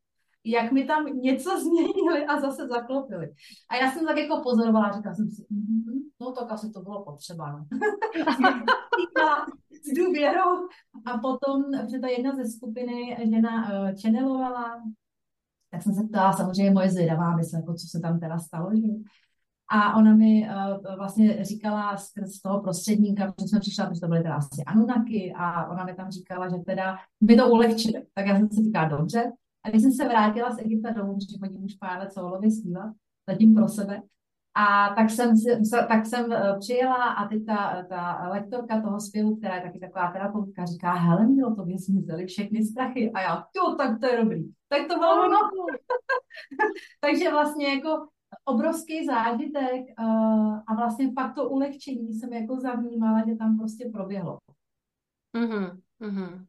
jak 0.45 0.71
mi 0.71 0.85
tam 0.85 1.05
něco 1.05 1.59
změnili 1.63 2.25
a 2.25 2.41
zase 2.41 2.67
zaklopili. 2.67 3.33
A 3.69 3.75
já 3.75 3.91
jsem 3.91 4.05
tak 4.05 4.17
jako 4.17 4.41
pozorovala, 4.43 4.91
říkala 4.91 5.15
jsem 5.15 5.29
si, 5.29 5.41
mm-hmm, 5.41 6.01
no 6.21 6.31
tak 6.31 6.51
asi 6.51 6.71
to 6.71 6.81
bylo 6.81 7.03
potřeba. 7.03 7.51
No. 7.51 7.65
s 9.83 9.97
důvěrou. 9.97 10.67
A 11.05 11.17
potom, 11.17 11.63
protože 11.85 11.99
ta 11.99 12.07
jedna 12.07 12.35
ze 12.35 12.45
skupiny 12.45 13.17
žena 13.31 13.63
uh, 13.63 13.89
channelovala, 14.01 14.83
tak 15.71 15.81
jsem 15.81 15.93
se 15.93 16.03
ptala, 16.03 16.33
samozřejmě 16.33 16.71
moje 16.71 16.89
zvědavá 16.89 17.35
mysl, 17.35 17.55
jako 17.55 17.73
co 17.73 17.87
se 17.87 17.99
tam 17.99 18.19
teda 18.19 18.39
stalo, 18.39 18.75
že? 18.75 18.87
A 19.69 19.97
ona 19.97 20.15
mi 20.15 20.49
uh, 20.49 20.95
vlastně 20.95 21.45
říkala 21.45 21.97
z 21.97 22.41
toho 22.43 22.61
prostředníka, 22.61 23.33
že 23.41 23.47
jsme 23.47 23.59
přišla, 23.59 23.85
protože 23.85 24.01
to 24.01 24.07
byly 24.07 24.21
teda 24.21 24.35
asi 24.35 24.63
Anunaky, 24.65 25.33
a 25.37 25.67
ona 25.67 25.85
mi 25.85 25.93
tam 25.93 26.11
říkala, 26.11 26.49
že 26.49 26.57
teda 26.57 26.97
by 27.21 27.35
to 27.35 27.49
ulehčili. 27.49 28.05
Tak 28.13 28.25
já 28.25 28.37
jsem 28.37 28.49
si 28.49 28.63
říkala, 28.63 28.87
dobře. 28.87 29.31
A 29.63 29.69
když 29.69 29.81
jsem 29.81 29.91
se 29.91 30.07
vrátila 30.07 30.51
z 30.51 30.59
Egypta 30.59 30.91
domů, 30.91 31.17
že 31.31 31.37
chodím 31.39 31.63
už 31.63 31.73
pár 31.73 31.99
let 31.99 32.13
solově 32.13 32.51
zpívat, 32.51 32.93
zatím 33.27 33.55
pro 33.55 33.67
sebe, 33.67 34.01
a 34.55 34.95
tak 34.95 35.09
jsem, 35.09 35.35
tak 35.87 36.05
jsem 36.05 36.31
eh, 36.31 36.55
přijela 36.59 37.03
a 37.03 37.27
teď 37.27 37.45
ta, 37.45 37.83
ta 37.89 38.29
lektorka 38.29 38.81
toho 38.81 38.99
zpěvu, 38.99 39.35
která 39.35 39.55
je 39.55 39.61
taky 39.61 39.79
taková 39.79 40.11
terapeutka, 40.11 40.65
říká, 40.65 40.93
hele, 40.93 41.27
mělo 41.27 41.55
to 41.55 41.65
by 41.65 41.77
zmizely 41.77 42.25
všechny 42.25 42.65
strachy. 42.65 43.11
A 43.11 43.21
já, 43.21 43.47
jo, 43.55 43.75
tak 43.75 43.99
to 43.99 44.07
je 44.07 44.23
dobrý. 44.23 44.43
Tak 44.69 44.87
to 44.87 44.95
bylo 44.95 45.25
ono. 45.25 45.37
Takže 47.01 47.31
vlastně 47.31 47.67
jako 47.67 48.07
obrovský 48.45 49.05
zážitek 49.05 49.81
uh, 49.99 50.59
a 50.67 50.75
vlastně 50.75 51.11
pak 51.15 51.35
to 51.35 51.49
ulehčení 51.49 52.13
jsem 52.13 52.33
jako 52.33 52.59
zavnímala, 52.59 53.23
že 53.27 53.35
tam 53.35 53.57
prostě 53.57 53.89
proběhlo. 53.93 54.37
Mm-hmm, 55.37 55.79
mm-hmm. 56.01 56.45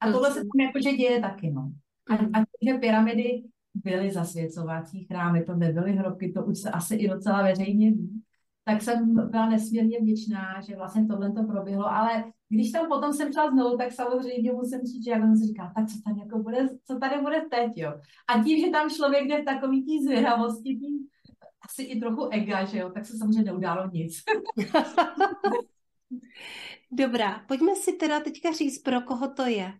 A 0.00 0.12
tohle 0.12 0.32
se 0.32 0.40
tam 0.40 0.66
jakože 0.66 0.92
děje 0.92 1.20
taky, 1.20 1.50
no. 1.50 1.72
A, 2.08 2.14
a 2.14 2.44
že 2.62 2.78
pyramidy 2.78 3.42
byly 3.74 4.10
zasvěcovací 4.10 5.04
chrámy, 5.04 5.44
to 5.44 5.54
nebyly 5.54 5.92
hrobky, 5.92 6.32
to 6.32 6.44
už 6.44 6.58
se 6.58 6.70
asi 6.70 6.94
i 6.94 7.08
docela 7.08 7.42
veřejně 7.42 7.90
ví. 7.90 8.22
Tak 8.64 8.82
jsem 8.82 9.14
byla 9.30 9.48
nesmírně 9.48 9.98
vděčná, 10.00 10.60
že 10.60 10.76
vlastně 10.76 11.06
tohle 11.06 11.32
to 11.32 11.42
proběhlo, 11.42 11.86
ale 11.86 12.24
když 12.48 12.72
tam 12.72 12.88
potom 12.88 13.12
jsem 13.12 13.32
šla 13.32 13.50
znovu, 13.50 13.76
tak 13.76 13.92
samozřejmě 13.92 14.52
musím 14.52 14.80
říct, 14.80 15.04
že 15.04 15.10
já 15.10 15.18
jsem 15.20 15.36
si 15.36 15.46
říkala, 15.46 15.72
tak 15.76 15.88
co 15.88 15.96
tam 16.04 16.18
jako 16.18 16.38
bude, 16.38 16.68
co 16.84 16.98
tady 16.98 17.22
bude 17.22 17.40
teď, 17.50 17.72
jo. 17.76 18.00
A 18.28 18.42
tím, 18.42 18.66
že 18.66 18.70
tam 18.70 18.90
člověk 18.90 19.28
jde 19.28 19.42
v 19.42 19.44
takový 19.44 19.84
tý 19.84 20.04
zvědavosti, 20.04 20.76
tím 20.76 21.08
asi 21.64 21.82
i 21.82 22.00
trochu 22.00 22.28
ega, 22.32 22.64
že 22.64 22.78
jo, 22.78 22.90
tak 22.90 23.06
se 23.06 23.18
samozřejmě 23.18 23.42
neudálo 23.42 23.90
nic. 23.90 24.22
Dobrá, 26.92 27.44
pojďme 27.48 27.74
si 27.74 27.92
teda 27.92 28.20
teďka 28.20 28.52
říct, 28.52 28.78
pro 28.82 29.00
koho 29.00 29.28
to 29.28 29.42
je. 29.46 29.72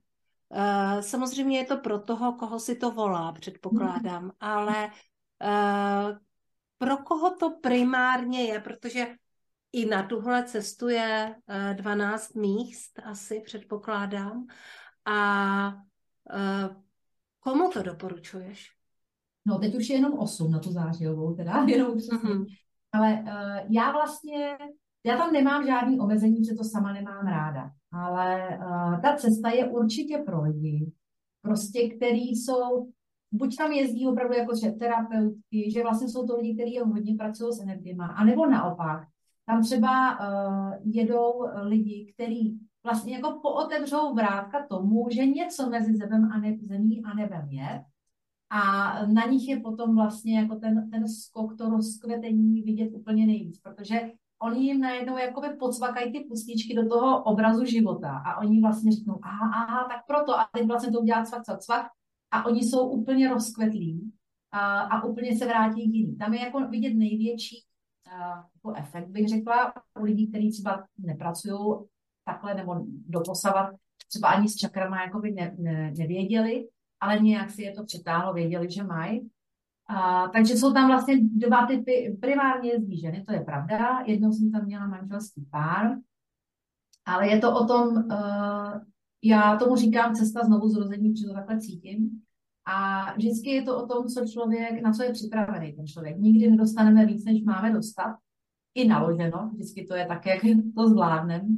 Uh, 0.56 1.00
samozřejmě 1.00 1.58
je 1.58 1.64
to 1.64 1.76
pro 1.76 2.00
toho, 2.00 2.32
koho 2.32 2.58
si 2.58 2.76
to 2.76 2.90
volá, 2.90 3.32
předpokládám, 3.32 4.24
mm. 4.24 4.30
ale 4.40 4.90
uh, 5.44 6.18
pro 6.78 6.96
koho 6.96 7.36
to 7.36 7.50
primárně 7.50 8.44
je, 8.44 8.60
protože 8.60 9.06
i 9.72 9.86
na 9.86 10.02
tuhle 10.02 10.44
cestu 10.44 10.88
je 10.88 11.36
uh, 11.70 11.76
12 11.76 12.34
míst, 12.34 12.98
asi 13.04 13.40
předpokládám. 13.40 14.46
A 15.04 15.74
komu 17.40 17.70
to 17.70 17.82
doporučuješ? 17.82 18.70
No, 19.46 19.58
teď 19.58 19.74
už 19.74 19.88
je 19.88 19.96
jenom 19.96 20.18
8 20.18 20.50
na 20.50 20.58
tu 20.58 20.72
zářijovou, 20.72 21.34
teda 21.34 21.64
jenom 21.68 21.94
Mm-hmm. 21.94 22.46
Ale 22.92 23.12
uh, 23.12 23.72
já 23.72 23.92
vlastně, 23.92 24.58
já 25.04 25.16
tam 25.16 25.32
nemám 25.32 25.66
žádný 25.66 26.00
omezení, 26.00 26.44
že 26.44 26.54
to 26.54 26.64
sama 26.64 26.92
nemám 26.92 27.26
ráda 27.26 27.70
ale 27.92 28.58
uh, 28.58 29.00
ta 29.00 29.16
cesta 29.16 29.50
je 29.50 29.68
určitě 29.68 30.18
pro 30.18 30.42
lidi, 30.42 30.92
prostě 31.42 31.88
který 31.88 32.28
jsou, 32.28 32.90
buď 33.32 33.56
tam 33.56 33.72
jezdí 33.72 34.08
opravdu 34.08 34.34
jako 34.34 34.56
že 34.56 34.70
terapeutky, 34.70 35.70
že 35.70 35.82
vlastně 35.82 36.08
jsou 36.08 36.26
to 36.26 36.36
lidi, 36.36 36.54
kteří 36.54 36.78
hodně 36.78 37.14
pracují 37.14 37.52
s 37.52 37.60
energiema, 37.60 38.06
anebo 38.06 38.46
naopak, 38.46 39.08
tam 39.46 39.62
třeba 39.62 40.20
uh, 40.20 40.74
jedou 40.84 41.44
lidi, 41.62 42.12
kteří 42.14 42.58
vlastně 42.84 43.14
jako 43.14 43.38
pootevřou 43.42 44.14
vrátka 44.14 44.66
tomu, 44.66 45.08
že 45.10 45.26
něco 45.26 45.70
mezi 45.70 45.96
zemem 45.96 46.32
a 46.32 46.38
ne, 46.38 46.56
zemí 46.60 47.02
a 47.04 47.14
nebem 47.14 47.48
je 47.50 47.84
a 48.50 48.92
na 49.06 49.26
nich 49.26 49.48
je 49.48 49.60
potom 49.60 49.96
vlastně 49.96 50.38
jako 50.38 50.56
ten, 50.56 50.90
ten 50.90 51.08
skok, 51.08 51.56
to 51.58 51.68
rozkvetení 51.70 52.62
vidět 52.62 52.90
úplně 52.94 53.26
nejvíc, 53.26 53.58
protože 53.58 54.12
oni 54.42 54.66
jim 54.66 54.80
najednou 54.80 55.18
jakoby 55.18 55.48
podsvakají 55.48 56.12
ty 56.12 56.20
pustičky 56.20 56.74
do 56.74 56.88
toho 56.88 57.22
obrazu 57.22 57.64
života 57.64 58.22
a 58.26 58.40
oni 58.40 58.60
vlastně 58.60 58.92
řeknou, 58.92 59.18
aha, 59.22 59.50
aha, 59.54 59.88
tak 59.88 60.06
proto 60.06 60.38
a 60.38 60.48
teď 60.54 60.66
vlastně 60.66 60.92
to 60.92 61.00
udělat 61.00 61.28
cvak, 61.28 61.44
cvak, 61.44 61.60
cvak 61.60 61.86
a 62.30 62.46
oni 62.46 62.60
jsou 62.60 62.88
úplně 62.88 63.28
rozkvetlí 63.28 64.12
a, 64.52 64.80
a 64.80 65.04
úplně 65.04 65.36
se 65.36 65.46
vrátí 65.46 65.74
k 65.74 65.94
jiným. 65.94 66.16
Tam 66.16 66.34
je 66.34 66.40
jako 66.40 66.60
vidět 66.68 66.94
největší 66.94 67.64
a, 68.12 68.44
jako 68.54 68.72
efekt, 68.76 69.08
bych 69.08 69.28
řekla, 69.28 69.72
u 70.00 70.04
lidí, 70.04 70.28
kteří 70.28 70.50
třeba 70.50 70.84
nepracují 70.98 71.58
takhle 72.24 72.54
nebo 72.54 72.74
doposavat, 72.86 73.74
třeba 74.08 74.28
ani 74.28 74.48
s 74.48 74.56
čakrama 74.56 75.02
jakoby 75.02 75.32
ne, 75.32 75.56
ne, 75.58 75.92
nevěděli, 75.98 76.68
ale 77.00 77.18
nějak 77.18 77.50
si 77.50 77.62
je 77.62 77.72
to 77.72 77.84
přetáhlo, 77.84 78.32
věděli, 78.32 78.70
že 78.70 78.82
mají. 78.82 79.30
A, 79.88 80.28
takže 80.28 80.56
jsou 80.56 80.72
tam 80.72 80.88
vlastně 80.88 81.18
dva 81.20 81.66
typy, 81.66 82.18
primárně 82.20 82.70
jezdí 82.70 83.00
ženy, 83.00 83.24
to 83.26 83.32
je 83.32 83.40
pravda. 83.40 84.02
Jednou 84.06 84.32
jsem 84.32 84.52
tam 84.52 84.64
měla 84.64 84.86
manželský 84.86 85.46
pár, 85.50 85.96
ale 87.06 87.28
je 87.28 87.38
to 87.38 87.54
o 87.54 87.66
tom, 87.66 87.88
uh, 87.88 88.80
já 89.24 89.56
tomu 89.56 89.76
říkám 89.76 90.14
cesta 90.14 90.44
znovu 90.44 90.68
zrození, 90.68 91.10
protože 91.10 91.26
to 91.26 91.34
takhle 91.34 91.60
cítím. 91.60 92.22
A 92.66 93.12
vždycky 93.12 93.50
je 93.50 93.62
to 93.62 93.82
o 93.82 93.86
tom, 93.86 94.06
co 94.06 94.26
člověk, 94.26 94.82
na 94.82 94.92
co 94.92 95.02
je 95.02 95.12
připravený 95.12 95.72
ten 95.72 95.86
člověk. 95.86 96.16
Nikdy 96.18 96.50
nedostaneme 96.50 97.06
víc, 97.06 97.24
než 97.24 97.42
máme 97.42 97.72
dostat. 97.72 98.16
I 98.74 98.88
naloženo, 98.88 99.50
vždycky 99.52 99.86
to 99.86 99.94
je 99.94 100.06
tak, 100.06 100.26
jak 100.26 100.38
to 100.76 100.88
zvládneme. 100.88 101.48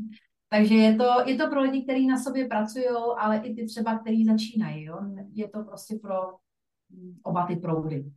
Takže 0.49 0.75
je 0.75 0.97
to, 0.97 1.05
je 1.27 1.37
to 1.37 1.49
pro 1.49 1.61
lidi, 1.61 1.83
kteří 1.83 2.07
na 2.07 2.17
sobě 2.19 2.49
pracují, 2.49 2.85
ale 3.19 3.37
i 3.39 3.55
ty 3.55 3.67
třeba, 3.67 3.99
kteří 3.99 4.25
začínají. 4.25 4.85
Jo? 4.85 4.99
Je 5.33 5.49
to 5.49 5.63
prostě 5.63 5.99
pro 6.03 6.15
oba 7.23 7.47
ty 7.47 7.57
proudy. 7.57 8.13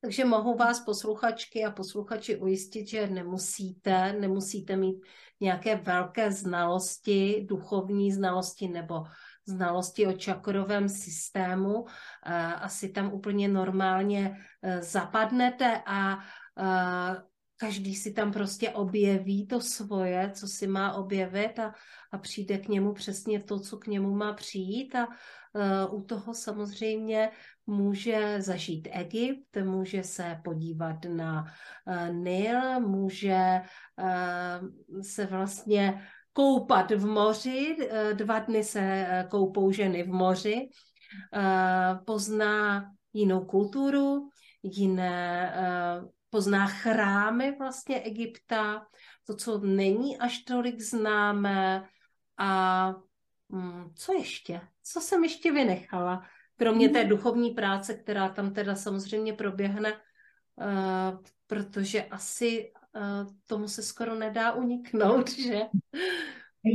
Takže 0.00 0.24
mohu 0.24 0.56
vás 0.56 0.80
posluchačky 0.80 1.64
a 1.64 1.70
posluchači 1.70 2.36
ujistit, 2.36 2.88
že 2.88 3.06
nemusíte, 3.06 4.12
nemusíte 4.12 4.76
mít 4.76 4.96
nějaké 5.40 5.76
velké 5.76 6.32
znalosti, 6.32 7.46
duchovní 7.48 8.12
znalosti 8.12 8.68
nebo 8.68 9.04
znalosti 9.46 10.06
o 10.06 10.12
čakrovém 10.12 10.88
systému. 10.88 11.86
Asi 12.60 12.88
tam 12.88 13.12
úplně 13.12 13.48
normálně 13.48 14.36
e, 14.62 14.82
zapadnete 14.82 15.82
a 15.86 16.18
e, 16.18 16.18
každý 17.56 17.94
si 17.94 18.12
tam 18.12 18.32
prostě 18.32 18.70
objeví 18.70 19.46
to 19.46 19.60
svoje, 19.60 20.30
co 20.34 20.46
si 20.46 20.66
má 20.66 20.92
objevit 20.92 21.58
a, 21.58 21.74
a 22.12 22.18
přijde 22.18 22.58
k 22.58 22.68
němu 22.68 22.92
přesně 22.92 23.40
to, 23.40 23.60
co 23.60 23.76
k 23.76 23.86
němu 23.86 24.14
má 24.14 24.32
přijít. 24.32 24.94
A 24.94 25.06
uh, 25.06 26.00
u 26.00 26.04
toho 26.04 26.34
samozřejmě 26.34 27.30
může 27.66 28.42
zažít 28.42 28.88
Egypt, 28.92 29.56
může 29.64 30.02
se 30.02 30.40
podívat 30.44 31.04
na 31.04 31.44
uh, 31.86 32.14
Nil, 32.14 32.80
může 32.80 33.60
uh, 33.98 35.02
se 35.02 35.26
vlastně 35.26 36.06
koupat 36.32 36.90
v 36.90 37.06
moři, 37.06 37.76
uh, 37.80 38.16
dva 38.16 38.38
dny 38.38 38.64
se 38.64 39.06
koupou 39.30 39.72
ženy 39.72 40.02
v 40.02 40.08
moři, 40.08 40.68
uh, 41.36 42.04
pozná 42.04 42.84
jinou 43.12 43.44
kulturu, 43.44 44.28
jiné 44.62 45.54
uh, 46.02 46.15
pozná 46.30 46.66
chrámy 46.66 47.56
vlastně 47.58 48.00
Egypta, 48.00 48.86
to, 49.26 49.36
co 49.36 49.58
není 49.58 50.18
až 50.18 50.38
tolik 50.38 50.80
známé 50.80 51.88
a 52.38 52.88
hmm, 53.52 53.90
co 53.94 54.12
ještě? 54.12 54.60
Co 54.82 55.00
jsem 55.00 55.24
ještě 55.24 55.52
vynechala? 55.52 56.22
Kromě 56.56 56.88
té 56.88 57.00
mhm. 57.00 57.08
duchovní 57.08 57.50
práce, 57.50 57.94
která 57.94 58.28
tam 58.28 58.52
teda 58.52 58.74
samozřejmě 58.74 59.32
proběhne, 59.32 59.92
uh, 59.92 61.18
protože 61.46 62.04
asi 62.04 62.72
uh, 62.96 63.32
tomu 63.46 63.68
se 63.68 63.82
skoro 63.82 64.14
nedá 64.14 64.52
uniknout, 64.52 65.30
že? 65.30 65.60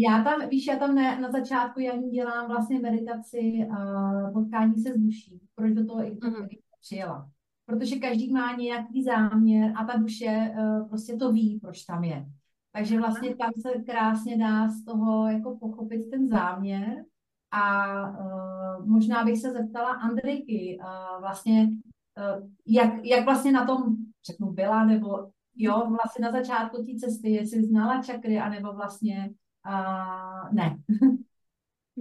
Já 0.08 0.24
tam, 0.24 0.50
víš, 0.50 0.68
já 0.68 0.76
tam 0.76 0.96
na, 0.96 1.20
na 1.20 1.32
začátku 1.32 1.80
já 1.80 1.98
dělám 1.98 2.48
vlastně 2.48 2.80
meditaci 2.80 3.68
uh, 3.68 4.34
potkání 4.34 4.76
se 4.84 4.94
s 4.94 4.98
duší, 4.98 5.42
proč 5.56 5.72
do 5.72 5.86
toho 5.86 6.04
i 6.04 6.12
mm-hmm. 6.12 6.48
přijela 6.82 7.31
protože 7.66 7.96
každý 7.96 8.34
má 8.34 8.56
nějaký 8.56 9.04
záměr 9.04 9.74
a 9.76 9.86
ta 9.86 9.98
duše 9.98 10.54
uh, 10.58 10.90
prostě 10.90 11.16
to 11.16 11.32
ví, 11.32 11.60
proč 11.62 11.84
tam 11.84 12.04
je. 12.04 12.26
Takže 12.72 13.00
vlastně 13.00 13.36
tam 13.36 13.52
se 13.62 13.84
krásně 13.84 14.38
dá 14.38 14.68
z 14.68 14.86
toho 14.86 15.28
jako 15.28 15.58
pochopit 15.58 16.10
ten 16.12 16.28
záměr 16.28 17.06
a 17.52 17.86
uh, 18.10 18.86
možná 18.86 19.24
bych 19.24 19.38
se 19.38 19.52
zeptala 19.52 19.90
Andrejky, 19.90 20.80
uh, 20.80 21.22
vlastně 21.22 21.70
uh, 22.18 22.50
jak, 22.68 23.06
jak 23.06 23.26
vlastně 23.26 23.52
na 23.52 23.66
tom, 23.66 23.96
řeknu, 24.26 24.52
byla, 24.52 24.86
nebo 24.86 25.32
jo, 25.56 25.90
vlastně 25.90 26.26
na 26.26 26.32
začátku 26.32 26.84
té 26.84 26.96
cesty, 27.00 27.32
jestli 27.32 27.64
znala 27.64 28.04
čakry, 28.04 28.40
anebo 28.40 28.74
vlastně 28.74 29.34
uh, 29.68 30.54
ne. 30.54 30.78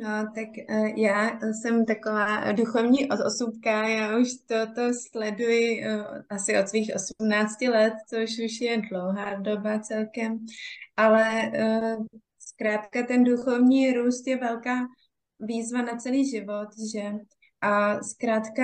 No, 0.01 0.33
tak 0.35 0.49
uh, 0.71 0.87
já 0.87 1.39
jsem 1.53 1.87
taková 1.87 2.53
duchovní 2.53 3.09
osůbka, 3.27 3.89
já 3.89 4.19
už 4.19 4.29
toto 4.47 4.83
sleduji 5.11 5.87
uh, 5.87 6.05
asi 6.31 6.59
od 6.59 6.69
svých 6.69 6.91
18 7.21 7.61
let, 7.61 7.93
což 8.09 8.31
už 8.45 8.61
je 8.61 8.83
dlouhá 8.91 9.35
doba 9.35 9.79
celkem, 9.79 10.47
ale 10.97 11.53
uh, 11.59 12.07
zkrátka 12.39 13.03
ten 13.03 13.25
duchovní 13.25 13.93
růst 13.93 14.27
je 14.27 14.37
velká 14.37 14.87
výzva 15.41 15.83
na 15.83 15.97
celý 15.97 16.31
život, 16.31 16.69
že? 16.93 17.13
A 17.63 18.03
zkrátka, 18.03 18.63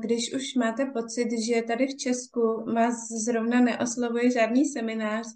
když 0.00 0.34
už 0.34 0.54
máte 0.54 0.86
pocit, 0.86 1.28
že 1.46 1.62
tady 1.62 1.86
v 1.86 1.96
Česku 1.96 2.64
vás 2.74 2.94
zrovna 3.24 3.60
neoslovuje 3.60 4.30
žádný 4.30 4.64
seminář, 4.64 5.26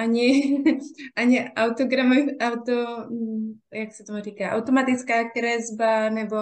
ani, 0.00 0.58
ani 1.16 1.50
autogramy, 1.56 2.38
auto, 2.38 3.06
mm, 3.10 3.52
jak 3.74 3.92
se 3.92 4.04
tomu 4.04 4.20
říká, 4.22 4.50
automatická 4.50 5.30
kresba 5.30 6.10
nebo 6.10 6.36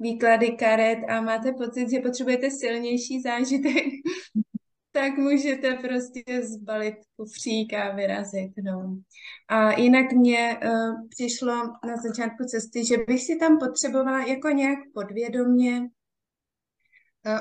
výklady 0.00 0.50
karet 0.50 0.98
a 1.08 1.20
máte 1.20 1.52
pocit, 1.52 1.90
že 1.90 2.00
potřebujete 2.00 2.50
silnější 2.50 3.20
zážitek, 3.20 3.84
tak 4.92 5.18
můžete 5.18 5.74
prostě 5.74 6.22
zbalit 6.42 6.94
kufřík 7.16 7.74
a 7.74 7.94
vyrazit. 7.94 8.52
No. 8.64 8.96
A 9.48 9.80
jinak 9.80 10.12
mě 10.12 10.58
uh, 10.64 11.08
přišlo 11.08 11.52
na 11.86 11.96
začátku 11.96 12.44
cesty, 12.44 12.84
že 12.84 12.96
bych 13.08 13.22
si 13.22 13.36
tam 13.36 13.58
potřebovala 13.58 14.26
jako 14.26 14.48
nějak 14.48 14.78
podvědomě 14.94 15.80
Eh, 15.82 15.99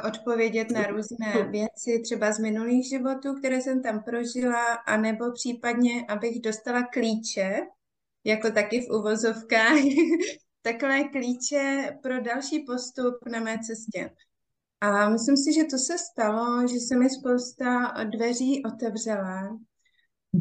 odpovědět 0.07 0.71
na 0.71 0.87
různé 0.87 1.49
věci, 1.51 2.01
třeba 2.03 2.31
z 2.31 2.39
minulých 2.39 2.89
životů, 2.89 3.35
které 3.35 3.61
jsem 3.61 3.81
tam 3.81 4.03
prožila, 4.03 4.73
anebo 4.73 5.31
případně, 5.31 6.05
abych 6.07 6.41
dostala 6.41 6.83
klíče, 6.83 7.59
jako 8.23 8.51
taky 8.51 8.81
v 8.81 8.89
uvozovkách, 8.89 9.79
takové 10.61 11.03
klíče 11.03 11.97
pro 12.03 12.21
další 12.21 12.59
postup 12.59 13.15
na 13.31 13.39
mé 13.39 13.59
cestě. 13.67 14.11
A 14.81 15.09
myslím 15.09 15.37
si, 15.37 15.53
že 15.53 15.63
to 15.63 15.77
se 15.77 15.97
stalo, 15.97 16.67
že 16.67 16.79
se 16.79 16.95
mi 16.95 17.09
spousta 17.09 17.93
dveří 18.03 18.63
otevřela 18.65 19.59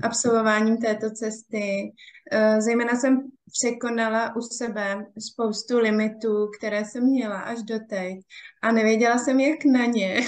absolvováním 0.02 0.76
této 0.76 1.10
cesty. 1.10 1.92
Eh, 2.32 2.60
zejména 2.60 2.94
jsem 2.94 3.30
překonala 3.52 4.36
u 4.36 4.40
sebe 4.40 5.06
spoustu 5.18 5.78
limitů, 5.78 6.50
které 6.58 6.84
jsem 6.84 7.04
měla 7.04 7.38
až 7.40 7.62
doteď 7.62 8.18
a 8.62 8.72
nevěděla 8.72 9.18
jsem, 9.18 9.40
jak 9.40 9.64
na 9.64 9.84
ně. 9.84 10.20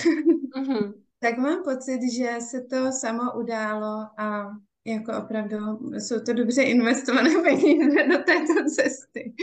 Mm-hmm. 0.59 0.93
tak 1.21 1.39
mám 1.39 1.63
pocit, 1.63 2.01
že 2.13 2.31
se 2.41 2.61
to 2.61 2.93
samo 2.93 3.23
událo 3.41 4.07
a 4.19 4.51
jako 4.85 5.13
opravdu 5.25 5.57
jsou 5.93 6.21
to 6.21 6.33
dobře 6.33 6.63
investované 6.63 7.31
peníze 7.43 8.09
do 8.09 8.19
této 8.19 8.71
cesty. 8.75 9.35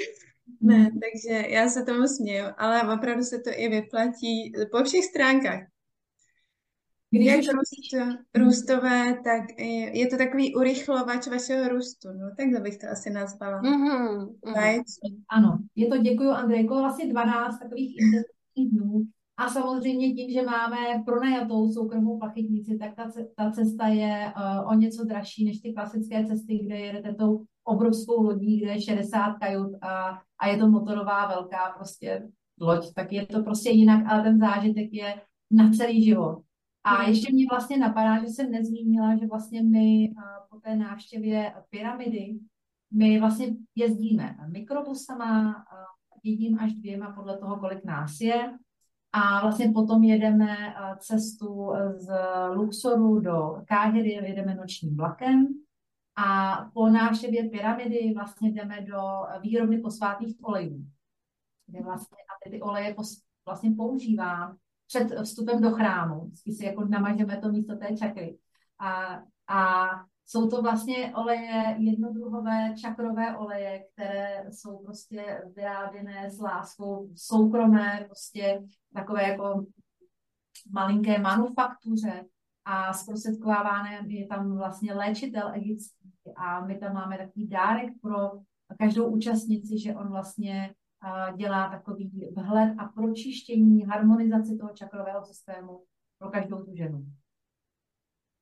Ne, 0.61 0.77
mhm. 0.77 0.99
takže 0.99 1.45
já 1.49 1.69
se 1.69 1.83
tomu 1.83 2.07
směju, 2.07 2.45
ale 2.57 2.93
opravdu 2.93 3.23
se 3.23 3.39
to 3.39 3.49
i 3.53 3.67
vyplatí 3.67 4.53
po 4.71 4.83
všech 4.83 5.05
stránkách. 5.05 5.59
Když 7.17 7.27
Jak 7.27 7.55
růst, 7.55 8.15
růstové, 8.35 9.19
tak 9.23 9.59
je 9.93 10.07
to 10.07 10.17
takový 10.17 10.55
urychlovač 10.55 11.27
vašeho 11.27 11.69
růstu. 11.69 12.07
No, 12.07 12.35
takhle 12.37 12.59
bych 12.59 12.77
to 12.77 12.87
asi 12.91 13.09
nazvala. 13.09 13.61
Mm-hmm. 13.61 14.27
Right? 14.45 14.85
Ano, 15.29 15.57
je 15.75 15.87
to, 15.87 15.97
děkuji 15.97 16.29
Andrejko, 16.29 16.75
vlastně 16.75 17.07
12 17.07 17.59
takových 17.59 17.95
intenzivních 17.99 18.79
dnů. 18.79 19.03
A 19.39 19.49
samozřejmě 19.49 20.13
tím, 20.13 20.31
že 20.31 20.41
máme 20.41 20.77
pronajatou 21.05 21.71
soukromou 21.71 22.19
plachetnici, 22.19 22.77
tak 22.77 22.95
ta, 22.95 23.11
ta 23.35 23.51
cesta 23.51 23.87
je 23.87 24.33
uh, 24.37 24.71
o 24.71 24.73
něco 24.73 25.03
dražší 25.03 25.45
než 25.45 25.59
ty 25.59 25.73
klasické 25.73 26.25
cesty, 26.25 26.57
kde 26.57 26.79
jedete 26.79 27.13
tou 27.13 27.43
obrovskou 27.63 28.23
lodí, 28.23 28.59
kde 28.59 28.71
je 28.71 28.81
60 28.81 29.33
kajut 29.33 29.71
a, 29.81 30.19
a 30.39 30.47
je 30.47 30.57
to 30.57 30.67
motorová 30.69 31.27
velká 31.27 31.73
prostě 31.75 32.27
loď, 32.61 32.93
tak 32.93 33.11
je 33.11 33.25
to 33.25 33.43
prostě 33.43 33.69
jinak, 33.69 34.05
ale 34.07 34.23
ten 34.23 34.39
zážitek 34.39 34.93
je 34.93 35.21
na 35.51 35.71
celý 35.71 36.03
život. 36.03 36.41
A 36.87 36.95
hmm. 36.95 37.09
ještě 37.09 37.33
mě 37.33 37.45
vlastně 37.51 37.77
napadá, 37.77 38.19
že 38.19 38.27
jsem 38.27 38.51
nezmínila, 38.51 39.15
že 39.15 39.27
vlastně 39.27 39.63
my 39.63 40.13
po 40.49 40.59
té 40.59 40.75
návštěvě 40.75 41.53
pyramidy, 41.69 42.39
my 42.91 43.19
vlastně 43.19 43.47
jezdíme 43.75 44.37
mikrobusama, 44.47 45.65
jedním 46.23 46.59
až 46.59 46.73
dvěma 46.73 47.11
podle 47.11 47.37
toho, 47.37 47.59
kolik 47.59 47.85
nás 47.85 48.21
je. 48.21 48.57
A 49.11 49.41
vlastně 49.41 49.71
potom 49.73 50.03
jedeme 50.03 50.55
cestu 50.97 51.73
z 51.97 52.13
Luxoru 52.53 53.19
do 53.19 53.61
Káhyry, 53.67 54.11
jedeme 54.11 54.55
nočním 54.55 54.97
vlakem 54.97 55.47
a 56.15 56.55
po 56.73 56.89
návštěvě 56.89 57.49
pyramidy 57.49 58.13
vlastně 58.15 58.51
jdeme 58.51 58.81
do 58.81 59.01
výrobny 59.41 59.77
posvátných 59.77 60.35
olejů, 60.41 60.85
kde 61.67 61.83
vlastně 61.83 62.17
a 62.17 62.49
ty 62.49 62.61
oleje 62.61 62.95
vlastně 63.45 63.71
používám 63.71 64.57
před 64.87 65.07
vstupem 65.23 65.61
do 65.61 65.71
chrámu. 65.71 66.25
Vždycky 66.25 66.51
si 66.51 66.65
jako 66.65 66.85
namažeme 66.85 67.37
to 67.37 67.51
místo 67.51 67.75
té 67.75 67.97
čakry. 67.97 68.37
A, 68.79 69.21
a 69.47 69.87
jsou 70.25 70.49
to 70.49 70.61
vlastně 70.61 71.13
oleje, 71.15 71.75
jednodruhové 71.79 72.73
čakrové 72.81 73.37
oleje, 73.37 73.83
které 73.93 74.45
jsou 74.51 74.77
prostě 74.77 75.43
vyráběné 75.55 76.31
s 76.31 76.39
láskou 76.39 77.09
soukromé, 77.15 78.03
prostě 78.05 78.63
takové 78.93 79.29
jako 79.29 79.65
malinké 80.71 81.19
manufaktuře 81.19 82.25
a 82.65 82.93
zprostředkováváme 82.93 83.99
je 84.07 84.27
tam 84.27 84.57
vlastně 84.57 84.93
léčitel 84.93 85.51
egyptský 85.53 86.11
a 86.35 86.65
my 86.65 86.77
tam 86.77 86.93
máme 86.93 87.17
takový 87.17 87.47
dárek 87.47 87.93
pro 88.01 88.31
každou 88.79 89.07
účastnici, 89.07 89.79
že 89.79 89.95
on 89.95 90.09
vlastně 90.09 90.73
dělá 91.37 91.69
takový 91.69 92.29
vhled 92.35 92.75
a 92.77 92.85
pročištění, 92.85 93.85
harmonizaci 93.85 94.57
toho 94.57 94.73
čakrového 94.73 95.25
systému 95.25 95.83
pro 96.19 96.29
každou 96.29 96.63
tu 96.63 96.75
ženu. 96.75 97.05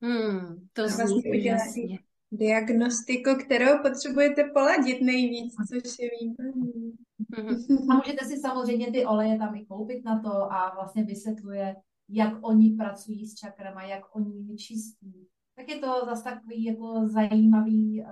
Hmm, 0.04 0.68
to 0.74 0.88
zní 0.88 1.24
úžasně. 1.40 2.00
Diagnostiku, 2.32 3.30
kterou 3.46 3.82
potřebujete 3.82 4.44
poladit 4.54 5.02
nejvíc, 5.02 5.56
což 5.70 6.00
je 6.00 6.10
výborný. 6.22 6.94
A 7.92 7.96
můžete 7.96 8.26
si 8.26 8.38
samozřejmě 8.38 8.92
ty 8.92 9.06
oleje 9.06 9.38
tam 9.38 9.56
i 9.56 9.66
koupit 9.66 10.06
na 10.06 10.20
to 10.20 10.54
a 10.54 10.76
vlastně 10.76 11.04
vysvětluje, 11.04 11.76
jak 12.10 12.34
oni 12.42 12.76
pracují 12.76 13.28
s 13.28 13.36
čakrama, 13.36 13.84
jak 13.84 14.16
oni 14.16 14.52
je 14.52 14.58
čistí. 14.58 15.28
Tak 15.56 15.70
je 15.70 15.80
to 15.80 16.06
zase 16.06 16.24
takový 16.24 16.64
jako 16.64 17.08
zajímavý, 17.08 18.02
uh, 18.02 18.10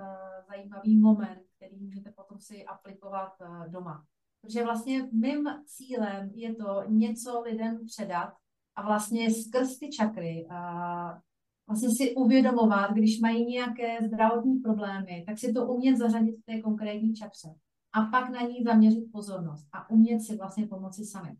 zajímavý 0.48 1.00
moment, 1.00 1.40
který 1.56 1.76
můžete 1.76 2.10
potom 2.10 2.40
si 2.40 2.64
aplikovat 2.64 3.32
uh, 3.40 3.68
doma. 3.68 4.04
Protože 4.44 4.64
vlastně 4.64 5.08
mým 5.12 5.44
cílem 5.66 6.30
je 6.34 6.54
to 6.54 6.82
něco 6.88 7.40
lidem 7.40 7.86
předat 7.86 8.32
a 8.76 8.86
vlastně 8.86 9.30
skrz 9.30 9.78
ty 9.78 9.90
čakry 9.90 10.46
uh, 10.50 11.18
vlastně 11.66 11.88
si 11.96 12.14
uvědomovat, 12.14 12.90
když 12.92 13.20
mají 13.20 13.46
nějaké 13.46 13.98
zdravotní 14.06 14.58
problémy, 14.58 15.24
tak 15.26 15.38
si 15.38 15.52
to 15.52 15.66
umět 15.66 15.96
zařadit 15.96 16.36
v 16.36 16.44
té 16.44 16.60
konkrétní 16.60 17.14
čakře 17.14 17.48
a 17.92 18.02
pak 18.02 18.30
na 18.30 18.40
ní 18.40 18.62
zaměřit 18.64 19.12
pozornost 19.12 19.66
a 19.72 19.90
umět 19.90 20.20
si 20.20 20.36
vlastně 20.36 20.66
pomoci 20.66 21.04
sami. 21.04 21.36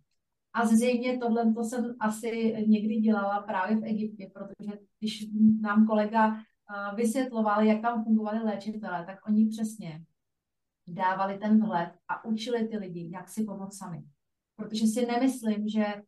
A 0.53 0.67
zřejmě 0.67 1.19
tohle 1.19 1.53
to 1.55 1.65
jsem 1.65 1.95
asi 2.01 2.57
někdy 2.67 2.97
dělala 2.97 3.43
právě 3.43 3.77
v 3.77 3.85
Egyptě, 3.85 4.31
protože 4.35 4.79
když 4.99 5.27
nám 5.61 5.87
kolega 5.87 6.37
vysvětloval, 6.95 7.63
jak 7.63 7.83
tam 7.83 8.05
fungovali 8.05 8.39
léčitelé, 8.39 9.05
tak 9.07 9.19
oni 9.27 9.47
přesně 9.47 10.05
dávali 10.87 11.39
ten 11.39 11.61
vhled 11.61 11.91
a 12.09 12.24
učili 12.24 12.68
ty 12.68 12.76
lidi, 12.76 13.11
jak 13.12 13.28
si 13.28 13.45
pomoct 13.45 13.78
sami. 13.78 14.05
Protože 14.57 14.87
si 14.87 15.07
nemyslím, 15.07 15.68
že 15.68 16.03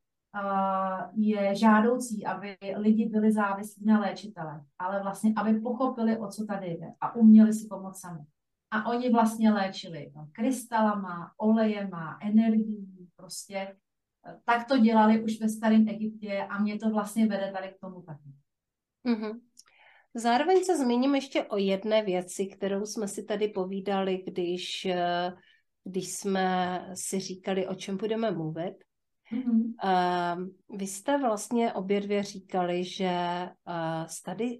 je 1.16 1.54
žádoucí, 1.54 2.26
aby 2.26 2.56
lidi 2.76 3.08
byli 3.08 3.32
závislí 3.32 3.86
na 3.86 4.00
léčitele, 4.00 4.64
ale 4.78 5.02
vlastně, 5.02 5.32
aby 5.36 5.60
pochopili, 5.60 6.18
o 6.18 6.28
co 6.28 6.44
tady 6.44 6.66
jde 6.66 6.86
a 7.00 7.14
uměli 7.14 7.52
si 7.52 7.68
pomoct 7.68 8.00
sami. 8.00 8.24
A 8.70 8.90
oni 8.90 9.12
vlastně 9.12 9.52
léčili 9.52 10.12
no, 10.16 10.28
krystalama, 10.32 11.32
olejema, 11.38 12.18
energií, 12.22 13.08
prostě 13.16 13.76
tak 14.44 14.68
to 14.68 14.78
dělali 14.78 15.24
už 15.24 15.40
ve 15.40 15.48
starém 15.48 15.88
Egyptě 15.88 16.46
a 16.50 16.58
mě 16.58 16.78
to 16.78 16.90
vlastně 16.90 17.26
vede 17.26 17.52
tady 17.52 17.68
k 17.68 17.80
tomu 17.80 18.02
taky. 18.02 18.32
Mm-hmm. 19.06 19.40
Zároveň 20.18 20.64
se 20.64 20.76
zmíním 20.78 21.14
ještě 21.14 21.44
o 21.44 21.56
jedné 21.56 22.02
věci, 22.02 22.46
kterou 22.46 22.86
jsme 22.86 23.08
si 23.08 23.24
tady 23.24 23.48
povídali, 23.48 24.22
když, 24.26 24.84
eh, 24.84 25.32
když 25.84 26.12
jsme 26.12 26.80
si 26.94 27.20
říkali, 27.20 27.66
o 27.66 27.74
čem 27.74 27.96
budeme 27.96 28.30
mluvit. 28.30 28.74
Mm-hmm. 29.32 29.74
Uh, 29.84 30.78
vy 30.78 30.86
jste 30.86 31.18
vlastně 31.18 31.72
obě 31.72 32.00
dvě 32.00 32.22
říkali, 32.22 32.84
že 32.84 33.10
uh, 33.68 34.06
tady, 34.24 34.58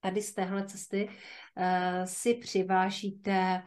tady 0.00 0.22
z 0.22 0.34
téhle 0.34 0.66
cesty 0.66 1.08
uh, 1.08 2.04
si 2.04 2.34
přivážíte 2.34 3.62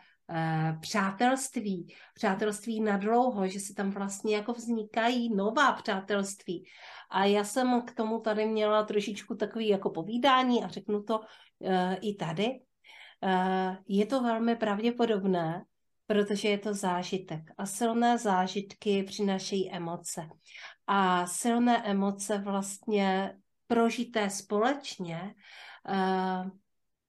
přátelství, 0.82 1.94
přátelství 2.14 2.82
na 2.82 2.98
dlouho, 2.98 3.48
že 3.48 3.60
si 3.60 3.74
tam 3.74 3.92
vlastně 3.92 4.36
jako 4.36 4.54
vznikají 4.54 5.36
nová 5.36 5.72
přátelství. 5.72 6.66
A 7.10 7.26
já 7.26 7.44
jsem 7.44 7.82
k 7.82 7.96
tomu 7.96 8.20
tady 8.20 8.46
měla 8.46 8.84
trošičku 8.84 9.36
takový 9.36 9.68
jako 9.68 9.90
povídání 9.90 10.64
a 10.64 10.68
řeknu 10.68 11.04
to 11.04 11.20
uh, 11.20 11.26
i 12.02 12.16
tady. 12.16 12.48
Uh, 13.22 13.76
je 13.88 14.06
to 14.06 14.24
velmi 14.24 14.56
pravděpodobné, 14.56 15.64
protože 16.08 16.48
je 16.50 16.58
to 16.58 16.74
zážitek. 16.74 17.42
A 17.58 17.66
silné 17.66 18.18
zážitky 18.18 19.04
přinášejí 19.04 19.72
emoce. 19.72 20.28
A 20.88 21.28
silné 21.28 21.84
emoce 21.86 22.38
vlastně 22.38 23.38
prožité 23.68 24.30
společně 24.30 25.36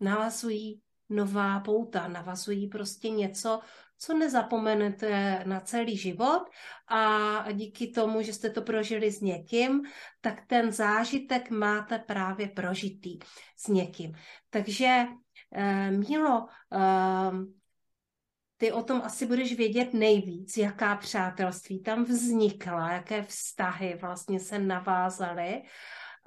navazují 0.00 0.80
nová 1.08 1.60
pouta, 1.60 2.08
navazují 2.08 2.68
prostě 2.68 3.10
něco, 3.10 3.60
co 3.98 4.14
nezapomenete 4.14 5.42
na 5.46 5.60
celý 5.60 5.96
život. 5.96 6.42
A 6.88 7.52
díky 7.52 7.90
tomu, 7.90 8.22
že 8.22 8.32
jste 8.32 8.50
to 8.50 8.62
prožili 8.62 9.10
s 9.10 9.20
někým, 9.20 9.82
tak 10.20 10.46
ten 10.46 10.72
zážitek 10.72 11.50
máte 11.50 11.98
právě 11.98 12.48
prožitý 12.48 13.18
s 13.56 13.68
někým. 13.68 14.12
Takže 14.50 15.04
uh, 15.50 16.08
Mílo, 16.08 16.46
uh, 16.72 17.44
ty 18.56 18.72
o 18.72 18.82
tom 18.82 19.02
asi 19.04 19.26
budeš 19.26 19.56
vědět 19.56 19.94
nejvíc, 19.94 20.56
jaká 20.56 20.96
přátelství 20.96 21.82
tam 21.82 22.04
vznikla, 22.04 22.92
jaké 22.92 23.22
vztahy 23.22 23.98
vlastně 24.00 24.40
se 24.40 24.58
navázaly 24.58 25.62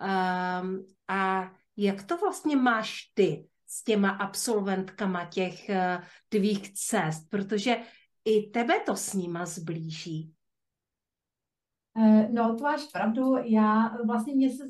um, 0.01 0.85
a 1.07 1.51
jak 1.77 2.03
to 2.03 2.17
vlastně 2.17 2.55
máš 2.55 3.11
ty 3.13 3.47
s 3.67 3.83
těma 3.83 4.09
absolventkama 4.09 5.25
těch 5.25 5.69
uh, 5.69 6.03
tvých 6.29 6.73
cest, 6.73 7.29
protože 7.29 7.77
i 8.25 8.49
tebe 8.49 8.79
to 8.79 8.95
s 8.95 9.13
nima 9.13 9.45
zblíží. 9.45 10.33
Eh, 11.97 12.29
no, 12.31 12.55
to 12.55 12.63
máš 12.63 12.83
pravdu. 12.93 13.35
Já 13.43 13.97
vlastně 14.05 14.35
mě 14.35 14.49
se 14.49 14.63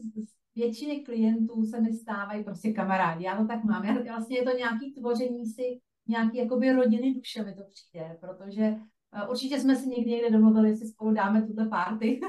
většiny 0.55 0.99
klientů 0.99 1.63
se 1.63 1.81
mi 1.81 1.93
stávají 1.93 2.43
prostě 2.43 2.73
kamarádi. 2.73 3.25
Já 3.25 3.37
to 3.37 3.47
tak 3.47 3.63
mám. 3.63 3.85
Já, 3.85 4.15
vlastně 4.15 4.37
je 4.37 4.43
to 4.43 4.57
nějaký 4.57 4.93
tvoření 4.93 5.45
si 5.45 5.79
nějaký 6.07 6.37
jakoby 6.37 6.73
rodiny 6.73 7.13
duše 7.13 7.43
mi 7.43 7.55
to 7.55 7.63
přijde, 7.63 8.17
protože 8.21 8.75
určitě 9.29 9.59
jsme 9.59 9.75
si 9.75 9.89
někdy 9.89 10.11
někde 10.11 10.29
domluvili, 10.29 10.69
jestli 10.69 10.87
spolu 10.87 11.13
dáme 11.13 11.41
tuto 11.41 11.69
party. 11.69 12.19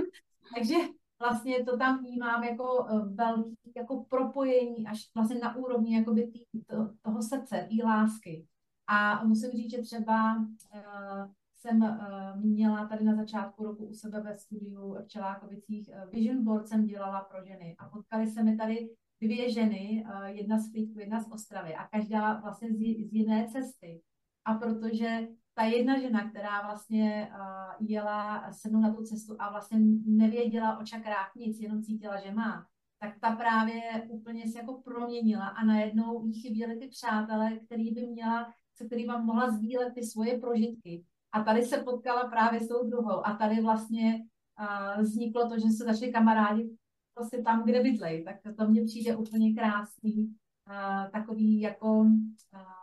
Takže 0.54 0.74
vlastně 1.18 1.64
to 1.64 1.76
tam 1.76 1.98
vnímám 1.98 2.44
jako 2.44 2.84
uh, 2.84 3.14
velký 3.14 3.72
jako 3.76 4.04
propojení 4.04 4.86
až 4.86 5.10
vlastně 5.14 5.38
na 5.38 5.56
úrovni 5.56 5.96
jakoby 5.96 6.26
tý, 6.26 6.64
to, 6.66 6.90
toho 7.02 7.22
srdce, 7.22 7.68
té 7.70 7.86
lásky. 7.86 8.46
A 8.86 9.24
musím 9.24 9.50
říct, 9.50 9.70
že 9.70 9.82
třeba 9.82 10.36
uh, 10.36 11.30
jsem 11.54 11.82
uh, 11.82 12.44
měla 12.44 12.86
tady 12.86 13.04
na 13.04 13.14
začátku 13.14 13.64
roku 13.64 13.86
u 13.86 13.94
sebe 13.94 14.20
ve 14.20 14.38
studiu 14.38 14.96
v 15.04 15.08
Čelákovicích 15.08 15.88
uh, 15.88 16.10
Vision 16.10 16.44
Board 16.44 16.68
jsem 16.68 16.86
dělala 16.86 17.20
pro 17.20 17.44
ženy 17.44 17.76
a 17.78 17.88
potkali 17.88 18.26
se 18.26 18.42
mi 18.42 18.56
tady 18.56 18.88
dvě 19.20 19.52
ženy, 19.52 20.06
eh, 20.08 20.32
jedna 20.32 20.58
z 20.58 20.70
Frýdku, 20.70 20.98
jedna 20.98 21.20
z 21.20 21.32
Ostravy 21.32 21.74
a 21.74 21.86
každá 21.86 22.40
vlastně 22.40 22.72
z, 22.72 22.78
z 23.08 23.12
jiné 23.12 23.48
cesty. 23.48 24.02
A 24.44 24.54
protože 24.54 25.28
ta 25.56 25.64
jedna 25.64 25.98
žena, 25.98 26.30
která 26.30 26.62
vlastně 26.62 27.32
uh, 27.32 27.86
jela 27.88 28.52
se 28.52 28.68
mnou 28.68 28.80
na 28.80 28.94
tu 28.94 29.02
cestu 29.02 29.36
a 29.38 29.50
vlastně 29.50 29.78
nevěděla 30.06 30.78
o 30.78 30.84
čakrách 30.84 31.34
nic, 31.36 31.60
jenom 31.60 31.82
cítila, 31.82 32.20
že 32.20 32.34
má, 32.34 32.66
tak 33.00 33.20
ta 33.20 33.36
právě 33.36 33.80
úplně 34.08 34.52
se 34.52 34.58
jako 34.58 34.82
proměnila 34.82 35.46
a 35.46 35.64
najednou 35.64 36.26
jí 36.26 36.40
chyběly 36.40 36.76
ty 36.76 36.88
přátelé, 36.88 37.58
který 37.58 37.90
by 37.94 38.06
měla, 38.06 38.52
se 38.74 38.86
kterými 38.86 39.12
mohla 39.22 39.50
sdílet 39.50 39.94
ty 39.94 40.02
svoje 40.02 40.38
prožitky. 40.38 41.04
A 41.32 41.42
tady 41.42 41.62
se 41.62 41.78
potkala 41.78 42.28
právě 42.28 42.60
s 42.60 42.68
tou 42.68 42.90
druhou 42.90 43.26
a 43.26 43.36
tady 43.36 43.60
vlastně 43.60 44.24
uh, 44.60 45.02
vzniklo 45.02 45.48
to, 45.48 45.58
že 45.58 45.68
se 45.68 45.84
začali 45.84 46.12
kamarádi 46.12 46.76
prostě 47.14 47.42
tam, 47.42 47.64
kde 47.64 47.82
bydlej, 47.82 48.24
tak 48.24 48.36
to 48.56 48.68
mně 48.68 48.84
přijde 48.84 49.16
úplně 49.16 49.54
krásný, 49.54 50.34
uh, 50.68 51.10
takový 51.10 51.60
jako 51.60 51.92
uh, 51.92 52.75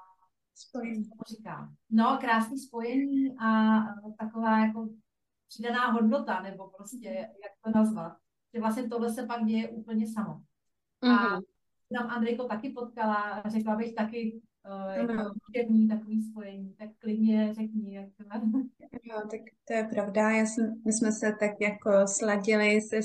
spojení, 0.55 1.09
říká. 1.29 1.69
No, 1.89 2.17
krásný 2.21 2.59
spojení 2.59 3.35
a 3.39 3.79
taková 4.19 4.59
jako 4.59 4.89
přidaná 5.47 5.91
hodnota, 5.91 6.41
nebo 6.41 6.69
prostě, 6.77 7.09
jak 7.43 7.51
to 7.63 7.79
nazvat. 7.79 8.13
Že 8.53 8.61
vlastně 8.61 8.89
tohle 8.89 9.13
se 9.13 9.25
pak 9.25 9.45
děje 9.45 9.69
úplně 9.69 10.07
samo. 10.07 10.41
Mm-hmm. 11.03 11.37
A 11.37 11.41
tam 11.93 12.09
Andrejko 12.09 12.43
taky 12.43 12.69
potkala, 12.69 13.43
řekla 13.45 13.75
bych 13.75 13.93
taky 13.93 14.41
uh, 14.65 15.09
jako 15.09 15.33
takový 15.89 16.21
spojení, 16.21 16.75
tak 16.79 16.89
klidně 16.99 17.53
řekni, 17.53 17.95
jak 17.95 18.05
to 18.17 18.23
Jo, 19.03 19.21
tak 19.31 19.41
to 19.67 19.73
je 19.73 19.83
pravda. 19.83 20.29
Já 20.29 20.45
jsem, 20.45 20.81
my 20.85 20.93
jsme 20.93 21.11
se 21.11 21.35
tak 21.39 21.51
jako 21.61 21.91
sladili 22.07 22.81
se 22.81 22.99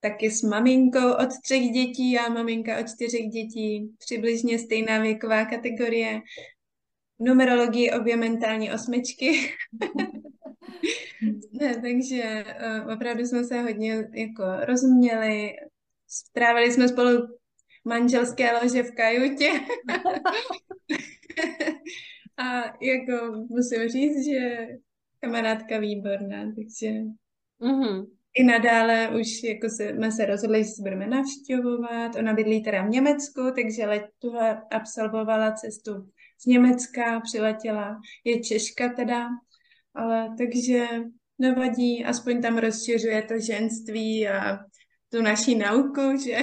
taky 0.00 0.30
s 0.30 0.42
maminkou 0.42 1.12
od 1.12 1.28
třech 1.42 1.70
dětí 1.70 2.18
a 2.18 2.28
maminka 2.28 2.80
od 2.80 2.88
čtyřech 2.88 3.26
dětí. 3.26 3.94
Přibližně 3.98 4.58
stejná 4.58 4.98
věková 4.98 5.44
kategorie. 5.44 6.22
Numerologii 7.20 7.90
obě 7.90 8.16
mentální 8.16 8.72
osmičky. 8.72 9.32
ne, 11.52 11.80
takže 11.82 12.44
uh, 12.84 12.92
opravdu 12.92 13.24
jsme 13.24 13.44
se 13.44 13.60
hodně 13.60 14.08
jako 14.14 14.44
rozuměli. 14.64 15.52
Strávili 16.08 16.72
jsme 16.72 16.88
spolu 16.88 17.10
manželské 17.84 18.52
lože 18.52 18.82
v 18.82 18.94
kajutě. 18.94 19.50
a 22.36 22.62
jako 22.82 23.46
musím 23.48 23.88
říct, 23.88 24.24
že 24.24 24.68
kamarádka 25.20 25.78
výborná, 25.78 26.44
takže 26.44 26.90
mm-hmm. 27.60 28.06
i 28.34 28.44
nadále 28.44 29.10
už 29.20 29.42
jako 29.42 29.68
se, 29.68 29.94
jsme 29.94 30.12
se 30.12 30.26
rozhodli, 30.26 30.64
že 30.64 30.70
se 30.70 30.82
budeme 30.82 31.06
navštěvovat. 31.06 32.16
Ona 32.16 32.34
bydlí 32.34 32.62
teda 32.62 32.82
v 32.82 32.88
Německu, 32.88 33.40
takže 33.54 33.86
tuhle 34.18 34.62
absolvovala 34.70 35.52
cestu 35.52 35.92
z 36.40 36.46
Německa, 36.46 37.20
přiletěla, 37.20 38.00
je 38.24 38.40
Češka 38.40 38.88
teda, 38.88 39.28
ale 39.94 40.34
takže 40.38 40.86
nevadí, 41.38 42.04
aspoň 42.04 42.42
tam 42.42 42.58
rozšiřuje 42.58 43.22
to 43.22 43.40
ženství 43.40 44.28
a 44.28 44.58
tu 45.08 45.22
naší 45.22 45.54
nauku, 45.54 46.00
že, 46.24 46.36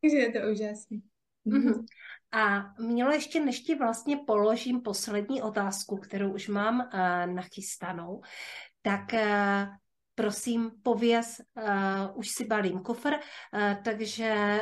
takže 0.00 0.16
je 0.16 0.32
to 0.32 0.38
úžasné. 0.52 0.98
Mm-hmm. 1.46 1.84
A 2.32 2.74
mělo 2.80 3.12
ještě, 3.12 3.44
než 3.44 3.60
ti 3.60 3.74
vlastně 3.74 4.16
položím 4.16 4.80
poslední 4.80 5.42
otázku, 5.42 5.96
kterou 5.96 6.34
už 6.34 6.48
mám 6.48 6.80
uh, 6.80 7.34
nachystanou, 7.34 8.20
tak 8.82 9.12
uh, 9.12 9.68
prosím, 10.18 10.70
pověz, 10.82 11.40
uh, 11.56 12.18
už 12.18 12.28
si 12.28 12.44
balím 12.44 12.78
kufr, 12.78 13.08
uh, 13.08 13.74
takže 13.84 14.60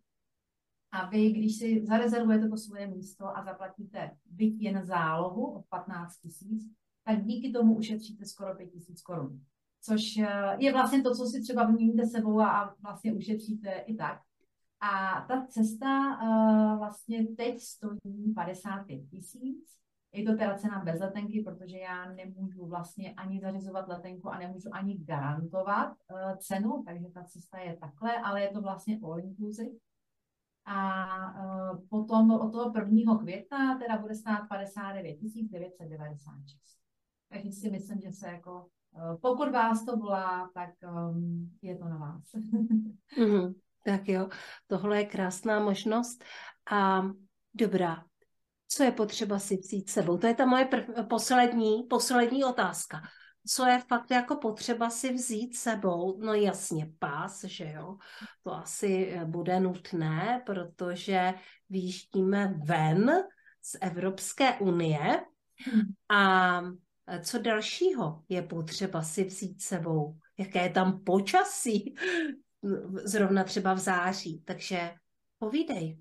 a 0.91 1.09
vy, 1.09 1.31
když 1.31 1.57
si 1.57 1.85
zarezervujete 1.85 2.49
to 2.49 2.57
svoje 2.57 2.87
místo 2.87 3.37
a 3.37 3.43
zaplatíte 3.43 4.17
byť 4.25 4.61
jen 4.61 4.85
zálohu 4.85 5.45
od 5.55 5.65
15 5.69 6.17
tisíc, 6.17 6.63
tak 7.03 7.23
díky 7.23 7.51
tomu 7.51 7.77
ušetříte 7.77 8.25
skoro 8.25 8.55
5 8.55 8.67
tisíc 8.67 9.01
korun 9.01 9.41
což 9.85 10.17
eh, 10.17 10.55
je 10.59 10.71
vlastně 10.71 11.01
to, 11.01 11.15
co 11.15 11.25
si 11.25 11.41
třeba 11.41 11.65
vyměníte 11.65 12.07
sebou 12.07 12.39
a 12.41 12.75
vlastně 12.81 13.13
ušetříte 13.13 13.71
i 13.71 13.95
tak. 13.95 14.21
A 14.83 15.21
ta 15.27 15.45
cesta 15.49 16.19
uh, 16.21 16.77
vlastně 16.77 17.27
teď 17.27 17.59
stojí 17.59 18.33
55 18.35 19.05
tisíc. 19.09 19.79
Je 20.13 20.23
to 20.25 20.37
teda 20.37 20.57
cena 20.57 20.83
bez 20.83 20.99
letenky, 20.99 21.43
protože 21.43 21.77
já 21.77 22.11
nemůžu 22.11 22.65
vlastně 22.65 23.13
ani 23.13 23.39
zařizovat 23.39 23.87
letenku 23.87 24.29
a 24.29 24.39
nemůžu 24.39 24.69
ani 24.71 24.97
garantovat 24.97 25.87
uh, 25.89 26.37
cenu, 26.37 26.83
takže 26.85 27.09
ta 27.13 27.23
cesta 27.23 27.59
je 27.59 27.77
takhle, 27.77 28.17
ale 28.17 28.41
je 28.41 28.49
to 28.49 28.61
vlastně 28.61 28.99
all 29.03 29.19
inclusive. 29.19 29.71
A 30.65 31.05
uh, 31.71 31.79
potom 31.89 32.31
od 32.31 32.51
toho 32.51 32.71
1. 32.79 33.17
května 33.17 33.77
teda 33.77 33.97
bude 33.97 34.15
stát 34.15 34.47
59 34.49 35.17
996. 35.51 36.59
Takže 37.29 37.51
si 37.51 37.69
myslím, 37.69 38.01
že 38.01 38.11
se 38.11 38.27
jako 38.27 38.65
Eh, 38.95 39.17
pokud 39.21 39.51
vás 39.51 39.85
to 39.85 39.97
volá, 39.97 40.49
tak 40.53 40.69
um, 41.09 41.51
je 41.61 41.77
to 41.77 41.85
na 41.85 41.97
vás. 41.97 42.33
mm, 43.17 43.53
tak 43.83 44.07
jo, 44.07 44.29
tohle 44.67 44.97
je 44.97 45.05
krásná 45.05 45.59
možnost. 45.59 46.23
A 46.71 47.03
dobrá, 47.53 48.03
co 48.67 48.83
je 48.83 48.91
potřeba 48.91 49.39
si 49.39 49.57
vzít 49.57 49.89
sebou? 49.89 50.17
To 50.17 50.27
je 50.27 50.33
ta 50.33 50.45
moje 50.45 50.65
prv, 50.65 50.85
poslední, 51.09 51.83
poslední 51.89 52.43
otázka. 52.43 53.01
Co 53.47 53.65
je 53.65 53.79
fakt 53.79 54.11
jako 54.11 54.35
potřeba 54.35 54.89
si 54.89 55.13
vzít 55.13 55.55
sebou? 55.55 56.19
No 56.19 56.33
jasně, 56.33 56.91
pás, 56.99 57.43
že 57.43 57.71
jo? 57.75 57.97
To 58.43 58.53
asi 58.53 59.11
eh, 59.11 59.25
bude 59.25 59.59
nutné, 59.59 60.43
protože 60.45 61.33
vyjíždíme 61.69 62.53
ven 62.65 63.11
z 63.61 63.77
Evropské 63.81 64.53
unie 64.53 65.23
a 66.09 66.61
co 67.21 67.39
dalšího 67.39 68.23
je 68.29 68.41
potřeba 68.41 69.01
si 69.01 69.23
vzít 69.23 69.61
sebou? 69.61 70.17
Jaké 70.37 70.63
je 70.63 70.69
tam 70.69 71.03
počasí? 71.03 71.95
Zrovna 73.03 73.43
třeba 73.43 73.73
v 73.73 73.79
září. 73.79 74.41
Takže 74.45 74.91
povídej. 75.39 75.97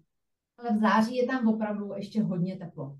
Ale 0.59 0.77
v 0.77 0.81
září 0.81 1.17
je 1.17 1.27
tam 1.27 1.49
opravdu 1.49 1.93
ještě 1.97 2.23
hodně 2.23 2.57
teplo. 2.57 2.99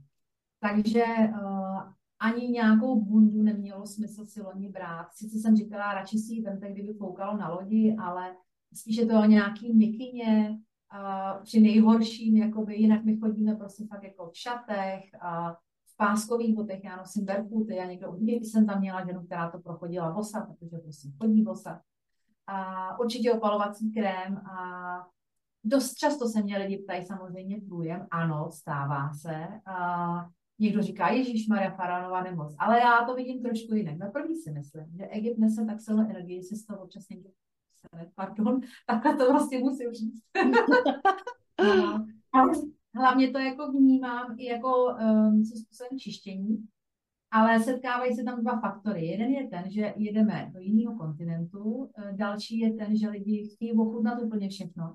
Takže 0.61 1.05
uh, 1.29 1.81
ani 2.21 2.49
nějakou 2.49 3.01
bundu 3.01 3.43
nemělo 3.43 3.87
smysl 3.87 4.25
si 4.25 4.43
loni 4.43 4.69
brát. 4.69 5.07
Sice 5.13 5.39
jsem 5.39 5.57
říkala, 5.57 5.95
radši 5.95 6.19
si 6.19 6.35
ji 6.35 6.43
vemte, 6.43 6.73
kdyby 6.73 6.93
foukalo 6.93 7.37
na 7.37 7.49
lodi, 7.49 7.97
ale 7.99 8.37
spíše 8.75 9.07
to 9.07 9.25
nějaký 9.25 9.75
mikině, 9.75 10.59
uh, 10.95 11.43
při 11.43 11.61
nejhorším, 11.61 12.37
jakoby, 12.37 12.77
jinak 12.77 13.05
my 13.05 13.17
chodíme 13.17 13.55
prostě 13.55 13.87
fakt 13.87 14.03
jako 14.03 14.31
v 14.31 14.37
šatech, 14.37 15.05
uh, 15.25 15.53
páskových 15.97 16.55
botech, 16.55 16.85
já 16.85 16.97
nosím 16.97 17.25
barefooty, 17.25 17.75
já 17.75 17.85
někdo 17.85 18.13
určitě 18.13 18.33
jsem 18.33 18.67
tam 18.67 18.81
měla 18.81 19.07
ženu, 19.07 19.23
která 19.27 19.51
to 19.51 19.59
prochodila 19.59 20.11
vosa, 20.11 20.41
protože 20.41 20.79
prostě 20.79 21.09
chodí 21.23 21.43
vosa. 21.43 21.81
A 22.47 22.99
určitě 22.99 23.33
opalovací 23.33 23.93
krém 23.93 24.37
a 24.37 25.07
dost 25.65 25.95
často 25.95 26.29
se 26.29 26.43
mě 26.43 26.59
lidi 26.59 26.79
ptají 26.79 27.05
samozřejmě 27.05 27.61
průjem, 27.69 28.07
ano, 28.11 28.51
stává 28.53 29.13
se. 29.13 29.47
A 29.67 30.27
někdo 30.59 30.83
říká, 30.83 31.09
Ježíš 31.09 31.49
Maria 31.49 31.71
Faranová 31.71 32.23
nemoc, 32.23 32.55
ale 32.59 32.81
já 32.81 33.05
to 33.07 33.15
vidím 33.15 33.43
trošku 33.43 33.75
jinak. 33.75 33.99
Na 33.99 34.11
první 34.11 34.37
si 34.37 34.51
myslím, 34.51 34.85
že 34.97 35.07
Egypt 35.07 35.39
nese 35.39 35.65
tak 35.65 35.81
silnou 35.81 36.11
energii, 36.11 36.43
si 36.43 36.57
z 36.57 36.67
toho 36.67 36.83
občas 36.83 37.09
někdo 37.09 37.31
pardon, 38.15 38.61
takhle 38.87 39.17
to 39.17 39.33
vlastně 39.33 39.59
musím 39.59 39.93
říct. 39.93 40.23
a, 42.33 42.41
hlavně 42.95 43.31
to 43.31 43.39
jako 43.39 43.73
vnímám 43.73 44.35
i 44.39 44.45
jako 44.45 44.87
um, 44.87 45.45
co 45.45 45.59
způsobem 45.59 45.99
čištění, 45.99 46.67
ale 47.33 47.61
setkávají 47.61 48.15
se 48.15 48.25
tam 48.25 48.43
dva 48.43 48.61
faktory. 48.61 49.07
Jeden 49.07 49.31
je 49.31 49.49
ten, 49.49 49.71
že 49.71 49.95
jedeme 49.97 50.51
do 50.55 50.61
jiného 50.61 50.97
kontinentu, 50.97 51.91
eh, 51.99 52.13
další 52.13 52.59
je 52.59 52.73
ten, 52.73 52.97
že 52.97 53.09
lidi 53.09 53.49
chtějí 53.55 53.73
ochutnat 53.73 54.23
úplně 54.23 54.49
všechno. 54.49 54.95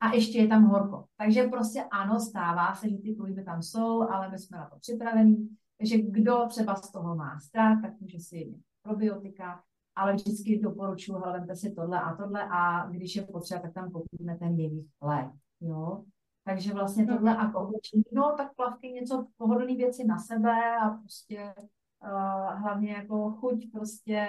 A 0.00 0.14
ještě 0.14 0.38
je 0.38 0.48
tam 0.48 0.64
horko. 0.64 1.04
Takže 1.16 1.42
prostě 1.42 1.84
ano, 1.84 2.20
stává 2.20 2.74
se, 2.74 2.90
že 2.90 2.98
ty 2.98 3.12
průjmy 3.12 3.44
tam 3.44 3.62
jsou, 3.62 4.02
ale 4.02 4.30
my 4.30 4.38
jsme 4.38 4.58
na 4.58 4.68
to 4.70 4.78
připravení. 4.78 5.48
Takže 5.78 5.98
kdo 5.98 6.46
třeba 6.48 6.74
z 6.74 6.92
toho 6.92 7.16
má 7.16 7.38
strach, 7.40 7.82
tak 7.82 8.00
může 8.00 8.18
si 8.18 8.54
probiotika, 8.82 9.62
ale 9.96 10.14
vždycky 10.14 10.58
doporučuji, 10.58 11.12
hledajte 11.12 11.56
si 11.56 11.72
tohle 11.72 12.00
a 12.00 12.16
tohle 12.16 12.48
a 12.50 12.88
když 12.90 13.16
je 13.16 13.22
potřeba, 13.22 13.60
tak 13.60 13.72
tam 13.72 13.90
koupíme 13.90 14.38
ten 14.38 14.54
jejich 14.54 14.86
lék. 15.02 15.30
Jo? 15.60 16.04
Takže 16.48 16.72
vlastně 16.72 17.04
mhm. 17.04 17.14
tohle 17.14 17.36
a 17.36 17.54
oblečení, 17.54 18.02
no 18.12 18.34
tak 18.36 18.54
plavky 18.56 18.88
něco 18.88 19.26
pohodlné 19.36 19.76
věci 19.76 20.04
na 20.04 20.18
sebe 20.18 20.76
a 20.76 20.90
prostě 20.90 21.54
uh, 22.02 22.60
hlavně 22.60 22.92
jako 22.92 23.30
chuť 23.30 23.72
prostě 23.72 24.26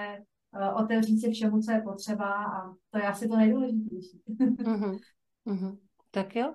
uh, 0.55 0.83
otevřít 0.83 1.19
si 1.19 1.31
všemu, 1.31 1.61
co 1.61 1.71
je 1.71 1.81
potřeba 1.81 2.45
a 2.45 2.73
to 2.91 2.97
je 2.97 3.03
asi 3.03 3.27
to 3.27 3.35
nejdůležitější. 3.35 4.21
mm-hmm. 4.29 4.99
Mm-hmm. 5.47 5.77
tak 6.11 6.35
jo. 6.35 6.53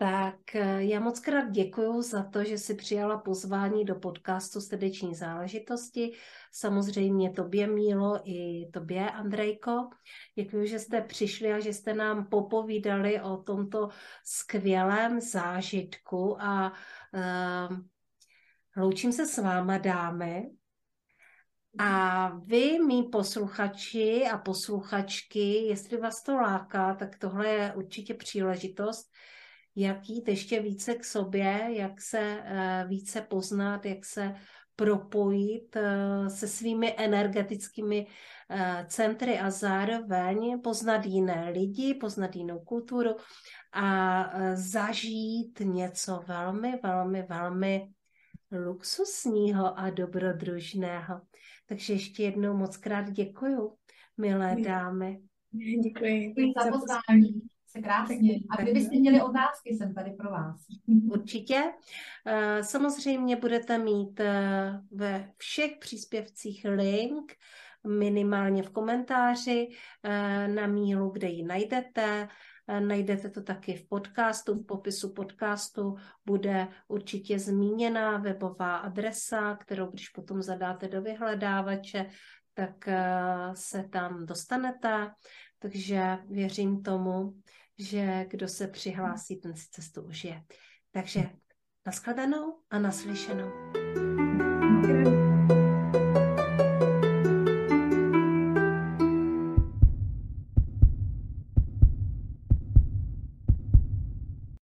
Tak 0.00 0.54
eh, 0.54 0.84
já 0.84 1.00
moc 1.00 1.20
krát 1.20 1.50
děkuji 1.50 2.02
za 2.02 2.22
to, 2.22 2.44
že 2.44 2.58
jsi 2.58 2.74
přijala 2.74 3.18
pozvání 3.18 3.84
do 3.84 3.94
podcastu 3.94 4.60
Srdeční 4.60 5.14
záležitosti. 5.14 6.12
Samozřejmě 6.52 7.30
tobě, 7.30 7.66
Mílo, 7.66 8.20
i 8.24 8.70
tobě, 8.72 9.10
Andrejko. 9.10 9.88
Děkuji, 10.34 10.66
že 10.66 10.78
jste 10.78 11.00
přišli 11.00 11.52
a 11.52 11.60
že 11.60 11.72
jste 11.72 11.94
nám 11.94 12.26
popovídali 12.26 13.20
o 13.20 13.36
tomto 13.36 13.88
skvělém 14.24 15.20
zážitku 15.20 16.42
a 16.42 16.72
uh, 17.14 17.78
loučím 18.76 19.12
se 19.12 19.26
s 19.26 19.38
váma, 19.38 19.78
dámy. 19.78 20.50
A 21.78 22.28
vy, 22.44 22.78
mý 22.78 23.02
posluchači 23.02 24.24
a 24.32 24.38
posluchačky, 24.38 25.54
jestli 25.54 25.96
vás 25.96 26.22
to 26.22 26.34
láká, 26.34 26.94
tak 26.94 27.18
tohle 27.18 27.48
je 27.48 27.72
určitě 27.76 28.14
příležitost, 28.14 29.10
jak 29.78 30.08
jít 30.08 30.28
ještě 30.28 30.60
více 30.60 30.94
k 30.94 31.04
sobě, 31.04 31.68
jak 31.70 32.00
se 32.00 32.42
eh, 32.44 32.84
více 32.88 33.20
poznat, 33.20 33.86
jak 33.86 34.04
se 34.04 34.34
propojit 34.76 35.76
eh, 35.76 36.30
se 36.30 36.48
svými 36.48 36.94
energetickými 36.96 38.06
eh, 38.50 38.86
centry 38.88 39.38
a 39.38 39.50
zároveň 39.50 40.60
poznat 40.60 41.06
jiné 41.06 41.50
lidi, 41.50 41.94
poznat 41.94 42.36
jinou 42.36 42.58
kulturu 42.58 43.16
a 43.72 44.24
zažít 44.54 45.60
něco 45.60 46.20
velmi, 46.26 46.78
velmi, 46.82 47.22
velmi 47.22 47.88
luxusního 48.66 49.78
a 49.78 49.90
dobrodružného. 49.90 51.20
Takže 51.66 51.92
ještě 51.92 52.22
jednou 52.22 52.56
moc 52.56 52.76
krát 52.76 53.10
děkuju, 53.10 53.76
milé 54.16 54.56
dámy. 54.64 55.20
Děkuji. 55.82 56.28
Děkuji 56.28 56.52
za 56.64 56.70
pozvání. 56.70 57.57
Se 57.68 57.80
krásně. 57.82 58.34
A 58.50 58.62
kdybyste 58.62 58.96
měli 58.96 59.22
otázky, 59.22 59.70
jsem 59.70 59.94
tady 59.94 60.10
pro 60.10 60.30
vás. 60.30 60.66
Určitě. 61.12 61.62
Eh, 62.26 62.64
samozřejmě 62.64 63.36
budete 63.36 63.78
mít 63.78 64.20
eh, 64.20 64.80
ve 64.90 65.32
všech 65.36 65.72
příspěvcích 65.80 66.66
link, 66.68 67.32
minimálně 67.86 68.62
v 68.62 68.70
komentáři 68.70 69.68
eh, 70.02 70.48
na 70.48 70.66
mílu, 70.66 71.10
kde 71.10 71.28
ji 71.28 71.42
najdete. 71.42 72.28
Najdete 72.80 73.30
to 73.30 73.42
taky 73.42 73.74
v 73.74 73.88
podcastu, 73.88 74.54
v 74.54 74.66
popisu 74.66 75.12
podcastu 75.12 75.94
bude 76.26 76.68
určitě 76.88 77.38
zmíněná 77.38 78.16
webová 78.18 78.76
adresa, 78.76 79.56
kterou 79.56 79.86
když 79.86 80.08
potom 80.08 80.42
zadáte 80.42 80.88
do 80.88 81.02
vyhledávače, 81.02 82.06
tak 82.54 82.88
se 83.54 83.88
tam 83.92 84.26
dostanete. 84.26 85.10
Takže 85.58 86.18
věřím 86.28 86.82
tomu, 86.82 87.34
že 87.78 88.26
kdo 88.30 88.48
se 88.48 88.68
přihlásí, 88.68 89.36
ten 89.36 89.56
si 89.56 89.66
cestu 89.70 90.02
užije. 90.02 90.42
Takže 90.90 91.30
nashledanou 91.86 92.58
a 92.70 92.78
naslyšenou. 92.78 93.50
Děkuji. 94.86 95.17